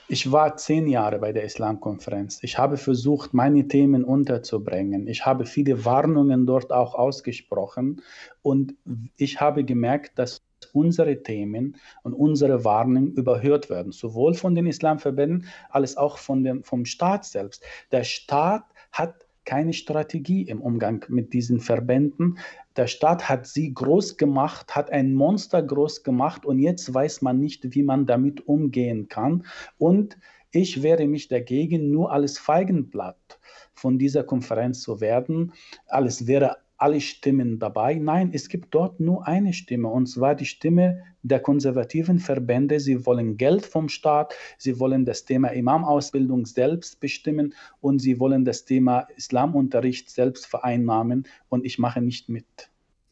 Ich 0.08 0.32
war 0.32 0.56
zehn 0.56 0.88
Jahre 0.88 1.18
bei 1.18 1.34
der 1.34 1.44
Islamkonferenz. 1.44 2.40
Ich 2.44 2.60
habe 2.60 2.78
versucht, 2.78 3.34
meine 3.34 3.68
Themen 3.68 4.04
unterzubringen. 4.04 5.08
Ich 5.08 5.26
habe 5.26 5.46
viele 5.46 5.84
Warnungen 5.84 6.46
dort 6.46 6.72
auch 6.72 6.94
ausgesprochen 6.94 8.04
und 8.44 8.76
ich 9.18 9.42
habe 9.42 9.64
gemerkt, 9.64 10.20
dass 10.20 10.45
unsere 10.74 11.24
Themen 11.24 11.78
und 12.04 12.14
unsere 12.14 12.64
Warnungen 12.64 13.14
überhört 13.14 13.70
werden, 13.70 13.92
sowohl 13.92 14.34
von 14.34 14.56
den 14.56 14.68
Islamverbänden 14.68 15.46
als 15.70 15.98
auch 15.98 16.18
von 16.18 16.44
dem, 16.44 16.64
vom 16.64 16.86
Staat 16.86 17.26
selbst. 17.26 17.64
Der 17.92 18.04
Staat 18.04 18.66
hat 18.92 19.26
keine 19.46 19.74
Strategie 19.74 20.44
im 20.44 20.62
Umgang 20.62 21.06
mit 21.08 21.34
diesen 21.34 21.60
Verbänden. 21.60 22.40
Der 22.76 22.88
Staat 22.88 23.30
hat 23.30 23.48
sie 23.48 23.74
groß 23.74 24.18
gemacht, 24.18 24.76
hat 24.76 24.92
ein 24.92 25.14
Monster 25.14 25.62
groß 25.62 26.04
gemacht 26.04 26.46
und 26.46 26.60
jetzt 26.60 26.94
weiß 26.94 27.22
man 27.22 27.40
nicht, 27.40 27.76
wie 27.76 27.84
man 27.84 28.06
damit 28.06 28.48
umgehen 28.48 29.08
kann. 29.08 29.46
Und 29.78 30.18
ich 30.52 30.84
wehre 30.84 31.08
mich 31.08 31.28
dagegen, 31.28 31.92
nur 31.92 32.12
als 32.12 32.38
Feigenblatt 32.38 33.40
von 33.74 34.00
dieser 34.00 34.24
Konferenz 34.24 34.82
zu 34.82 35.00
werden. 35.02 35.54
Alles 35.88 36.28
wäre 36.28 36.58
alle 36.78 37.02
Stimmen 37.02 37.60
dabei. 37.60 37.96
Nein, 37.96 38.32
es 38.34 38.50
gibt 38.50 38.74
dort 38.74 39.00
nur 39.00 39.28
eine 39.28 39.54
Stimme, 39.54 39.88
und 39.88 40.08
zwar 40.08 40.36
die 40.36 40.46
Stimme 40.46 41.04
der 41.24 41.40
konservativen 41.40 42.20
Verbände. 42.20 42.80
Sie 42.80 43.06
wollen 43.06 43.38
Geld 43.38 43.66
vom 43.66 43.90
Staat, 43.90 44.34
sie 44.58 44.80
wollen 44.80 45.06
das 45.06 45.26
Thema 45.26 45.50
Imamausbildung 45.50 46.46
selbst 46.46 47.00
bestimmen 47.00 47.54
und 47.82 48.00
sie 48.00 48.20
wollen 48.20 48.46
das 48.46 48.66
Thema 48.66 49.08
Islamunterricht 49.16 50.10
selbst 50.10 50.46
vereinnahmen. 50.46 51.28
Und 51.50 51.66
ich 51.66 51.80
mache 51.80 52.02
nicht 52.02 52.30
mit. 52.30 52.46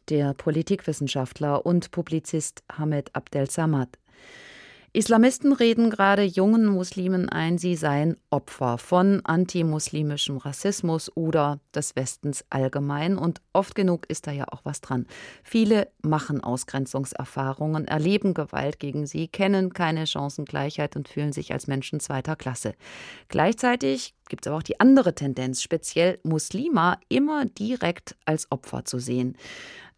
Der 0.09 0.33
Politikwissenschaftler 0.33 1.65
und 1.65 1.91
Publizist 1.91 2.63
Hamed 2.69 3.15
Abdel 3.15 3.49
Samad 3.49 3.97
Islamisten 4.95 5.53
reden 5.53 5.89
gerade 5.89 6.21
jungen 6.21 6.67
Muslimen 6.67 7.27
ein, 7.27 7.57
sie 7.57 7.75
seien 7.75 8.15
Opfer 8.29 8.77
von 8.77 9.21
antimuslimischem 9.25 10.37
Rassismus 10.37 11.11
oder 11.17 11.59
des 11.73 11.95
Westens 11.95 12.45
allgemein. 12.51 13.17
Und 13.17 13.41
oft 13.53 13.73
genug 13.73 14.05
ist 14.07 14.27
da 14.27 14.31
ja 14.31 14.45
auch 14.51 14.61
was 14.65 14.81
dran. 14.81 15.07
Viele 15.43 15.87
machen 16.03 16.43
Ausgrenzungserfahrungen, 16.43 17.87
erleben 17.87 18.35
Gewalt 18.35 18.79
gegen 18.79 19.07
sie, 19.07 19.27
kennen 19.27 19.73
keine 19.73 20.05
Chancengleichheit 20.05 20.95
und 20.95 21.07
fühlen 21.07 21.33
sich 21.33 21.53
als 21.53 21.65
Menschen 21.65 21.99
zweiter 21.99 22.35
Klasse. 22.35 22.75
Gleichzeitig 23.29 24.13
gibt 24.29 24.45
es 24.45 24.47
aber 24.47 24.57
auch 24.57 24.63
die 24.63 24.79
andere 24.79 25.15
Tendenz, 25.15 25.63
speziell 25.63 26.19
Muslima 26.21 26.99
immer 27.09 27.45
direkt 27.45 28.15
als 28.25 28.51
Opfer 28.51 28.85
zu 28.85 28.99
sehen. 28.99 29.37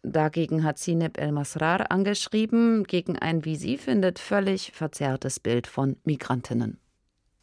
Dagegen 0.02 0.64
hat 0.64 0.78
Sineb 0.78 1.18
El-Masrar 1.18 1.90
angeschrieben, 1.90 2.84
gegen 2.84 3.18
ein, 3.18 3.44
wie 3.44 3.56
sie 3.56 3.78
findet, 3.78 4.18
völlig 4.18 4.72
verzerrtes 4.72 5.40
Bild 5.40 5.66
von 5.66 5.96
Migrantinnen. 6.04 6.78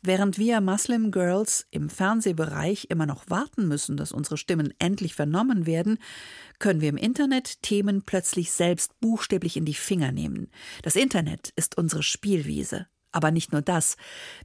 Während 0.06 0.38
wir 0.38 0.60
Muslim 0.60 1.12
Girls 1.12 1.66
im 1.72 1.90
Fernsehbereich 1.90 2.88
immer 2.90 3.06
noch 3.06 3.30
warten 3.30 3.70
müssen, 3.70 3.96
dass 3.96 4.12
unsere 4.12 4.36
Stimmen 4.36 4.74
endlich 4.78 5.16
vernommen 5.16 5.66
werden, 5.66 5.98
können 6.60 6.82
wir 6.82 6.90
im 6.90 6.98
Internet 6.98 7.62
Themen 7.62 8.04
plötzlich 8.04 8.52
selbst 8.52 9.00
buchstäblich 9.00 9.56
in 9.56 9.64
die 9.64 9.74
Finger 9.74 10.12
nehmen. 10.12 10.52
Das 10.82 10.98
Internet 10.98 11.54
ist 11.56 11.78
unsere 11.78 12.04
Spielwiese. 12.04 12.88
Aber 13.14 13.32
nicht 13.32 13.52
nur 13.52 13.62
das. 13.62 13.96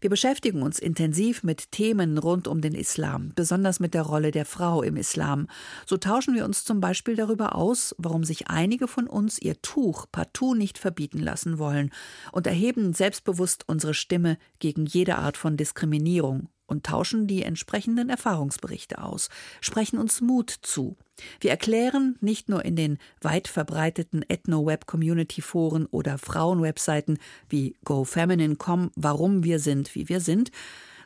Wir 0.01 0.11
beschäftigen 0.11 0.63
uns 0.63 0.79
intensiv 0.79 1.43
mit 1.43 1.73
Themen 1.73 2.19
rund 2.19 2.47
um 2.47 2.61
den 2.61 2.75
Islam, 2.75 3.33
besonders 3.35 3.81
mit 3.81 3.95
der 3.95 4.03
Rolle 4.03 4.31
der 4.31 4.45
Frau 4.45 4.83
im 4.83 4.97
Islam. 4.97 5.49
So 5.87 5.97
tauschen 5.97 6.35
wir 6.35 6.45
uns 6.45 6.65
zum 6.65 6.81
Beispiel 6.81 7.17
darüber 7.17 7.57
aus, 7.57 7.95
warum 7.99 8.25
sich 8.25 8.49
einige 8.49 8.87
von 8.87 9.07
uns 9.07 9.41
ihr 9.41 9.61
Tuch 9.63 10.07
partout 10.13 10.55
nicht 10.55 10.79
verbieten 10.79 11.19
lassen 11.19 11.59
wollen 11.59 11.91
und 12.31 12.47
erheben 12.47 12.93
selbstbewusst 12.93 13.65
unsere 13.67 13.95
Stimme 13.95 14.37
gegen 14.59 14.87
jede 14.87 15.17
Art 15.17 15.39
von 15.39 15.57
Diskriminierung 15.57 16.49
und 16.69 16.87
tauschen 16.87 17.27
die 17.27 17.43
entsprechenden 17.43 18.09
Erfahrungsberichte 18.11 19.03
aus, 19.03 19.29
sprechen 19.61 19.99
uns 19.99 20.21
Mut 20.21 20.51
zu. 20.63 20.97
Wir 21.41 21.51
erklären 21.51 22.17
nicht 22.21 22.49
nur 22.49 22.65
in 22.65 22.77
den 22.77 22.99
weit 23.21 23.49
verbreiteten 23.49 24.25
Ethno-Web-Community-Foren 24.29 25.87
oder 25.87 26.19
Frauen-Webseiten 26.19 27.19
wie 27.49 27.75
GoFeminine.com, 27.85 28.93
warum 28.95 29.43
wir 29.43 29.59
sind, 29.59 29.95
wie 29.97 30.09
wir 30.09 30.21
sind, 30.21 30.53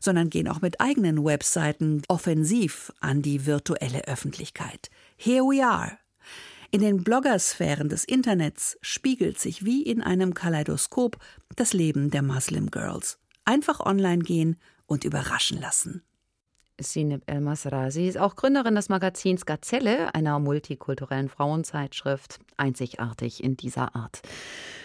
sondern 0.01 0.29
gehen 0.29 0.49
auch 0.49 0.61
mit 0.61 0.81
eigenen 0.81 1.25
Webseiten 1.25 2.03
offensiv 2.09 2.93
an 3.01 3.23
die 3.23 3.47
virtuelle 3.47 4.07
Öffentlichkeit. 4.07 4.91
Here 5.17 5.45
we 5.45 5.65
are. 5.65 5.97
In 6.73 6.81
den 6.81 7.05
Bloggersphären 7.05 7.89
des 7.89 8.05
Internets 8.05 8.79
spiegelt 8.81 9.39
sich 9.39 9.65
wie 9.65 9.83
in 9.83 10.01
einem 10.01 10.35
Kaleidoskop 10.35 11.19
das 11.55 11.73
Leben 11.73 12.11
der 12.11 12.23
Muslim 12.23 12.71
Girls. 12.71 13.19
Einfach 13.45 13.81
online 13.81 14.23
gehen 14.23 14.57
und 14.87 15.05
überraschen 15.05 15.61
lassen. 15.61 16.03
Sineb 16.81 17.23
El-Masrazi 17.27 18.09
ist 18.09 18.19
auch 18.19 18.35
Gründerin 18.35 18.75
des 18.75 18.89
Magazins 18.89 19.47
Gazelle, 19.47 20.15
einer 20.15 20.39
multikulturellen 20.39 21.29
Frauenzeitschrift, 21.29 22.41
einzigartig 22.57 23.43
in 23.43 23.57
dieser 23.57 23.95
Art. 23.95 24.23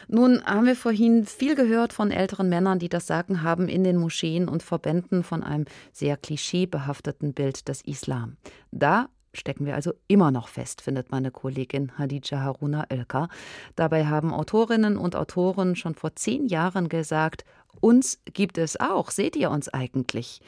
Nun 0.07 0.43
haben 0.45 0.65
wir 0.65 0.75
vorhin 0.75 1.25
viel 1.25 1.55
gehört 1.55 1.93
von 1.93 2.11
älteren 2.11 2.49
Männern, 2.49 2.79
die 2.79 2.89
das 2.89 3.07
Sagen 3.07 3.41
haben 3.41 3.67
in 3.67 3.83
den 3.83 3.97
Moscheen 3.97 4.47
und 4.47 4.63
Verbänden 4.63 5.23
von 5.23 5.43
einem 5.43 5.65
sehr 5.91 6.17
klischeebehafteten 6.17 7.33
Bild 7.33 7.67
des 7.67 7.81
Islam. 7.81 8.37
Da 8.71 9.09
stecken 9.33 9.65
wir 9.65 9.75
also 9.75 9.93
immer 10.07 10.31
noch 10.31 10.47
fest, 10.47 10.81
findet 10.81 11.11
meine 11.11 11.31
Kollegin 11.31 11.97
Hadija 11.97 12.39
Haruna 12.39 12.85
Oelker. 12.91 13.29
Dabei 13.75 14.07
haben 14.07 14.33
Autorinnen 14.33 14.97
und 14.97 15.15
Autoren 15.15 15.75
schon 15.75 15.95
vor 15.95 16.15
zehn 16.15 16.47
Jahren 16.47 16.89
gesagt, 16.89 17.45
uns 17.79 18.19
gibt 18.25 18.57
es 18.57 18.79
auch, 18.79 19.11
seht 19.11 19.35
ihr 19.35 19.51
uns 19.51 19.69
eigentlich? 19.69 20.41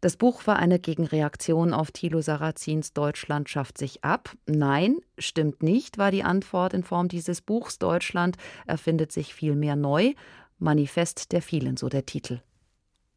Das 0.00 0.16
Buch 0.16 0.46
war 0.46 0.56
eine 0.56 0.78
Gegenreaktion 0.78 1.74
auf 1.74 1.90
Thilo 1.90 2.22
Sarrazins 2.22 2.94
Deutschland 2.94 3.50
schafft 3.50 3.76
sich 3.76 4.02
ab. 4.02 4.34
Nein, 4.46 5.00
stimmt 5.18 5.62
nicht, 5.62 5.98
war 5.98 6.10
die 6.10 6.22
Antwort 6.22 6.72
in 6.72 6.84
Form 6.84 7.08
dieses 7.08 7.42
Buchs. 7.42 7.78
Deutschland 7.78 8.36
erfindet 8.66 9.12
sich 9.12 9.34
vielmehr 9.34 9.76
neu. 9.76 10.14
Manifest 10.58 11.32
der 11.32 11.42
vielen, 11.42 11.76
so 11.76 11.90
der 11.90 12.06
Titel. 12.06 12.40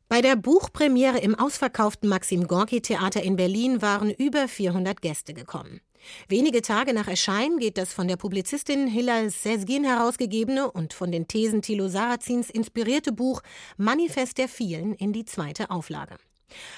Bei 0.10 0.22
der 0.22 0.36
Buchpremiere 0.36 1.20
im 1.20 1.36
ausverkauften 1.36 2.10
Maxim 2.10 2.47
Gorki 2.47 2.82
Theater 2.82 3.24
in 3.24 3.38
Berlin 3.38 3.82
waren 3.82 4.12
über 4.12 4.49
400 4.49 5.01
Gäste 5.01 5.34
gekommen. 5.34 5.80
Wenige 6.28 6.62
Tage 6.62 6.93
nach 6.93 7.08
Erscheinen 7.08 7.60
geht 7.60 7.78
das 7.78 7.93
von 7.93 8.08
der 8.08 8.18
Publizistin 8.18 8.88
Hilal 8.88 9.30
Sezgin 9.30 9.84
herausgegebene 9.84 10.72
und 10.72 10.93
von 10.93 11.12
den 11.12 11.28
Thesen 11.28 11.62
Thilo 11.62 11.88
Sarrazins 11.88 12.49
inspirierte 12.49 13.12
Buch 13.12 13.41
Manifest 13.78 14.38
der 14.38 14.47
vielen 14.47 14.93
in 14.95 15.14
die 15.14 15.26
zweite 15.26 15.70
Auflage. 15.70 16.16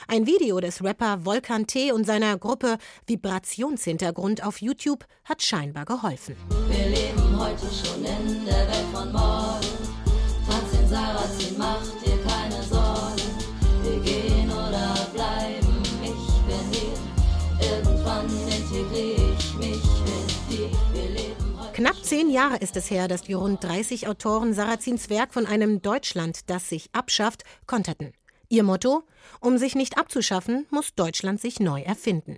Ein 0.07 0.25
Video 0.25 0.59
des 0.59 0.83
Rapper 0.83 1.25
Volkan 1.25 1.67
T. 1.67 1.91
und 1.91 2.05
seiner 2.05 2.37
Gruppe 2.37 2.77
Vibrationshintergrund 3.07 4.43
auf 4.43 4.61
YouTube 4.61 5.05
hat 5.25 5.41
scheinbar 5.41 5.85
geholfen. 5.85 6.35
Wir 6.69 6.87
leben 6.87 7.39
heute 7.39 7.65
schon 7.65 8.05
in 8.05 8.45
der 8.45 8.67
Welt 8.67 8.85
von 8.93 9.11
morgen. 9.11 9.54
Zehn 22.05 22.29
Jahre 22.29 22.57
ist 22.57 22.77
es 22.77 22.91
her, 22.91 23.07
dass 23.07 23.23
die 23.23 23.33
rund 23.33 23.63
30 23.63 24.07
Autoren 24.07 24.53
Sarazins 24.53 25.09
Werk 25.09 25.33
von 25.33 25.47
einem 25.47 25.81
Deutschland, 25.81 26.51
das 26.51 26.69
sich 26.69 26.89
abschafft, 26.93 27.43
konterten. 27.65 28.13
Ihr 28.47 28.61
Motto? 28.61 29.03
Um 29.39 29.57
sich 29.57 29.73
nicht 29.73 29.97
abzuschaffen, 29.97 30.67
muss 30.69 30.93
Deutschland 30.93 31.41
sich 31.41 31.59
neu 31.59 31.81
erfinden. 31.81 32.37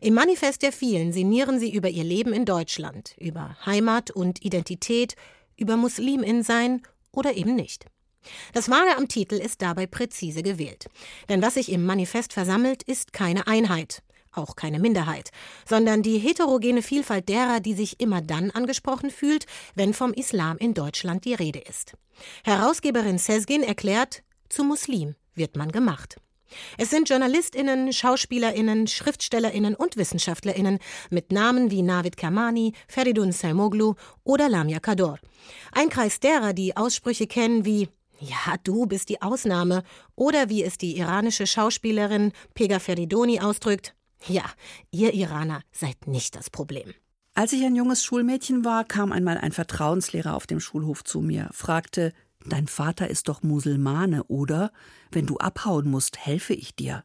Im 0.00 0.14
Manifest 0.14 0.62
der 0.62 0.70
vielen 0.70 1.12
sinnieren 1.12 1.58
sie 1.58 1.72
über 1.72 1.88
ihr 1.88 2.04
Leben 2.04 2.32
in 2.32 2.44
Deutschland, 2.44 3.16
über 3.18 3.56
Heimat 3.66 4.12
und 4.12 4.44
Identität, 4.44 5.16
über 5.56 5.76
Muslimin 5.76 6.44
sein 6.44 6.82
oder 7.10 7.34
eben 7.34 7.56
nicht. 7.56 7.86
Das 8.52 8.70
Vage 8.70 8.96
am 8.96 9.08
Titel 9.08 9.34
ist 9.34 9.60
dabei 9.60 9.86
präzise 9.86 10.44
gewählt. 10.44 10.86
Denn 11.28 11.42
was 11.42 11.54
sich 11.54 11.72
im 11.72 11.84
Manifest 11.84 12.32
versammelt, 12.32 12.84
ist 12.84 13.12
keine 13.12 13.48
Einheit, 13.48 14.02
auch 14.32 14.56
keine 14.56 14.78
Minderheit, 14.78 15.30
sondern 15.68 16.02
die 16.02 16.18
heterogene 16.18 16.82
Vielfalt 16.82 17.28
derer, 17.28 17.60
die 17.60 17.74
sich 17.74 18.00
immer 18.00 18.20
dann 18.20 18.50
angesprochen 18.50 19.10
fühlt, 19.10 19.46
wenn 19.74 19.94
vom 19.94 20.12
Islam 20.12 20.56
in 20.58 20.74
Deutschland 20.74 21.24
die 21.24 21.34
Rede 21.34 21.60
ist. 21.60 21.94
Herausgeberin 22.44 23.18
Sezgin 23.18 23.62
erklärt, 23.62 24.22
Zu 24.48 24.64
Muslim 24.64 25.14
wird 25.34 25.56
man 25.56 25.70
gemacht. 25.72 26.16
Es 26.78 26.90
sind 26.90 27.08
JournalistInnen, 27.08 27.92
SchauspielerInnen, 27.92 28.88
SchriftstellerInnen 28.88 29.74
und 29.74 29.96
WissenschaftlerInnen 29.96 30.78
mit 31.10 31.30
Namen 31.30 31.70
wie 31.70 31.82
Navid 31.82 32.16
Kermani, 32.16 32.72
Feridun 32.88 33.30
Selmoglu 33.32 33.94
oder 34.24 34.48
Lamia 34.48 34.80
Kador. 34.80 35.18
Ein 35.72 35.90
Kreis 35.90 36.18
derer, 36.18 36.52
die 36.52 36.76
Aussprüche 36.76 37.26
kennen 37.26 37.64
wie 37.64 37.88
ja, 38.20 38.56
du 38.62 38.84
bist 38.84 39.08
die 39.08 39.22
Ausnahme. 39.22 39.82
Oder 40.14 40.50
wie 40.50 40.62
es 40.62 40.76
die 40.76 40.98
iranische 40.98 41.46
Schauspielerin 41.46 42.32
Pega 42.52 42.78
Feridoni 42.78 43.40
ausdrückt, 43.40 43.94
ja, 44.26 44.44
ihr 44.90 45.14
Iraner 45.14 45.62
seid 45.72 46.06
nicht 46.06 46.36
das 46.36 46.50
Problem. 46.50 46.94
Als 47.34 47.52
ich 47.52 47.64
ein 47.64 47.76
junges 47.76 48.04
Schulmädchen 48.04 48.64
war, 48.64 48.84
kam 48.84 49.12
einmal 49.12 49.38
ein 49.38 49.52
Vertrauenslehrer 49.52 50.34
auf 50.34 50.46
dem 50.46 50.60
Schulhof 50.60 51.04
zu 51.04 51.20
mir, 51.20 51.48
fragte, 51.52 52.12
Dein 52.46 52.68
Vater 52.68 53.08
ist 53.08 53.28
doch 53.28 53.42
Musulmane, 53.42 54.24
oder? 54.24 54.72
Wenn 55.10 55.26
du 55.26 55.36
abhauen 55.36 55.90
musst, 55.90 56.18
helfe 56.18 56.54
ich 56.54 56.74
dir. 56.74 57.04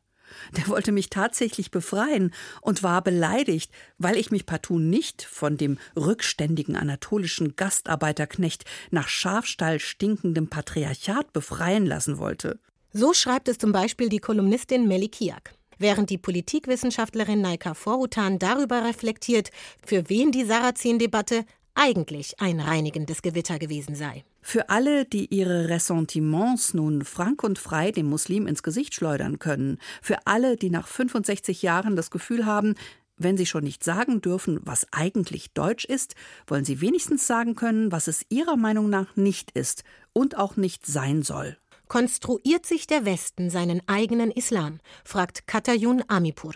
Der 0.57 0.67
wollte 0.67 0.91
mich 0.91 1.09
tatsächlich 1.09 1.71
befreien 1.71 2.33
und 2.61 2.83
war 2.83 3.03
beleidigt, 3.03 3.71
weil 3.97 4.17
ich 4.17 4.31
mich 4.31 4.45
partout 4.45 4.79
nicht 4.79 5.23
von 5.23 5.57
dem 5.57 5.77
rückständigen 5.95 6.75
anatolischen 6.75 7.55
Gastarbeiterknecht 7.55 8.65
nach 8.91 9.07
Schafstall 9.07 9.79
stinkendem 9.79 10.49
Patriarchat 10.49 11.31
befreien 11.31 11.85
lassen 11.85 12.17
wollte. 12.17 12.59
So 12.91 13.13
schreibt 13.13 13.49
es 13.49 13.57
zum 13.57 13.71
Beispiel 13.71 14.09
die 14.09 14.19
Kolumnistin 14.19 14.87
Melikiak. 14.87 15.53
Während 15.77 16.09
die 16.09 16.17
Politikwissenschaftlerin 16.17 17.41
Naika 17.41 17.73
Vorhutan 17.73 18.39
darüber 18.39 18.83
reflektiert, 18.83 19.51
für 19.85 20.09
wen 20.09 20.31
die 20.31 20.45
Sarrazin-Debatte 20.45 21.45
eigentlich 21.75 22.39
ein 22.39 22.59
reinigendes 22.59 23.21
Gewitter 23.21 23.59
gewesen 23.59 23.95
sei. 23.95 24.23
Für 24.41 24.69
alle, 24.69 25.05
die 25.05 25.33
ihre 25.33 25.69
Ressentiments 25.69 26.73
nun 26.73 27.03
frank 27.03 27.43
und 27.43 27.59
frei 27.59 27.91
dem 27.91 28.07
Muslim 28.07 28.47
ins 28.47 28.63
Gesicht 28.63 28.93
schleudern 28.93 29.39
können, 29.39 29.79
für 30.01 30.25
alle, 30.25 30.55
die 30.55 30.69
nach 30.69 30.87
65 30.87 31.61
Jahren 31.61 31.95
das 31.95 32.11
Gefühl 32.11 32.45
haben, 32.45 32.75
wenn 33.17 33.37
sie 33.37 33.45
schon 33.45 33.63
nicht 33.63 33.83
sagen 33.83 34.21
dürfen, 34.21 34.59
was 34.63 34.87
eigentlich 34.91 35.53
Deutsch 35.53 35.85
ist, 35.85 36.15
wollen 36.47 36.65
sie 36.65 36.81
wenigstens 36.81 37.27
sagen 37.27 37.55
können, 37.55 37.91
was 37.91 38.07
es 38.07 38.25
ihrer 38.29 38.57
Meinung 38.57 38.89
nach 38.89 39.15
nicht 39.15 39.51
ist 39.51 39.83
und 40.13 40.37
auch 40.37 40.57
nicht 40.57 40.85
sein 40.85 41.23
soll. 41.23 41.57
Konstruiert 41.87 42.65
sich 42.65 42.87
der 42.87 43.05
Westen 43.05 43.49
seinen 43.49 43.81
eigenen 43.87 44.31
Islam? 44.31 44.79
fragt 45.03 45.47
Katayun 45.47 46.03
Amipur. 46.07 46.53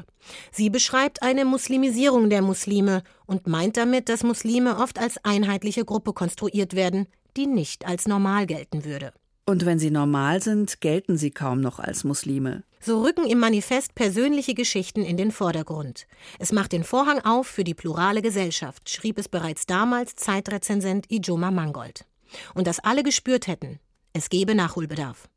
Sie 0.52 0.70
beschreibt 0.70 1.22
eine 1.22 1.46
Muslimisierung 1.46 2.30
der 2.30 2.42
Muslime 2.42 3.04
und 3.26 3.48
meint 3.48 3.78
damit, 3.78 4.10
dass 4.10 4.24
Muslime 4.24 4.78
oft 4.78 5.00
als 5.00 5.24
einheitliche 5.24 5.86
Gruppe 5.86 6.14
konstruiert 6.14 6.76
werden, 6.76 7.08
die 7.38 7.48
nicht 7.48 7.86
als 7.86 8.08
normal 8.08 8.48
gelten 8.48 8.86
würde. 8.86 9.14
Und 9.46 9.66
wenn 9.66 9.80
sie 9.80 9.90
normal 9.90 10.44
sind, 10.44 10.80
gelten 10.80 11.18
sie 11.18 11.32
kaum 11.32 11.60
noch 11.62 11.80
als 11.80 12.04
Muslime. 12.04 12.64
So 12.82 13.02
rücken 13.02 13.26
im 13.26 13.40
Manifest 13.40 13.96
persönliche 13.96 14.54
Geschichten 14.54 15.04
in 15.04 15.18
den 15.18 15.32
Vordergrund. 15.32 16.06
Es 16.38 16.52
macht 16.52 16.72
den 16.72 16.84
Vorhang 16.84 17.20
auf 17.26 17.48
für 17.48 17.64
die 17.64 17.74
plurale 17.74 18.22
Gesellschaft, 18.22 18.90
schrieb 18.90 19.18
es 19.18 19.28
bereits 19.28 19.66
damals 19.66 20.16
Zeitrezensent 20.16 21.12
Ijoma 21.12 21.52
Mangold. 21.52 22.06
Und 22.54 22.68
dass 22.68 22.80
alle 22.80 23.04
gespürt 23.04 23.48
hätten, 23.48 23.80
es 24.14 24.30
gebe 24.30 24.56
Nachholbedarf. 24.56 25.30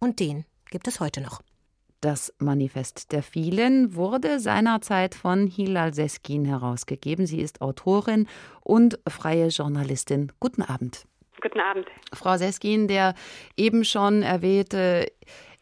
Und 0.00 0.20
den 0.20 0.44
gibt 0.70 0.88
es 0.88 1.00
heute 1.00 1.20
noch. 1.20 1.40
Das 2.00 2.34
Manifest 2.38 3.12
der 3.12 3.22
vielen 3.22 3.94
wurde 3.94 4.38
seinerzeit 4.38 5.14
von 5.14 5.46
Hilal 5.46 5.94
Seskin 5.94 6.44
herausgegeben. 6.44 7.26
Sie 7.26 7.40
ist 7.40 7.62
Autorin 7.62 8.28
und 8.60 8.98
freie 9.08 9.48
Journalistin. 9.48 10.30
Guten 10.38 10.60
Abend. 10.60 11.06
Guten 11.40 11.60
Abend. 11.60 11.86
Frau 12.12 12.36
Seskin, 12.36 12.88
der 12.88 13.14
eben 13.56 13.84
schon 13.84 14.22
erwähnte 14.22 15.10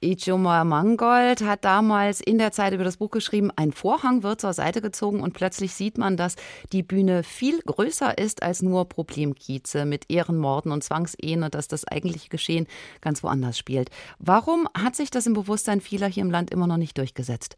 Ijoma 0.02 0.64
Mangold 0.64 1.42
hat 1.42 1.64
damals 1.64 2.20
in 2.20 2.38
der 2.38 2.50
Zeit 2.52 2.72
über 2.72 2.84
das 2.84 2.96
Buch 2.96 3.10
geschrieben, 3.10 3.50
ein 3.54 3.72
Vorhang 3.72 4.22
wird 4.22 4.40
zur 4.40 4.52
Seite 4.52 4.82
gezogen 4.82 5.20
und 5.20 5.32
plötzlich 5.32 5.74
sieht 5.74 5.96
man, 5.96 6.16
dass 6.16 6.36
die 6.72 6.82
Bühne 6.82 7.22
viel 7.22 7.60
größer 7.60 8.18
ist 8.18 8.42
als 8.42 8.62
nur 8.62 8.88
Problemkieze 8.88 9.84
mit 9.84 10.10
Ehrenmorden 10.10 10.72
und 10.72 10.82
Zwangsehen 10.82 11.44
und 11.44 11.54
dass 11.54 11.68
das 11.68 11.86
eigentliche 11.86 12.28
Geschehen 12.28 12.66
ganz 13.00 13.22
woanders 13.22 13.56
spielt. 13.56 13.90
Warum 14.18 14.68
hat 14.76 14.96
sich 14.96 15.10
das 15.10 15.26
im 15.26 15.34
Bewusstsein 15.34 15.80
vieler 15.80 16.08
hier 16.08 16.24
im 16.24 16.30
Land 16.30 16.50
immer 16.50 16.66
noch 16.66 16.78
nicht 16.78 16.98
durchgesetzt? 16.98 17.56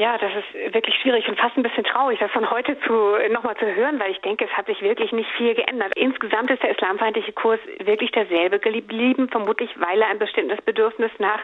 Ja, 0.00 0.16
das 0.16 0.30
ist 0.32 0.74
wirklich 0.74 0.94
schwierig 1.02 1.28
und 1.28 1.40
fast 1.40 1.56
ein 1.56 1.64
bisschen 1.64 1.82
traurig, 1.82 2.20
das 2.20 2.30
von 2.30 2.48
heute 2.52 2.78
zu 2.82 3.16
nochmal 3.30 3.56
zu 3.56 3.66
hören, 3.66 3.98
weil 3.98 4.12
ich 4.12 4.20
denke, 4.20 4.44
es 4.44 4.56
hat 4.56 4.66
sich 4.66 4.80
wirklich 4.80 5.10
nicht 5.10 5.28
viel 5.32 5.56
geändert. 5.56 5.92
Insgesamt 5.96 6.52
ist 6.52 6.62
der 6.62 6.70
islamfeindliche 6.70 7.32
Kurs 7.32 7.58
wirklich 7.80 8.12
derselbe 8.12 8.60
geblieben, 8.60 9.28
vermutlich 9.28 9.68
weil 9.80 10.00
er 10.00 10.06
ein 10.06 10.20
bestimmtes 10.20 10.60
Bedürfnis 10.62 11.10
nach, 11.18 11.40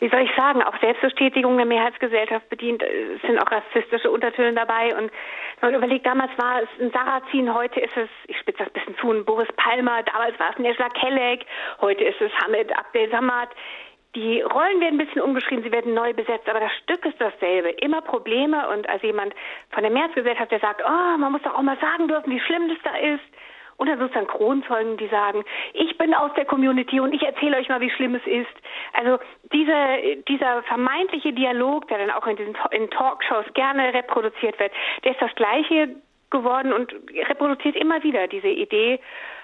wie 0.00 0.08
soll 0.08 0.22
ich 0.22 0.34
sagen, 0.34 0.60
auch 0.64 0.76
Selbstbestätigung 0.80 1.56
der 1.56 1.66
Mehrheitsgesellschaft 1.66 2.48
bedient. 2.48 2.82
Es 2.82 3.22
sind 3.22 3.38
auch 3.38 3.52
rassistische 3.52 4.10
Untertöne 4.10 4.54
dabei 4.54 4.96
und 4.96 5.12
man 5.60 5.72
überlegt, 5.72 6.04
damals 6.04 6.32
war 6.36 6.62
es 6.62 6.68
ein 6.80 6.90
Sarrazin, 6.90 7.54
heute 7.54 7.78
ist 7.78 7.96
es, 7.96 8.08
ich 8.26 8.36
spitze 8.38 8.64
das 8.64 8.72
bisschen 8.72 8.96
zu, 8.98 9.12
ein 9.12 9.24
Boris 9.24 9.48
Palmer, 9.54 10.02
damals 10.02 10.36
war 10.40 10.50
es 10.50 10.58
ein 10.58 10.64
Esla 10.64 10.88
Kelek, 10.88 11.46
heute 11.80 12.02
ist 12.02 12.20
es 12.20 12.32
Hamid 12.42 12.76
Abdel 12.76 13.08
Samad. 13.10 13.50
Die 14.14 14.40
Rollen 14.42 14.80
werden 14.80 14.94
ein 15.00 15.06
bisschen 15.06 15.22
umgeschrieben, 15.22 15.64
sie 15.64 15.72
werden 15.72 15.92
neu 15.92 16.12
besetzt, 16.12 16.48
aber 16.48 16.60
das 16.60 16.72
Stück 16.82 17.04
ist 17.04 17.20
dasselbe. 17.20 17.70
Immer 17.70 18.00
Probleme 18.00 18.68
und 18.68 18.88
als 18.88 19.02
jemand 19.02 19.34
von 19.70 19.82
der 19.82 19.90
Mehrheitsgesellschaft, 19.90 20.52
der 20.52 20.60
sagt, 20.60 20.82
oh, 20.86 21.18
man 21.18 21.32
muss 21.32 21.42
doch 21.42 21.54
auch 21.54 21.62
mal 21.62 21.78
sagen 21.80 22.06
dürfen, 22.06 22.30
wie 22.32 22.40
schlimm 22.40 22.68
das 22.68 22.78
da 22.84 22.96
ist. 22.96 23.24
Und 23.76 23.88
dann 23.88 23.98
sozusagen 23.98 24.28
Kronzeugen, 24.28 24.96
die 24.98 25.08
sagen, 25.08 25.44
ich 25.72 25.98
bin 25.98 26.14
aus 26.14 26.30
der 26.36 26.44
Community 26.44 27.00
und 27.00 27.12
ich 27.12 27.22
erzähle 27.22 27.56
euch 27.56 27.68
mal, 27.68 27.80
wie 27.80 27.90
schlimm 27.90 28.14
es 28.14 28.24
ist. 28.24 28.54
Also 28.92 29.18
diese, 29.52 30.22
dieser 30.28 30.62
vermeintliche 30.62 31.32
Dialog, 31.32 31.88
der 31.88 31.98
dann 31.98 32.12
auch 32.12 32.26
in 32.28 32.36
diesen 32.36 32.56
in 32.70 32.88
Talkshows 32.90 33.46
gerne 33.54 33.92
reproduziert 33.92 34.60
wird, 34.60 34.70
der 35.02 35.12
ist 35.12 35.20
das 35.20 35.34
gleiche 35.34 35.96
geworden 36.30 36.72
und 36.72 36.94
reproduziert 37.28 37.74
immer 37.74 38.02
wieder 38.04 38.28
diese 38.28 38.48
Idee 38.48 39.00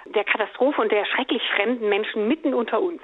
der 0.06 0.24
Katastrophe 0.24 0.80
und 0.80 0.92
der 0.92 1.04
schrecklich 1.06 1.42
fremden 1.54 1.88
Menschen 1.88 2.28
mitten 2.28 2.54
unter 2.54 2.80
uns. 2.80 3.02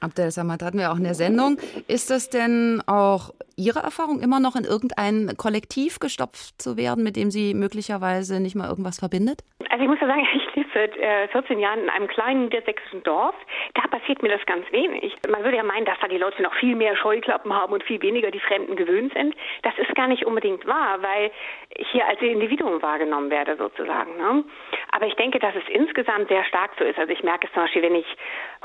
Abdel 0.00 0.30
Samad 0.30 0.62
hatten 0.62 0.78
wir 0.78 0.92
auch 0.92 0.96
in 0.96 1.04
der 1.04 1.14
Sendung. 1.14 1.58
Ist 1.88 2.10
das 2.10 2.28
denn 2.30 2.82
auch 2.86 3.32
Ihre 3.56 3.80
Erfahrung, 3.80 4.20
immer 4.20 4.40
noch 4.40 4.54
in 4.56 4.64
irgendein 4.64 5.36
Kollektiv 5.36 5.98
gestopft 5.98 6.60
zu 6.60 6.76
werden, 6.76 7.02
mit 7.02 7.16
dem 7.16 7.30
Sie 7.30 7.54
möglicherweise 7.54 8.40
nicht 8.40 8.54
mal 8.54 8.68
irgendwas 8.68 8.98
verbindet? 8.98 9.42
Also 9.76 9.84
ich 9.84 9.90
muss 9.90 10.00
ja 10.00 10.06
sagen, 10.06 10.26
ich 10.34 10.54
lebe 10.54 10.68
seit 10.72 10.96
äh, 10.96 11.28
14 11.28 11.58
Jahren 11.58 11.80
in 11.82 11.90
einem 11.90 12.06
kleinen 12.08 12.44
niedersächsischen 12.44 13.02
Dorf. 13.02 13.34
Da 13.74 13.82
passiert 13.88 14.22
mir 14.22 14.30
das 14.30 14.40
ganz 14.46 14.64
wenig. 14.72 15.14
Man 15.28 15.44
würde 15.44 15.58
ja 15.58 15.62
meinen, 15.62 15.84
dass 15.84 15.98
da 16.00 16.08
die 16.08 16.16
Leute 16.16 16.42
noch 16.42 16.54
viel 16.54 16.74
mehr 16.74 16.96
Scheuklappen 16.96 17.52
haben 17.52 17.74
und 17.74 17.84
viel 17.84 18.00
weniger 18.00 18.30
die 18.30 18.40
Fremden 18.40 18.74
gewöhnt 18.76 19.12
sind. 19.12 19.36
Das 19.64 19.76
ist 19.76 19.94
gar 19.94 20.06
nicht 20.06 20.24
unbedingt 20.24 20.66
wahr, 20.66 21.02
weil 21.02 21.30
ich 21.74 21.86
hier 21.90 22.08
als 22.08 22.22
Individuum 22.22 22.80
wahrgenommen 22.80 23.30
werde 23.30 23.54
sozusagen. 23.56 24.16
Ne? 24.16 24.44
Aber 24.92 25.06
ich 25.06 25.14
denke, 25.16 25.38
dass 25.40 25.54
es 25.54 25.68
insgesamt 25.68 26.28
sehr 26.28 26.44
stark 26.44 26.70
so 26.78 26.84
ist. 26.84 26.98
Also 26.98 27.12
ich 27.12 27.22
merke 27.22 27.46
es 27.46 27.52
zum 27.52 27.64
Beispiel, 27.64 27.82
wenn 27.82 27.96
ich, 27.96 28.06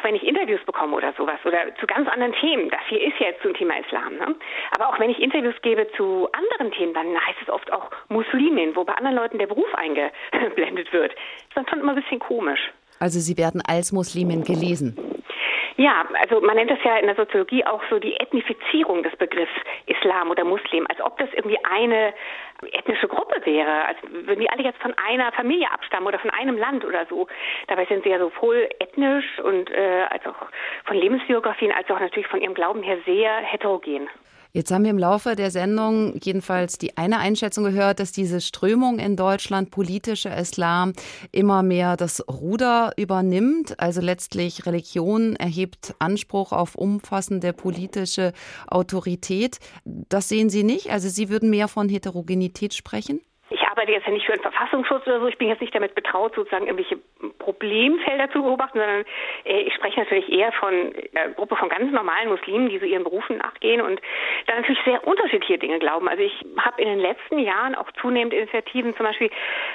wenn 0.04 0.16
ich 0.16 0.26
Interviews 0.26 0.64
bekomme 0.64 0.96
oder 0.96 1.12
sowas 1.18 1.40
oder 1.44 1.76
zu 1.76 1.88
ganz 1.88 2.08
anderen 2.08 2.32
Themen. 2.36 2.70
Das 2.70 2.80
hier 2.88 3.02
ist 3.02 3.20
jetzt 3.20 3.42
zum 3.42 3.54
Thema 3.54 3.78
Islam. 3.78 4.16
Ne? 4.16 4.34
Aber 4.78 4.88
auch 4.88 5.00
wenn 5.00 5.10
ich 5.10 5.20
Interviews 5.20 5.62
gebe 5.62 5.92
zu 5.98 6.30
anderen 6.32 6.72
Themen, 6.72 6.94
dann 6.94 7.20
heißt 7.28 7.40
es 7.42 7.50
oft 7.50 7.70
auch 7.74 7.92
Muslimin, 8.08 8.78
wo 8.78 8.86
bei 8.86 8.94
anderen 8.94 9.18
Leuten 9.18 9.40
der 9.40 9.48
Beruf 9.48 9.76
eingeblendet 9.76 10.94
wird. 10.94 11.01
Das 11.10 11.18
ist 11.50 11.58
dann 11.58 11.68
schon 11.68 11.80
immer 11.80 11.94
ein 11.94 12.02
bisschen 12.02 12.20
komisch. 12.20 12.72
Also 13.00 13.20
Sie 13.20 13.38
werden 13.38 13.62
als 13.68 13.92
Muslimin 13.92 14.44
gelesen. 14.44 14.96
Ja, 15.78 16.06
also 16.22 16.42
man 16.42 16.58
nennt 16.58 16.70
das 16.70 16.78
ja 16.84 16.98
in 16.98 17.08
der 17.08 17.16
Soziologie 17.16 17.66
auch 17.66 17.82
so 17.90 17.98
die 17.98 18.16
Ethnifizierung 18.20 19.02
des 19.02 19.16
Begriffs 19.16 19.52
Islam 19.88 20.30
oder 20.30 20.44
Muslim, 20.44 20.86
als 20.90 21.02
ob 21.02 21.18
das 21.18 21.30
irgendwie 21.34 21.58
eine 21.64 22.14
ethnische 22.72 23.08
Gruppe 23.08 23.42
wäre, 23.46 23.86
als 23.86 23.98
würden 24.04 24.42
die 24.42 24.50
alle 24.50 24.64
jetzt 24.64 24.80
von 24.80 24.94
einer 24.98 25.32
Familie 25.32 25.72
abstammen 25.72 26.08
oder 26.08 26.20
von 26.20 26.30
einem 26.30 26.58
Land 26.58 26.86
oder 26.86 27.08
so. 27.08 27.28
Dabei 27.68 27.86
sind 27.86 28.04
sie 28.04 28.10
ja 28.10 28.20
sowohl 28.20 28.70
ethnisch 28.80 29.40
und 29.40 29.72
äh, 29.72 30.06
als 30.10 30.26
auch 30.28 30.36
von 30.86 30.98
Lebensbiografien 30.98 31.72
als 31.72 31.90
auch 31.90 32.00
natürlich 32.00 32.28
von 32.28 32.42
ihrem 32.42 32.54
Glauben 32.54 32.84
her 32.84 32.98
sehr 33.06 33.38
heterogen. 33.38 34.08
Jetzt 34.54 34.70
haben 34.70 34.84
wir 34.84 34.92
im 34.92 34.98
Laufe 34.98 35.38
der 35.38 35.50
Sendung 35.50 36.20
jedenfalls 36.22 36.78
die 36.78 36.98
eine 36.98 37.20
Einschätzung 37.20 37.64
gehört, 37.64 38.02
dass 38.02 38.12
diese 38.12 38.42
Strömung 38.42 39.00
in 39.00 39.16
Deutschland, 39.16 39.72
politischer 39.72 40.38
Islam, 40.38 40.92
immer 41.32 41.64
mehr 41.64 41.96
das 41.96 42.22
Ruder 42.28 42.92
übernimmt. 42.98 43.80
Also 43.80 44.02
letztlich 44.02 44.66
Religion 44.66 45.38
erhebt 45.38 45.96
Anspruch 46.00 46.52
auf 46.52 46.76
umfassende 46.76 47.54
politische 47.54 48.34
Autorität. 48.68 49.60
Das 49.86 50.28
sehen 50.28 50.50
Sie 50.50 50.64
nicht? 50.64 50.90
Also 50.92 51.08
Sie 51.08 51.30
würden 51.30 51.50
mehr 51.50 51.70
von 51.70 51.88
Heterogenität 51.88 52.74
sprechen? 52.74 53.22
Arbeite 53.72 53.94
jetzt 53.94 54.06
ja 54.06 54.12
nicht 54.12 54.26
für 54.26 54.34
den 54.34 54.42
Verfassungsschutz 54.42 55.08
oder 55.08 55.22
so. 55.22 55.28
Ich 55.28 55.38
bin 55.38 55.48
jetzt 55.48 55.62
nicht 55.62 55.74
damit 55.74 55.96
betraut, 55.96 56.36
sozusagen 56.36 56.68
irgendwelche 56.68 56.98
Problemfelder 57.40 58.30
zu 58.32 58.44
beobachten, 58.44 58.80
sondern 58.80 59.06
äh, 59.46 59.62
ich 59.62 59.74
spreche 59.74 60.02
natürlich 60.02 60.30
eher 60.30 60.52
von 60.52 60.74
einer 60.74 61.32
äh, 61.32 61.34
Gruppe 61.36 61.56
von 61.56 61.70
ganz 61.70 61.92
normalen 61.92 62.30
Muslimen, 62.30 62.70
die 62.70 62.80
so 62.80 62.86
ihren 62.86 63.04
Berufen 63.04 63.38
nachgehen 63.38 63.82
und 63.82 64.02
da 64.48 64.56
natürlich 64.56 64.82
sehr 64.84 65.08
unterschiedliche 65.08 65.58
Dinge 65.58 65.80
glauben. 65.80 66.10
Also 66.10 66.22
ich 66.22 66.34
habe 66.58 66.82
in 66.82 66.90
den 66.90 67.00
letzten 67.00 67.40
Jahren 67.40 67.76
auch 67.76 67.90
zunehmend 68.02 68.34
Initiativen, 68.34 68.96
zum 68.98 69.06
Beispiel 69.06 69.30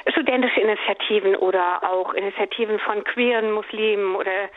studentische 0.08 0.60
Initiativen 0.60 1.34
oder 1.36 1.82
auch 1.82 2.12
Initiativen 2.12 2.78
von 2.80 3.02
queeren 3.04 3.52
Muslimen 3.52 4.14
oder 4.14 4.50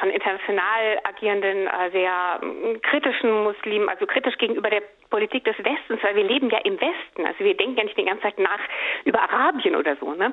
von 0.00 0.10
international 0.10 0.98
agierenden, 1.04 1.66
äh, 1.66 1.90
sehr 1.92 2.40
äh, 2.42 2.78
kritischen 2.78 3.44
Muslimen, 3.44 3.88
also 3.88 4.06
kritisch 4.06 4.36
gegenüber 4.38 4.70
der 4.70 4.82
Politik 5.10 5.44
des 5.44 5.56
Westens, 5.58 6.02
weil 6.02 6.16
wir 6.16 6.24
leben 6.24 6.50
ja 6.50 6.58
im 6.58 6.74
Westen. 6.74 7.26
Also 7.26 7.40
wir 7.40 7.56
denken 7.56 7.76
ja 7.76 7.84
nicht 7.84 7.96
die 7.96 8.04
ganze 8.04 8.22
Zeit 8.22 8.38
nach 8.38 8.60
über 9.04 9.20
Arabien 9.22 9.74
oder 9.74 9.96
so. 9.96 10.12
Ne? 10.12 10.32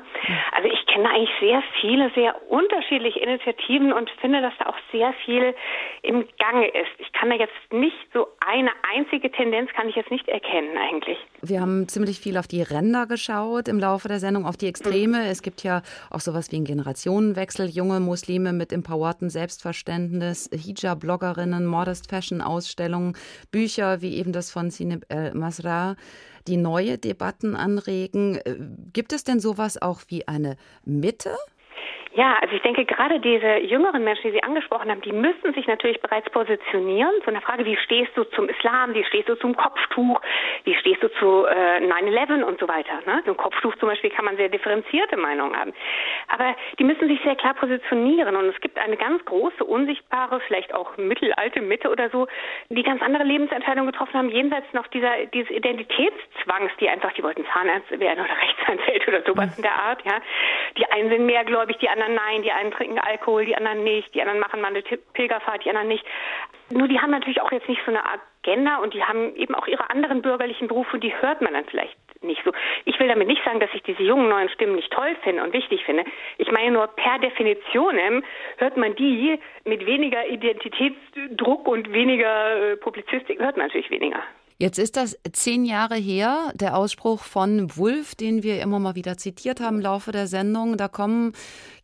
Also 0.52 0.70
ich 0.70 0.86
kenne 0.88 1.10
eigentlich 1.10 1.30
sehr 1.40 1.64
viele, 1.80 2.12
sehr 2.14 2.36
unterschiedliche 2.52 3.20
Initiativen 3.20 3.94
und 3.94 4.10
finde, 4.22 4.42
dass 4.42 4.54
da 4.60 4.68
auch 4.68 4.78
sehr 4.92 5.14
viel 5.26 5.56
im 6.02 6.28
Gange 6.40 6.68
ist. 6.68 6.92
Ich 6.98 7.12
kann 7.14 7.30
da 7.30 7.36
jetzt 7.36 7.54
nicht 7.72 7.96
so 8.14 8.28
eine 8.46 8.72
einzige 8.94 9.32
Tendenz 9.32 9.72
kann 9.74 9.88
ich 9.88 9.96
jetzt 9.96 10.12
nicht 10.12 10.28
erkennen 10.28 10.78
eigentlich. 10.78 11.18
Wir 11.42 11.62
haben 11.62 11.88
ziemlich 11.88 12.20
viel 12.20 12.38
auf 12.38 12.48
die 12.48 12.62
Ränder 12.62 13.06
geschaut 13.08 13.68
im 13.68 13.80
Laufe 13.80 14.08
der 14.08 14.20
Sendung, 14.20 14.46
auf 14.46 14.58
die 14.58 14.68
Extreme. 14.68 15.20
Mhm. 15.20 15.32
Es 15.32 15.42
gibt 15.42 15.64
ja 15.64 15.82
auch 16.12 16.20
sowas 16.20 16.52
wie 16.52 16.58
einen 16.58 16.66
Generationenwechsel, 16.66 17.70
junge 17.70 18.00
Muslime 18.00 18.52
mit 18.52 18.74
empowerten 18.74 19.25
Selbstverständnis, 19.30 20.50
Hijab-Bloggerinnen, 20.54 21.66
Modest 21.66 22.10
Fashion-Ausstellungen, 22.10 23.16
Bücher 23.52 24.02
wie 24.02 24.16
eben 24.16 24.32
das 24.32 24.52
von 24.52 24.72
Sineb 24.72 25.06
El-Masra 25.10 25.96
die 26.48 26.58
neue 26.58 26.98
Debatten 26.98 27.56
anregen. 27.56 28.36
Äh, 28.38 28.58
gibt 28.94 29.14
es 29.14 29.24
denn 29.24 29.40
sowas 29.40 29.82
auch 29.82 30.02
wie 30.08 30.28
eine 30.28 30.58
Mitte? 30.84 31.36
Ja, 32.16 32.38
also 32.42 32.56
ich 32.56 32.62
denke, 32.62 32.86
gerade 32.86 33.20
diese 33.20 33.58
jüngeren 33.58 34.06
Menschen, 34.06 34.24
die 34.24 34.32
Sie 34.32 34.44
angesprochen 34.44 34.90
haben, 34.90 35.02
die 35.02 35.12
müssen 35.12 35.54
sich 35.54 35.68
natürlich 35.68 36.00
bereits 36.00 36.30
positionieren 36.30 37.12
zu 37.26 37.30
einer 37.30 37.42
Frage, 37.42 37.66
wie 37.66 37.76
stehst 37.76 38.16
du 38.16 38.24
zum 38.24 38.48
Islam, 38.48 38.94
wie 38.94 39.04
stehst 39.04 39.28
du 39.28 39.36
zum 39.36 39.54
Kopftuch, 39.58 40.22
wie 40.64 40.76
stehst 40.76 41.04
du 41.04 41.10
zu 41.20 41.46
äh, 41.46 41.82
9-11 41.82 42.44
und 42.44 42.58
so 42.58 42.70
weiter. 42.70 43.02
Ne? 43.06 43.22
Zum 43.26 43.36
Kopftuch 43.36 43.76
zum 43.76 43.90
Beispiel 43.90 44.12
kann 44.12 44.24
man 44.24 44.38
sehr 44.38 44.48
differenzierte 44.48 45.18
Meinungen 45.18 45.60
haben. 45.60 45.74
Aber 46.30 46.56
die 46.80 46.86
müssen 46.86 47.10
sich 47.10 47.20
sehr 47.22 47.36
klar 47.36 47.54
positionieren 47.54 48.38
und 48.38 48.46
es 48.46 48.62
gibt 48.62 48.78
eine 48.78 48.96
ganz 48.96 49.24
große, 49.26 49.66
unsichtbare, 49.66 50.40
vielleicht 50.48 50.74
auch 50.74 50.96
mittelalte 50.96 51.60
Mitte 51.62 51.90
oder 51.90 52.10
so, 52.12 52.28
die 52.70 52.84
ganz 52.84 53.02
andere 53.02 53.26
Lebensentscheidungen 53.26 53.92
getroffen 53.92 54.14
haben, 54.14 54.30
jenseits 54.30 54.72
noch 54.72 54.88
dieser, 54.88 55.26
dieses 55.34 55.52
Identitätszwangs, 55.52 56.72
die 56.80 56.88
einfach, 56.88 57.12
die 57.12 57.24
wollten 57.24 57.46
Zahnärzte 57.52 58.00
werden 58.00 58.24
oder 58.24 58.38
Rechtsanwälte 58.42 59.10
oder 59.10 59.22
sowas 59.24 59.58
in 59.58 59.64
der 59.64 59.76
Art, 59.76 60.02
ja. 60.06 60.22
Die 60.78 60.86
einen 60.92 61.10
sind 61.10 61.26
mehrgläubig, 61.26 61.78
die 61.80 61.90
anderen 61.90 62.05
anderen 62.06 62.16
nein, 62.16 62.44
die 62.44 62.52
einen 62.52 62.72
trinken 62.72 63.00
Alkohol, 63.00 63.46
die 63.46 63.56
anderen 63.56 63.84
nicht, 63.84 64.14
die 64.14 64.22
anderen 64.22 64.40
machen 64.40 64.62
mal 64.62 64.70
eine 64.70 64.82
Pilgerfahrt, 64.82 65.66
die 65.66 65.70
anderen 65.70 65.88
nicht. 65.88 66.06
Nur 66.72 66.88
die 66.88 67.00
haben 67.00 67.12
natürlich 67.12 67.42
auch 67.42 67.52
jetzt 67.52 67.70
nicht 67.70 67.82
so 67.86 67.92
eine 67.92 68.02
Agenda 68.04 68.78
und 68.78 68.94
die 68.94 69.04
haben 69.04 69.36
eben 69.36 69.54
auch 69.56 69.68
ihre 69.68 69.90
anderen 69.90 70.22
bürgerlichen 70.22 70.68
Berufe 70.68 70.96
und 70.96 71.04
die 71.04 71.14
hört 71.14 71.42
man 71.42 71.54
dann 71.54 71.66
vielleicht 71.66 71.96
nicht 72.24 72.42
so. 72.44 72.52
Ich 72.86 73.00
will 73.00 73.08
damit 73.08 73.28
nicht 73.28 73.44
sagen, 73.44 73.60
dass 73.60 73.70
ich 73.74 73.84
diese 73.84 74.02
jungen 74.02 74.30
neuen 74.30 74.50
Stimmen 74.50 74.76
nicht 74.76 74.92
toll 74.92 75.16
finde 75.24 75.44
und 75.44 75.54
wichtig 75.54 75.84
finde. 75.86 76.06
Ich 76.38 76.52
meine 76.52 76.72
nur 76.72 76.88
per 76.88 77.20
Definition 77.20 78.24
hört 78.58 78.78
man 78.78 78.96
die 78.96 79.40
mit 79.64 79.86
weniger 79.86 80.28
Identitätsdruck 80.28 81.68
und 81.68 81.92
weniger 81.94 82.72
äh, 82.72 82.78
Publizistik, 82.78 83.40
hört 83.40 83.58
man 83.58 83.68
natürlich 83.68 83.92
weniger. 83.92 84.24
Jetzt 84.58 84.78
ist 84.78 84.96
das 84.96 85.20
zehn 85.34 85.66
Jahre 85.66 85.96
her, 85.96 86.54
der 86.54 86.78
Ausspruch 86.78 87.24
von 87.24 87.76
Wulff, 87.76 88.16
den 88.16 88.42
wir 88.42 88.62
immer 88.62 88.80
mal 88.80 88.96
wieder 88.96 89.18
zitiert 89.18 89.60
haben 89.60 89.78
im 89.78 89.82
Laufe 89.82 90.14
der 90.14 90.28
Sendung. 90.28 90.78
Da 90.78 90.88
kommen 90.88 91.34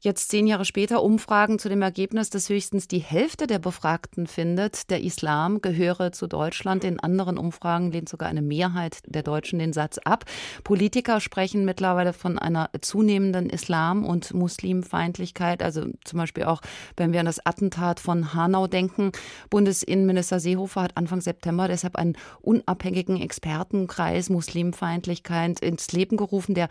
Jetzt 0.04 0.30
zehn 0.30 0.48
Jahre 0.48 0.66
später 0.66 1.04
Umfragen 1.04 1.60
zu 1.60 1.70
dem 1.70 1.84
Ergebnis, 1.84 2.32
dass 2.32 2.50
höchstens 2.50 2.88
die 2.88 2.98
Hälfte 2.98 3.46
der 3.46 3.60
Befragten 3.60 4.26
findet, 4.26 4.90
der 4.90 5.04
Islam 5.04 5.62
gehöre 5.62 6.12
zu 6.12 6.26
Deutschland. 6.26 6.84
In 6.84 7.00
anderen 7.00 7.38
Umfragen 7.38 7.92
lehnt 7.92 8.10
sogar 8.10 8.28
eine 8.28 8.42
Mehrheit 8.42 9.04
der 9.06 9.22
Deutschen 9.22 9.60
den 9.60 9.74
Satz 9.74 10.00
ab. 10.00 10.26
Politiker 10.64 11.20
sprechen 11.20 11.66
mittlerweile 11.66 12.14
von 12.14 12.40
einer 12.40 12.72
zunehmenden 12.82 13.48
Islam- 13.48 14.04
und 14.04 14.34
Muslimfeindlichkeit. 14.34 15.62
Also 15.62 15.86
zum 16.04 16.18
Beispiel 16.18 16.46
auch, 16.46 16.62
wenn 16.98 17.14
wir 17.14 17.20
an 17.20 17.28
das 17.28 17.46
Attentat 17.46 18.00
von 18.00 18.34
Hanau 18.34 18.66
denken. 18.66 19.12
Bundesinnenminister 19.52 20.40
Seehofer 20.40 20.82
hat 20.82 20.98
Anfang 20.98 21.22
September 21.22 21.68
deshalb 21.68 21.96
einen 21.96 22.18
unabhängigen 22.42 23.22
Expertenkreis 23.22 24.32
Muslimfeindlichkeit 24.32 25.60
ins 25.60 25.92
Leben 25.92 26.18
gerufen, 26.18 26.56
der 26.56 26.70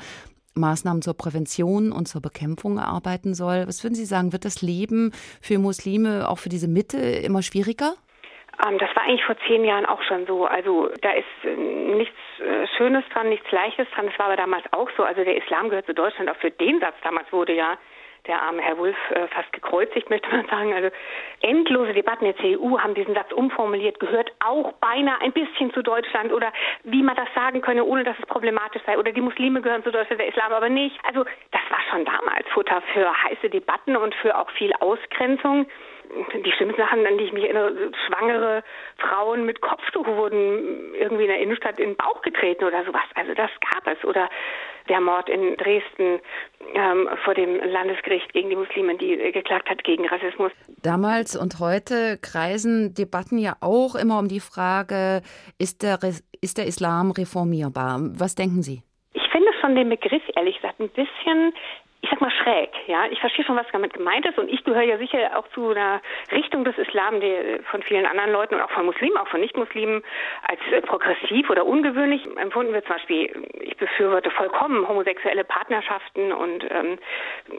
Maßnahmen 0.55 1.03
zur 1.03 1.16
Prävention 1.16 1.92
und 1.92 2.07
zur 2.07 2.20
Bekämpfung 2.20 2.78
erarbeiten 2.78 3.34
soll. 3.34 3.64
Was 3.66 3.84
würden 3.84 3.94
Sie 3.94 4.05
sagen, 4.05 4.32
wird 4.32 4.44
das 4.44 4.62
Leben 4.62 5.12
für 5.40 5.59
Muslime, 5.59 6.28
auch 6.28 6.38
für 6.38 6.48
diese 6.48 6.68
Mitte, 6.68 6.98
immer 6.98 7.42
schwieriger? 7.42 7.94
Ähm, 8.66 8.78
das 8.78 8.94
war 8.94 9.05
eigentlich 9.05 9.24
vor 9.24 9.36
zehn 9.46 9.64
Jahren 9.64 9.86
auch 9.86 10.03
schon 10.03 10.26
so. 10.26 10.44
Also 10.46 10.90
da 11.03 11.11
ist 11.12 11.24
äh, 11.44 11.57
nichts 11.57 12.16
äh, 12.40 12.66
Schönes 12.76 13.05
dran, 13.12 13.28
nichts 13.28 13.51
Leichtes 13.51 13.86
dran. 13.94 14.07
Das 14.07 14.18
war 14.18 14.26
aber 14.26 14.36
damals 14.36 14.64
auch 14.72 14.88
so. 14.96 15.03
Also 15.03 15.24
der 15.24 15.36
Islam 15.36 15.68
gehört 15.68 15.86
zu 15.86 15.94
Deutschland. 15.94 16.30
Auch 16.30 16.36
für 16.36 16.51
den 16.51 16.80
Satz 16.80 16.96
damals 17.03 17.32
wurde 17.32 17.55
ja 17.55 17.78
der 18.27 18.43
arme 18.43 18.62
Herr 18.62 18.79
Wulff 18.79 18.97
äh, 19.11 19.27
fast 19.29 19.53
gekreuzigt, 19.53 20.11
möchte 20.11 20.29
man 20.31 20.47
sagen. 20.47 20.73
Also 20.73 20.91
endlose 21.41 21.93
Debatten 21.93 22.25
der 22.25 22.37
CDU 22.37 22.79
haben 22.79 22.95
diesen 22.95 23.14
Satz 23.14 23.33
umformuliert, 23.33 24.01
gehört 24.01 24.33
auch 24.45 24.73
beinahe 24.75 25.21
ein 25.21 25.33
bisschen 25.33 25.73
zu 25.73 25.83
Deutschland 25.83 26.33
oder 26.33 26.53
wie 26.85 27.03
man 27.03 27.16
das 27.16 27.29
sagen 27.35 27.61
könne, 27.61 27.85
ohne 27.85 28.05
dass 28.05 28.18
es 28.18 28.27
problematisch 28.27 28.83
sei. 28.87 28.99
Oder 28.99 29.12
die 29.12 29.21
Muslime 29.21 29.62
gehören 29.62 29.85
zu 29.85 29.91
Deutschland, 29.91 30.21
der 30.21 30.29
Islam 30.29 30.53
aber 30.53 30.68
nicht. 30.68 30.99
Also 31.05 31.25
das 31.51 31.62
war 31.71 31.81
schon 31.91 32.05
damals 32.05 32.47
Futter 32.49 32.83
für 32.93 33.11
heiße 33.25 33.51
Debatten 33.51 33.97
und 33.97 34.14
für 34.16 34.37
auch 34.39 34.51
viel 34.51 34.73
Ausgrenzung 34.81 35.66
die 36.45 36.53
schlimmsten 36.53 36.81
Sachen, 36.81 37.07
an 37.07 37.18
die 37.18 37.25
ich 37.25 37.33
mich 37.33 37.45
erinnere, 37.45 37.93
schwangere 38.07 38.64
Frauen 38.99 39.45
mit 39.45 39.61
Kopftuch 39.61 40.07
wurden 40.07 40.95
irgendwie 40.95 41.25
in 41.25 41.29
der 41.29 41.41
Innenstadt 41.41 41.79
in 41.79 41.91
den 41.91 41.97
Bauch 41.97 42.21
getreten 42.23 42.64
oder 42.64 42.85
sowas. 42.85 43.05
Also 43.14 43.35
das 43.35 43.51
gab 43.71 43.87
es. 43.87 44.05
Oder 44.05 44.29
der 44.89 45.01
Mord 45.01 45.28
in 45.28 45.57
Dresden 45.57 46.20
ähm, 46.74 47.09
vor 47.24 47.35
dem 47.35 47.57
Landesgericht 47.57 48.33
gegen 48.33 48.51
die 48.51 48.57
Muslime, 48.57 48.97
die 48.97 49.12
äh, 49.12 49.33
geklagt 49.33 49.68
hat 49.68 49.85
gegen 49.85 50.07
Rassismus. 50.07 50.53
Damals 50.83 51.37
und 51.37 51.59
heute 51.61 52.18
kreisen 52.20 52.95
Debatten 52.95 53.39
ja 53.39 53.57
auch 53.61 53.95
immer 53.95 54.18
um 54.18 54.28
die 54.28 54.41
Frage, 54.41 55.22
ist 55.59 55.83
der, 55.83 55.99
ist 56.41 56.59
der 56.59 56.66
Islam 56.66 57.11
reformierbar? 57.11 57.99
Was 58.18 58.35
denken 58.35 58.62
Sie? 58.62 58.83
Ich 59.12 59.28
finde 59.31 59.49
schon 59.61 59.74
den 59.74 59.89
Begriff, 59.89 60.22
ehrlich 60.37 60.57
gesagt, 60.57 60.81
ein 60.81 60.89
bisschen 60.91 61.53
ich 62.03 62.09
sag 62.09 62.20
mal 62.20 62.30
schräg, 62.30 62.70
ja. 62.86 63.05
Ich 63.11 63.20
verstehe 63.20 63.44
schon, 63.44 63.57
was 63.57 63.66
damit 63.72 63.92
gemeint 63.92 64.24
ist 64.24 64.38
und 64.38 64.48
ich 64.51 64.64
gehöre 64.64 64.82
ja 64.82 64.96
sicher 64.96 65.18
auch 65.38 65.46
zu 65.48 65.68
einer 65.68 66.01
Richtung 66.32 66.64
des 66.64 66.78
Islam, 66.78 67.20
der 67.20 67.62
von 67.64 67.82
vielen 67.82 68.07
anderen 68.07 68.32
Leuten 68.32 68.55
und 68.55 68.62
auch 68.62 68.70
von 68.70 68.86
Muslimen, 68.86 69.18
auch 69.18 69.28
von 69.28 69.40
Nicht-Muslimen 69.40 70.03
als 70.48 70.61
äh, 70.72 70.80
progressiv 70.80 71.51
oder 71.51 71.66
ungewöhnlich 71.66 72.24
empfunden 72.38 72.72
wird. 72.72 72.86
Zum 72.86 72.96
Beispiel, 72.96 73.46
ich 73.61 73.76
befürworte 73.76 74.30
vollkommen 74.30 74.88
homosexuelle 74.88 75.44
Partnerschaften 75.44 76.32
und 76.32 76.64
ähm, 76.70 76.98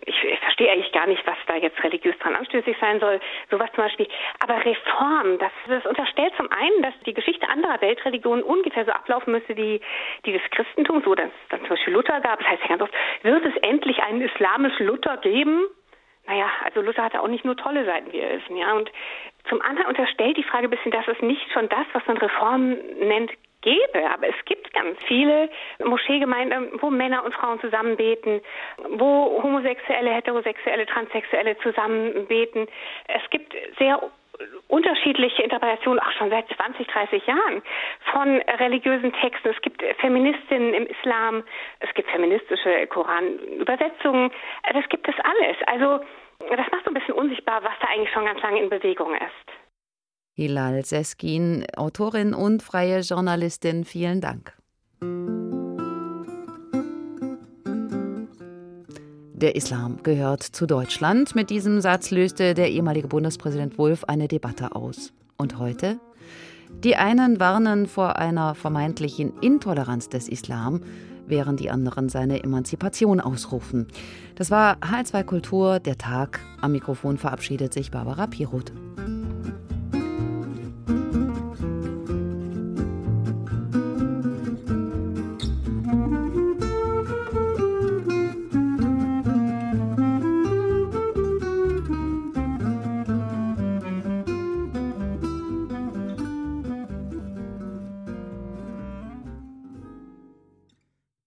ich, 0.06 0.24
ich 0.24 0.40
verstehe 0.40 0.72
eigentlich 0.72 0.92
gar 0.92 1.06
nicht, 1.06 1.26
was 1.28 1.38
da 1.46 1.56
jetzt 1.58 1.82
religiös 1.84 2.18
dran 2.18 2.36
anstößig 2.36 2.76
sein 2.82 3.00
soll. 3.00 3.20
Sowas 3.52 3.70
zum 3.76 3.84
Beispiel. 3.84 4.08
Aber 4.40 4.58
Reform, 4.66 5.38
das, 5.38 5.52
das 5.68 5.86
unterstellt 5.86 6.34
zum 6.38 6.50
einen, 6.52 6.82
dass 6.82 6.94
die 7.06 7.14
Geschichte 7.14 7.48
anderer 7.48 7.80
Weltreligionen 7.82 8.44
ungefähr 8.44 8.86
so 8.86 8.92
ablaufen 8.92 9.34
müsste 9.34 9.56
wie 9.56 9.82
die 10.26 10.32
des 10.32 10.42
Christentums, 10.50 11.06
so 11.06 11.14
dass 11.14 11.30
dann 11.50 11.60
zum 11.60 11.70
Beispiel 11.70 11.94
Luther 11.94 12.20
gab. 12.22 12.40
Das 12.40 12.48
heißt 12.48 12.64
ja 12.64 12.70
ganz 12.70 12.82
oft, 12.82 12.94
wird 13.22 13.46
es 13.46 13.56
endlich 13.62 14.02
einen 14.02 14.31
islamisch 14.34 14.78
Luther 14.80 15.18
geben? 15.18 15.66
Naja, 16.28 16.48
also 16.64 16.82
Luther 16.82 17.04
hatte 17.04 17.22
auch 17.22 17.28
nicht 17.28 17.46
nur 17.46 17.58
tolle 17.58 17.86
Seiten, 17.86 18.12
wie 18.14 18.22
wir 18.22 18.30
wissen, 18.30 18.56
ja. 18.56 18.74
Und 18.74 18.92
zum 19.50 19.62
anderen 19.62 19.88
unterstellt 19.88 20.38
die 20.38 20.44
Frage 20.44 20.68
ein 20.68 20.70
bisschen, 20.70 20.92
dass 20.92 21.08
es 21.08 21.20
nicht 21.22 21.52
schon 21.52 21.68
das, 21.70 21.86
was 21.94 22.06
man 22.06 22.18
Reform 22.18 22.78
nennt, 23.00 23.32
gäbe. 23.62 24.10
Aber 24.10 24.28
es 24.28 24.46
gibt 24.46 24.74
ganz 24.74 24.98
viele 25.08 25.50
Moscheegemeinden, 25.84 26.82
wo 26.82 26.90
Männer 26.90 27.24
und 27.24 27.34
Frauen 27.34 27.60
zusammen 27.60 27.96
beten, 27.96 28.42
wo 28.90 29.42
Homosexuelle, 29.42 30.14
Heterosexuelle, 30.14 30.86
Transsexuelle 30.86 31.58
zusammen 31.60 32.28
beten. 32.28 32.68
Es 33.08 33.30
gibt 33.30 33.56
sehr 33.78 34.02
unterschiedliche 34.68 35.44
Interpretationen, 35.44 36.00
auch 36.00 36.12
schon 36.18 36.30
seit 36.30 36.48
20, 36.50 36.88
30 36.88 37.26
Jahren, 37.28 37.62
von 38.12 38.42
religiösen 38.60 39.14
Texten. 39.14 39.50
Es 39.50 39.62
gibt 39.62 39.84
Feministinnen 40.00 40.74
im 40.74 40.88
Islam, 40.88 41.44
es 41.80 41.94
gibt 41.94 42.10
feministische 42.10 42.88
Koranübersetzungen, 42.88 44.32
das 44.74 44.88
gibt 44.90 45.08
es 45.08 45.16
alles. 45.24 45.58
Also 45.68 46.04
das 46.50 46.72
macht 46.72 46.86
so 46.86 46.92
ein 46.92 46.94
bisschen 46.94 47.16
unsichtbar, 47.16 47.64
was 47.64 47.74
da 47.82 47.88
eigentlich 47.88 48.12
schon 48.12 48.26
ganz 48.26 48.42
lange 48.42 48.62
in 48.62 48.70
Bewegung 48.70 49.14
ist. 49.16 49.62
Hilal 50.36 50.84
Seskin, 50.84 51.66
Autorin 51.76 52.34
und 52.34 52.64
freie 52.64 53.02
Journalistin, 53.02 53.84
vielen 53.84 54.22
Dank. 54.22 54.54
Der 59.42 59.56
Islam 59.56 59.98
gehört 60.04 60.44
zu 60.44 60.68
Deutschland. 60.68 61.34
Mit 61.34 61.50
diesem 61.50 61.82
Satz 61.82 62.12
löste 62.12 62.54
der 62.54 62.70
ehemalige 62.70 63.08
Bundespräsident 63.08 63.80
Wulff 63.80 64.04
eine 64.04 64.28
Debatte 64.28 64.76
aus. 64.76 65.14
Und 65.36 65.58
heute? 65.58 66.00
Die 66.84 66.96
einen 66.96 67.40
warnen 67.40 67.88
vor 67.88 68.18
einer 68.18 68.54
vermeintlichen 68.54 69.34
Intoleranz 69.42 70.10
des 70.10 70.30
Islam, 70.30 70.82
während 71.26 71.60
die 71.60 71.72
anderen 71.72 72.08
seine 72.08 72.44
Emanzipation 72.44 73.20
ausrufen. 73.20 73.88
Das 74.36 74.52
war 74.52 74.78
H2 74.78 75.24
Kultur, 75.24 75.80
der 75.80 75.98
Tag. 75.98 76.40
Am 76.62 76.74
Mikrofon 76.74 77.18
verabschiedet 77.18 77.74
sich 77.74 77.90
Barbara 77.90 78.28
Piroth. 78.28 78.72